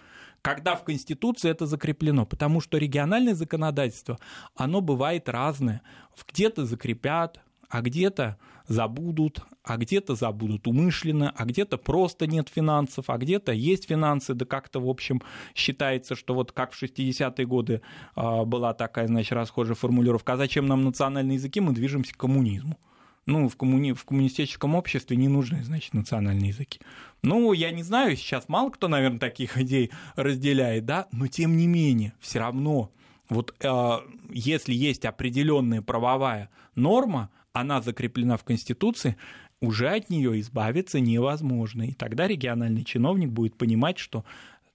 когда 0.44 0.76
в 0.76 0.84
Конституции 0.84 1.50
это 1.50 1.66
закреплено, 1.66 2.26
потому 2.26 2.60
что 2.60 2.78
региональное 2.78 3.34
законодательство, 3.34 4.20
оно 4.56 4.82
бывает 4.82 5.30
разное. 5.30 5.82
Где-то 6.28 6.66
закрепят, 6.66 7.40
а 7.74 7.82
где-то 7.82 8.38
забудут, 8.68 9.42
а 9.64 9.78
где-то 9.78 10.14
забудут 10.14 10.68
умышленно, 10.68 11.34
а 11.36 11.44
где-то 11.44 11.80
просто 11.80 12.28
нет 12.28 12.48
финансов, 12.48 13.10
а 13.10 13.18
где-то 13.18 13.52
есть 13.52 13.88
финансы, 13.88 14.36
да 14.36 14.46
как-то, 14.46 14.80
в 14.80 14.88
общем, 14.88 15.24
считается, 15.56 16.14
что 16.14 16.36
вот 16.36 16.52
как 16.52 16.74
в 16.74 16.84
60-е 16.84 17.48
годы 17.48 17.82
а, 18.14 18.46
была 18.46 18.76
такая, 18.76 19.08
значит, 19.08 19.32
расхожая 19.32 19.74
формулировка, 19.74 20.34
а 20.34 20.38
зачем 20.38 20.68
нам 20.68 20.84
национальные 20.84 21.38
языки, 21.38 21.62
мы 21.62 21.74
движемся 21.74 22.14
к 22.14 22.18
коммунизму. 22.18 22.78
Ну, 23.26 23.50
в, 23.50 23.56
коммуни... 23.56 23.94
в 23.94 24.06
коммунистическом 24.06 24.76
обществе 24.76 25.18
не 25.18 25.28
нужны, 25.28 25.64
значит, 25.64 25.96
национальные 25.96 26.50
языки. 26.50 26.80
Ну, 27.24 27.54
я 27.54 27.72
не 27.72 27.82
знаю, 27.82 28.16
сейчас 28.18 28.50
мало 28.50 28.70
кто, 28.70 28.88
наверное, 28.88 29.18
таких 29.18 29.58
идей 29.62 29.90
разделяет, 30.16 30.86
да, 30.86 31.08
но 31.12 31.26
тем 31.26 31.58
не 31.58 31.66
менее, 31.66 32.14
все 32.20 32.38
равно, 32.38 32.92
вот 33.30 33.56
э, 33.62 33.98
если 34.30 34.76
есть 34.76 35.06
определенная 35.06 35.82
правовая 35.82 36.52
норма, 36.76 37.32
она 37.54 37.82
закреплена 37.82 38.36
в 38.36 38.43
Конституции, 38.43 39.16
уже 39.62 39.89
от 39.89 40.10
нее 40.10 40.39
избавиться 40.41 40.99
невозможно. 40.99 41.84
И 41.84 41.93
тогда 41.93 42.28
региональный 42.28 42.84
чиновник 42.84 43.30
будет 43.30 43.56
понимать, 43.56 43.97
что 43.97 44.26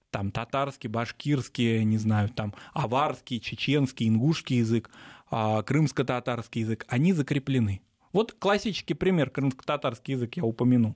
там 0.09 0.31
татарский, 0.31 0.89
башкирский, 0.89 1.83
не 1.83 1.97
знаю, 1.97 2.29
там 2.29 2.55
аварский, 2.73 3.39
чеченский, 3.39 4.07
ингушский 4.07 4.57
язык, 4.57 4.89
а, 5.29 5.61
крымско-татарский 5.61 6.61
язык, 6.61 6.85
они 6.87 7.13
закреплены. 7.13 7.81
Вот 8.11 8.31
классический 8.31 8.95
пример 8.95 9.29
крымско-татарский 9.29 10.15
язык 10.15 10.37
я 10.37 10.43
упомянул. 10.43 10.95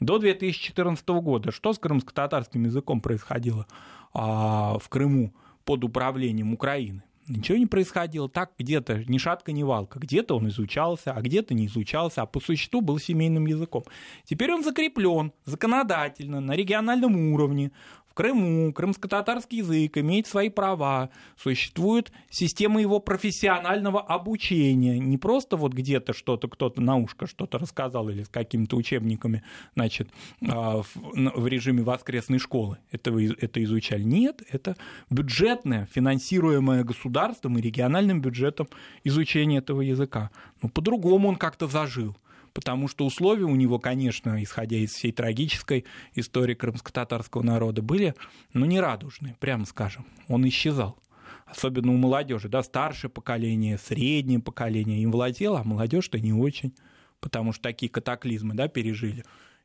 До 0.00 0.18
2014 0.18 1.08
года 1.20 1.52
что 1.52 1.72
с 1.72 1.78
крымско-татарским 1.78 2.64
языком 2.64 3.00
происходило 3.00 3.66
а, 4.12 4.78
в 4.78 4.88
Крыму 4.90 5.32
под 5.64 5.84
управлением 5.84 6.52
Украины? 6.52 7.02
Ничего 7.30 7.58
не 7.58 7.66
происходило. 7.66 8.28
Так 8.28 8.52
где-то 8.58 9.04
ни 9.06 9.18
шатка, 9.18 9.52
ни 9.52 9.62
валка. 9.62 9.98
Где-то 9.98 10.36
он 10.36 10.48
изучался, 10.48 11.12
а 11.12 11.20
где-то 11.20 11.54
не 11.54 11.66
изучался, 11.66 12.22
а 12.22 12.26
по 12.26 12.40
существу 12.40 12.80
был 12.80 12.98
семейным 12.98 13.46
языком. 13.46 13.84
Теперь 14.24 14.52
он 14.52 14.62
закреплен 14.62 15.32
законодательно 15.44 16.40
на 16.40 16.52
региональном 16.52 17.32
уровне 17.32 17.72
в 18.10 18.14
Крыму 18.14 18.72
крымско-татарский 18.72 19.58
язык 19.58 19.96
имеет 19.98 20.26
свои 20.26 20.48
права, 20.48 21.10
существует 21.36 22.10
система 22.28 22.80
его 22.80 22.98
профессионального 22.98 24.00
обучения. 24.00 24.98
Не 24.98 25.16
просто 25.16 25.56
вот 25.56 25.72
где-то 25.72 26.12
что-то, 26.12 26.48
кто-то 26.48 26.80
на 26.80 26.96
ушко 26.96 27.28
что-то 27.28 27.58
рассказал 27.58 28.08
или 28.08 28.24
с 28.24 28.28
какими-то 28.28 28.76
учебниками, 28.76 29.44
значит, 29.76 30.10
а, 30.48 30.82
в 30.82 31.46
режиме 31.46 31.82
воскресной 31.82 32.38
школы 32.38 32.78
это, 32.90 33.16
это 33.16 33.62
изучали. 33.62 34.02
Нет, 34.02 34.42
это 34.50 34.76
бюджетное, 35.08 35.86
финансируемое 35.92 36.82
государством 36.82 37.58
и 37.58 37.62
региональным 37.62 38.20
бюджетом 38.20 38.68
изучение 39.04 39.60
этого 39.60 39.82
языка. 39.82 40.30
Ну, 40.62 40.68
по-другому 40.68 41.28
он 41.28 41.36
как-то 41.36 41.68
зажил 41.68 42.16
потому 42.52 42.88
что 42.88 43.06
условия 43.06 43.44
у 43.44 43.54
него, 43.54 43.78
конечно, 43.78 44.42
исходя 44.42 44.76
из 44.76 44.92
всей 44.92 45.12
трагической 45.12 45.84
истории 46.14 46.54
крымско-татарского 46.54 47.42
народа, 47.42 47.82
были, 47.82 48.14
ну, 48.52 48.66
нерадужные, 48.66 49.36
прямо 49.38 49.64
скажем. 49.64 50.06
Он 50.28 50.46
исчезал. 50.48 50.98
Особенно 51.46 51.92
у 51.92 51.96
молодежи, 51.96 52.48
да, 52.48 52.62
старшее 52.62 53.10
поколение, 53.10 53.78
среднее 53.78 54.38
поколение 54.38 55.02
им 55.02 55.10
владело, 55.10 55.60
а 55.60 55.64
молодежь-то 55.64 56.20
не 56.20 56.32
очень, 56.32 56.74
потому 57.20 57.52
что 57.52 57.62
такие 57.62 57.90
катаклизмы, 57.90 58.54
да, 58.54 58.68
пережили. 58.68 59.24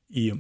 И 0.10 0.34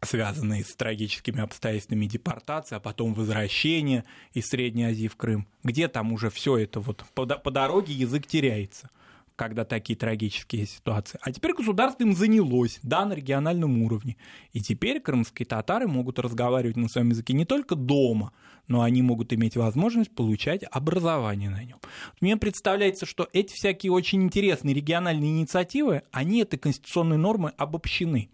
связанные 0.00 0.64
с 0.64 0.76
трагическими 0.76 1.40
обстоятельствами 1.40 2.06
депортации, 2.06 2.76
а 2.76 2.80
потом 2.80 3.14
возвращение 3.14 4.04
из 4.32 4.46
Средней 4.46 4.84
Азии 4.84 5.08
в 5.08 5.16
Крым, 5.16 5.48
где 5.64 5.88
там 5.88 6.12
уже 6.12 6.30
все 6.30 6.56
это 6.58 6.78
вот 6.78 7.04
по, 7.14 7.26
по 7.26 7.50
дороге 7.50 7.92
язык 7.92 8.26
теряется 8.26 8.90
когда 9.38 9.64
такие 9.64 9.96
трагические 9.96 10.66
ситуации. 10.66 11.18
А 11.22 11.30
теперь 11.30 11.54
государство 11.54 12.02
им 12.02 12.16
занялось, 12.16 12.80
да, 12.82 13.04
на 13.06 13.12
региональном 13.12 13.80
уровне. 13.82 14.16
И 14.52 14.60
теперь 14.60 14.98
крымские 14.98 15.46
татары 15.46 15.86
могут 15.86 16.18
разговаривать 16.18 16.76
на 16.76 16.88
своем 16.88 17.10
языке 17.10 17.34
не 17.34 17.44
только 17.44 17.76
дома, 17.76 18.32
но 18.66 18.82
они 18.82 19.00
могут 19.00 19.32
иметь 19.32 19.56
возможность 19.56 20.10
получать 20.10 20.64
образование 20.68 21.50
на 21.50 21.62
нем. 21.62 21.78
Мне 22.20 22.36
представляется, 22.36 23.06
что 23.06 23.28
эти 23.32 23.54
всякие 23.54 23.92
очень 23.92 24.24
интересные 24.24 24.74
региональные 24.74 25.30
инициативы, 25.30 26.02
они 26.10 26.40
этой 26.40 26.58
конституционной 26.58 27.16
нормы 27.16 27.52
обобщены. 27.56 28.30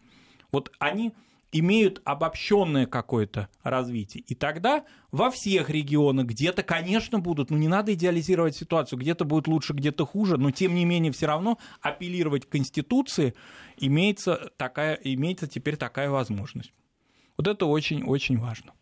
Вот 0.52 0.72
они 0.78 1.12
имеют 1.54 2.02
обобщенное 2.04 2.84
какое-то 2.86 3.48
развитие. 3.62 4.24
И 4.26 4.34
тогда 4.34 4.84
во 5.12 5.30
всех 5.30 5.70
регионах 5.70 6.26
где-то, 6.26 6.64
конечно, 6.64 7.20
будут, 7.20 7.50
ну 7.50 7.56
не 7.56 7.68
надо 7.68 7.94
идеализировать 7.94 8.56
ситуацию, 8.56 8.98
где-то 8.98 9.24
будет 9.24 9.46
лучше, 9.46 9.72
где-то 9.72 10.04
хуже, 10.04 10.36
но 10.36 10.50
тем 10.50 10.74
не 10.74 10.84
менее 10.84 11.12
все 11.12 11.26
равно 11.26 11.58
апеллировать 11.80 12.46
к 12.46 12.48
Конституции 12.48 13.34
имеется, 13.76 14.50
такая, 14.56 14.94
имеется 14.94 15.46
теперь 15.46 15.76
такая 15.76 16.10
возможность. 16.10 16.74
Вот 17.36 17.46
это 17.46 17.66
очень-очень 17.66 18.36
важно. 18.36 18.72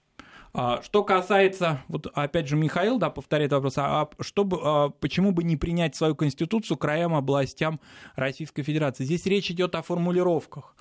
А, 0.55 0.81
что 0.81 1.05
касается, 1.05 1.83
вот 1.89 2.07
опять 2.15 2.49
же 2.49 2.57
Михаил, 2.57 2.99
да, 2.99 3.11
повторяет 3.11 3.53
вопрос, 3.53 3.75
а 3.77 4.09
чтобы, 4.21 4.59
а 4.63 4.89
почему 4.89 5.33
бы 5.33 5.45
не 5.45 5.59
принять 5.59 5.95
свою 5.95 6.17
конституцию 6.17 6.79
краям, 6.79 7.15
областям 7.15 7.81
Российской 8.17 8.63
Федерации? 8.63 9.05
Здесь 9.05 9.27
речь 9.27 9.51
идет 9.51 9.75
о 9.75 9.83
формулировках. 9.83 10.75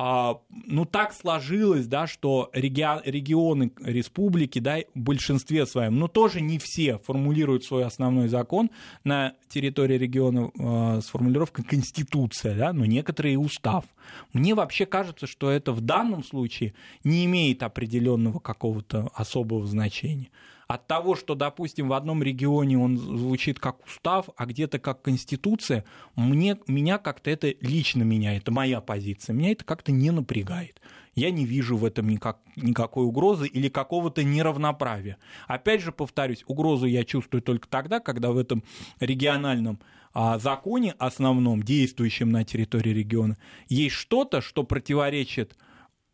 А, 0.00 0.38
ну, 0.64 0.84
так 0.84 1.12
сложилось, 1.12 1.88
да, 1.88 2.06
что 2.06 2.50
регионы, 2.52 3.72
республики, 3.82 4.60
да, 4.60 4.78
в 4.94 5.00
большинстве 5.00 5.66
своем, 5.66 5.98
но 5.98 6.06
тоже 6.06 6.40
не 6.40 6.60
все 6.60 6.98
формулируют 6.98 7.64
свой 7.64 7.84
основной 7.84 8.28
закон 8.28 8.70
на 9.02 9.34
территории 9.48 9.98
региона 9.98 10.52
э, 10.56 11.00
с 11.00 11.06
формулировкой 11.06 11.64
«конституция», 11.64 12.56
да, 12.56 12.72
но 12.72 12.86
некоторые 12.86 13.40
устав. 13.40 13.86
Мне 14.32 14.54
вообще 14.54 14.86
кажется, 14.86 15.26
что 15.26 15.50
это 15.50 15.72
в 15.72 15.80
данном 15.80 16.22
случае 16.22 16.74
не 17.02 17.24
имеет 17.24 17.64
определенного 17.64 18.38
какого-то 18.38 19.10
особого 19.14 19.66
значения 19.66 20.30
от 20.68 20.86
того, 20.86 21.16
что, 21.16 21.34
допустим, 21.34 21.88
в 21.88 21.94
одном 21.94 22.22
регионе 22.22 22.78
он 22.78 22.98
звучит 22.98 23.58
как 23.58 23.84
устав, 23.86 24.28
а 24.36 24.44
где-то 24.44 24.78
как 24.78 25.00
конституция, 25.00 25.84
мне, 26.14 26.58
меня 26.66 26.98
как-то 26.98 27.30
это 27.30 27.54
лично 27.62 28.02
меня, 28.02 28.36
это 28.36 28.52
моя 28.52 28.82
позиция, 28.82 29.32
меня 29.32 29.52
это 29.52 29.64
как-то 29.64 29.92
не 29.92 30.10
напрягает. 30.10 30.82
Я 31.14 31.30
не 31.30 31.46
вижу 31.46 31.78
в 31.78 31.86
этом 31.86 32.10
никак, 32.10 32.38
никакой 32.54 33.06
угрозы 33.06 33.46
или 33.46 33.70
какого-то 33.70 34.22
неравноправия. 34.22 35.16
Опять 35.46 35.80
же, 35.80 35.90
повторюсь, 35.90 36.44
угрозу 36.46 36.84
я 36.84 37.02
чувствую 37.02 37.40
только 37.40 37.66
тогда, 37.66 37.98
когда 37.98 38.30
в 38.30 38.36
этом 38.36 38.62
региональном 39.00 39.80
а, 40.12 40.38
законе 40.38 40.94
основном, 40.98 41.62
действующем 41.62 42.30
на 42.30 42.44
территории 42.44 42.90
региона, 42.90 43.38
есть 43.70 43.94
что-то, 43.94 44.42
что 44.42 44.64
противоречит, 44.64 45.56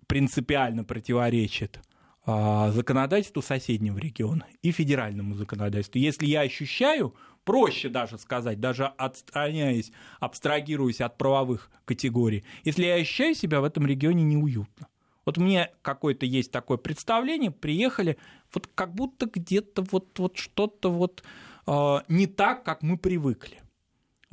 принципиально 0.06 0.84
противоречит 0.84 1.80
законодательству 2.26 3.42
соседнего 3.42 3.98
региона 3.98 4.46
и 4.62 4.70
федеральному 4.70 5.34
законодательству. 5.34 5.98
Если 5.98 6.26
я 6.26 6.40
ощущаю, 6.40 7.14
проще 7.44 7.88
даже 7.88 8.18
сказать, 8.18 8.60
даже 8.60 8.86
отстраняясь, 8.86 9.92
абстрагируясь 10.20 11.00
от 11.00 11.18
правовых 11.18 11.70
категорий, 11.84 12.44
если 12.64 12.84
я 12.84 12.94
ощущаю 12.94 13.34
себя 13.34 13.60
в 13.60 13.64
этом 13.64 13.86
регионе 13.86 14.24
неуютно. 14.24 14.88
Вот 15.26 15.38
мне 15.38 15.70
какое-то 15.82 16.26
есть 16.26 16.50
такое 16.50 16.78
представление, 16.78 17.50
приехали, 17.50 18.18
вот 18.52 18.68
как 18.74 18.94
будто 18.94 19.26
где-то 19.26 19.82
вот, 19.90 20.18
вот 20.18 20.36
что-то 20.36 20.90
вот 20.90 21.22
э, 21.66 21.96
не 22.08 22.26
так, 22.26 22.62
как 22.62 22.82
мы 22.82 22.98
привыкли. 22.98 23.63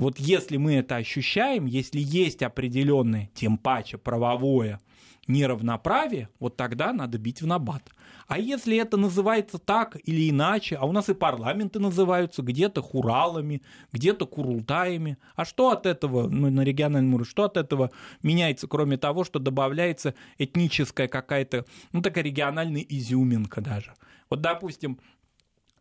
Вот 0.01 0.17
если 0.17 0.57
мы 0.57 0.77
это 0.77 0.95
ощущаем, 0.95 1.67
если 1.67 1.99
есть 1.99 2.41
определенное, 2.41 3.29
тем 3.35 3.59
паче 3.59 3.99
правовое 3.99 4.79
неравноправие, 5.27 6.27
вот 6.39 6.57
тогда 6.57 6.91
надо 6.91 7.19
бить 7.19 7.43
в 7.43 7.45
набат. 7.45 7.87
А 8.25 8.39
если 8.39 8.77
это 8.77 8.97
называется 8.97 9.59
так 9.59 9.97
или 10.03 10.31
иначе, 10.31 10.75
а 10.77 10.87
у 10.87 10.91
нас 10.91 11.09
и 11.09 11.13
парламенты 11.13 11.77
называются 11.77 12.41
где-то 12.41 12.81
хуралами, 12.81 13.61
где-то 13.91 14.25
курултаями, 14.25 15.19
а 15.35 15.45
что 15.45 15.69
от 15.69 15.85
этого, 15.85 16.27
ну, 16.27 16.49
на 16.49 16.61
региональном 16.61 17.13
уровне, 17.13 17.29
что 17.29 17.43
от 17.43 17.55
этого 17.55 17.91
меняется, 18.23 18.67
кроме 18.67 18.97
того, 18.97 19.23
что 19.23 19.37
добавляется 19.37 20.15
этническая 20.39 21.09
какая-то, 21.09 21.65
ну, 21.91 22.01
такая 22.01 22.23
региональная 22.23 22.81
изюминка 22.81 23.61
даже. 23.61 23.93
Вот, 24.31 24.41
допустим, 24.41 24.97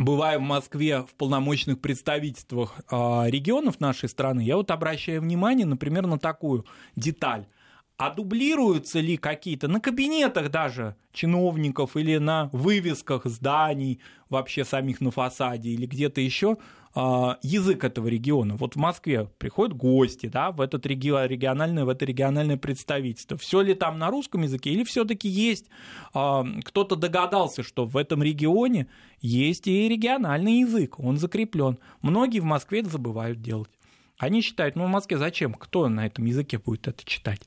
бывая 0.01 0.38
в 0.38 0.42
Москве 0.42 1.03
в 1.03 1.14
полномочных 1.14 1.80
представительствах 1.80 2.74
а, 2.90 3.26
регионов 3.28 3.78
нашей 3.78 4.09
страны, 4.09 4.40
я 4.40 4.57
вот 4.57 4.70
обращаю 4.72 5.20
внимание, 5.20 5.66
например, 5.66 6.07
на 6.07 6.18
такую 6.18 6.66
деталь– 6.96 7.46
а 8.01 8.09
дублируются 8.09 8.98
ли 8.98 9.18
какие-то 9.18 9.68
на 9.68 9.78
кабинетах 9.78 10.51
даже 10.51 10.96
чиновников 11.12 11.98
или 11.98 12.16
на 12.16 12.48
вывесках 12.51 13.26
зданий, 13.26 14.01
вообще 14.30 14.64
самих 14.64 15.03
на 15.03 15.11
фасаде 15.11 15.68
или 15.68 15.84
где-то 15.84 16.22
еще 16.22 16.57
язык 16.95 17.84
этого 17.84 18.09
региона. 18.09 18.57
Вот 18.57 18.74
в 18.74 18.78
Москве 18.78 19.28
приходят 19.38 19.76
гости, 19.76 20.26
да, 20.26 20.51
в 20.51 20.61
этот 20.61 20.86
регион, 20.86 21.26
региональное, 21.26 21.84
в 21.84 21.88
это 21.88 22.05
региональное 22.05 22.57
представительство. 22.57 23.36
Все 23.36 23.61
ли 23.61 23.74
там 23.74 23.99
на 23.99 24.11
русском 24.11 24.43
языке 24.43 24.70
или 24.70 24.82
все-таки 24.82 25.28
есть 25.28 25.66
а, 26.12 26.45
кто-то 26.64 26.97
догадался, 26.97 27.62
что 27.62 27.84
в 27.84 27.97
этом 27.97 28.22
регионе 28.22 28.88
есть 29.20 29.68
и 29.68 29.88
региональный 29.88 30.61
язык, 30.61 30.99
он 30.99 31.16
закреплен. 31.16 31.78
Многие 32.03 32.41
в 32.41 32.45
Москве 32.45 32.80
это 32.80 32.91
забывают 32.91 33.41
делать. 33.41 33.70
Они 34.18 34.43
считают, 34.43 34.76
ну 34.76 34.84
в 34.84 34.88
Москве 34.88 35.16
зачем? 35.16 35.55
Кто 35.55 35.88
на 35.88 36.07
этом 36.07 36.26
языке 36.26 36.59
будет 36.59 36.88
это 36.88 37.05
читать? 37.05 37.41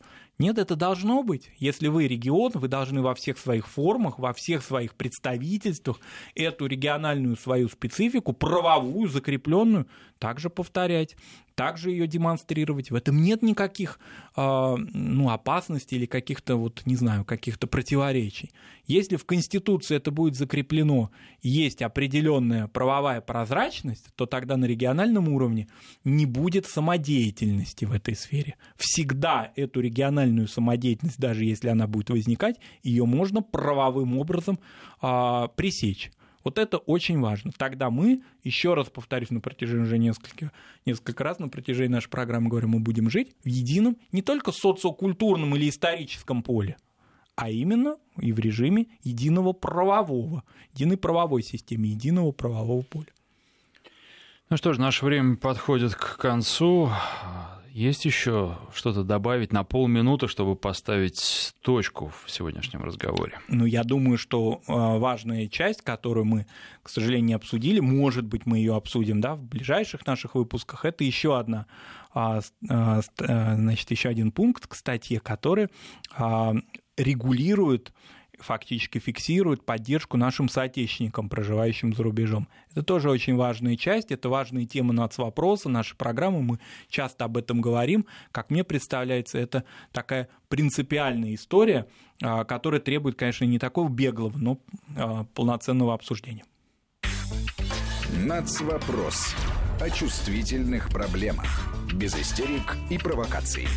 Нет, 0.44 0.58
это 0.58 0.76
должно 0.76 1.24
быть. 1.24 1.52
Если 1.58 1.88
вы 1.88 2.06
регион, 2.06 2.52
вы 2.56 2.68
должны 2.68 3.02
во 3.02 3.16
всех 3.16 3.38
своих 3.38 3.66
формах, 3.66 4.20
во 4.20 4.34
всех 4.34 4.62
своих 4.62 4.94
представительствах 4.94 6.02
эту 6.36 6.66
региональную 6.66 7.38
свою 7.38 7.70
специфику, 7.70 8.34
правовую, 8.34 9.08
закрепленную, 9.08 9.88
также 10.20 10.50
повторять 10.50 11.16
также 11.56 11.92
ее 11.92 12.08
демонстрировать. 12.08 12.92
В 12.92 12.96
этом 12.96 13.22
нет 13.22 13.42
никаких 13.42 14.00
э, 14.36 14.76
ну, 14.94 15.30
опасностей 15.30 15.98
или 15.98 16.06
каких-то, 16.06 16.56
вот, 16.56 16.82
не 16.86 16.96
знаю, 16.96 17.26
каких-то 17.26 17.68
противоречий. 17.68 18.52
Если 18.86 19.16
в 19.16 19.26
Конституции 19.26 19.96
это 19.96 20.12
будет 20.12 20.36
закреплено, 20.36 21.12
есть 21.42 21.82
определенная 21.82 22.68
правовая 22.68 23.22
прозрачность, 23.22 24.14
то 24.16 24.26
тогда 24.26 24.58
на 24.58 24.66
региональном 24.66 25.30
уровне 25.30 25.68
не 26.04 26.26
будет 26.26 26.66
самодеятельности 26.66 27.86
в 27.86 27.94
этой 27.94 28.16
сфере. 28.16 28.56
Всегда 28.76 29.52
эту 29.56 29.80
региональную 29.80 30.48
самодеятельность, 30.48 31.20
даже 31.20 31.46
если 31.46 31.70
она 31.70 31.88
будет 31.88 32.10
возникать, 32.10 32.58
ее 32.82 33.06
можно 33.06 33.42
правовым 33.42 34.18
образом 34.18 34.60
э, 35.02 35.48
пресечь. 35.56 36.12
Вот 36.44 36.58
это 36.58 36.78
очень 36.78 37.20
важно. 37.20 37.52
Тогда 37.58 37.90
мы, 37.90 38.22
еще 38.44 38.74
раз 38.74 38.90
повторюсь 38.90 39.30
на 39.30 39.40
протяжении 39.40 39.84
уже 39.84 39.98
нескольких, 39.98 40.52
несколько 40.86 41.24
раз 41.24 41.40
на 41.40 41.48
протяжении 41.48 41.94
нашей 41.94 42.10
программы 42.10 42.50
говорим, 42.50 42.72
мы 42.72 42.80
будем 42.80 43.10
жить 43.10 43.36
в 43.44 43.48
едином, 43.48 43.98
не 44.12 44.22
только 44.22 44.52
социокультурном 44.52 45.56
или 45.56 45.70
историческом 45.70 46.44
поле, 46.44 46.78
а 47.36 47.50
именно 47.50 47.98
и 48.20 48.34
в 48.34 48.40
режиме 48.40 48.88
единого 49.04 49.54
правового, 49.54 50.44
единой 50.74 50.98
правовой 50.98 51.44
системы, 51.44 51.88
единого 51.88 52.32
правового 52.32 52.82
поля. 52.82 53.08
Ну 54.50 54.58
что 54.58 54.74
ж, 54.74 54.78
наше 54.78 55.06
время 55.06 55.38
подходит 55.38 55.96
к 55.96 56.18
концу. 56.18 56.92
Есть 57.74 58.06
еще 58.06 58.60
что-то 58.72 59.04
добавить 59.04 59.52
на 59.52 59.64
полминуты, 59.64 60.28
чтобы 60.28 60.56
поставить 60.56 61.56
точку 61.64 62.14
в 62.24 62.30
сегодняшнем 62.30 62.84
разговоре? 62.84 63.40
Ну, 63.48 63.66
я 63.66 63.84
думаю, 63.84 64.20
что 64.20 64.62
а, 64.68 65.00
важная 65.00 65.48
часть, 65.48 65.82
которую 65.82 66.26
мы, 66.26 66.46
к 66.84 66.90
сожалению, 66.90 67.26
не 67.26 67.34
обсудили, 67.34 67.80
может 67.80 68.26
быть, 68.26 68.46
мы 68.46 68.60
ее 68.60 68.76
обсудим 68.76 69.22
да, 69.22 69.34
в 69.34 69.42
ближайших 69.42 70.06
наших 70.06 70.36
выпусках, 70.36 70.86
это 70.86 71.04
еще 71.04 71.36
одна 71.36 71.66
а, 72.14 72.42
а, 72.70 73.02
значит, 73.18 73.90
еще 73.90 74.10
один 74.10 74.32
пункт 74.32 74.68
к 74.68 74.76
статье, 74.76 75.20
который 75.20 75.70
регулирует 76.96 77.92
фактически 78.44 79.00
фиксирует 79.00 79.66
поддержку 79.66 80.18
нашим 80.18 80.50
соотечественникам, 80.50 81.30
проживающим 81.30 81.94
за 81.94 82.04
рубежом. 82.04 82.48
Это 82.72 82.84
тоже 82.84 83.10
очень 83.10 83.36
важная 83.36 83.76
часть, 83.76 84.12
это 84.12 84.30
важные 84.30 84.66
темы 84.66 84.94
нацвопроса, 84.94 85.70
нашей 85.70 85.96
программы, 85.96 86.42
мы 86.42 86.60
часто 86.90 87.26
об 87.26 87.38
этом 87.38 87.62
говорим. 87.62 88.06
Как 88.32 88.50
мне 88.50 88.64
представляется, 88.64 89.38
это 89.38 89.64
такая 89.92 90.30
принципиальная 90.50 91.34
история, 91.36 91.88
а, 92.22 92.44
которая 92.44 92.82
требует, 92.82 93.16
конечно, 93.16 93.46
не 93.46 93.60
такого 93.60 93.90
беглого, 93.90 94.38
но 94.38 94.60
а, 94.96 95.26
полноценного 95.34 95.94
обсуждения. 95.94 96.44
Нацвопрос 98.26 99.36
о 99.80 99.90
чувствительных 99.90 100.90
проблемах, 100.90 101.48
без 101.94 102.16
истерик 102.16 102.78
и 102.90 102.98
провокаций. 102.98 103.68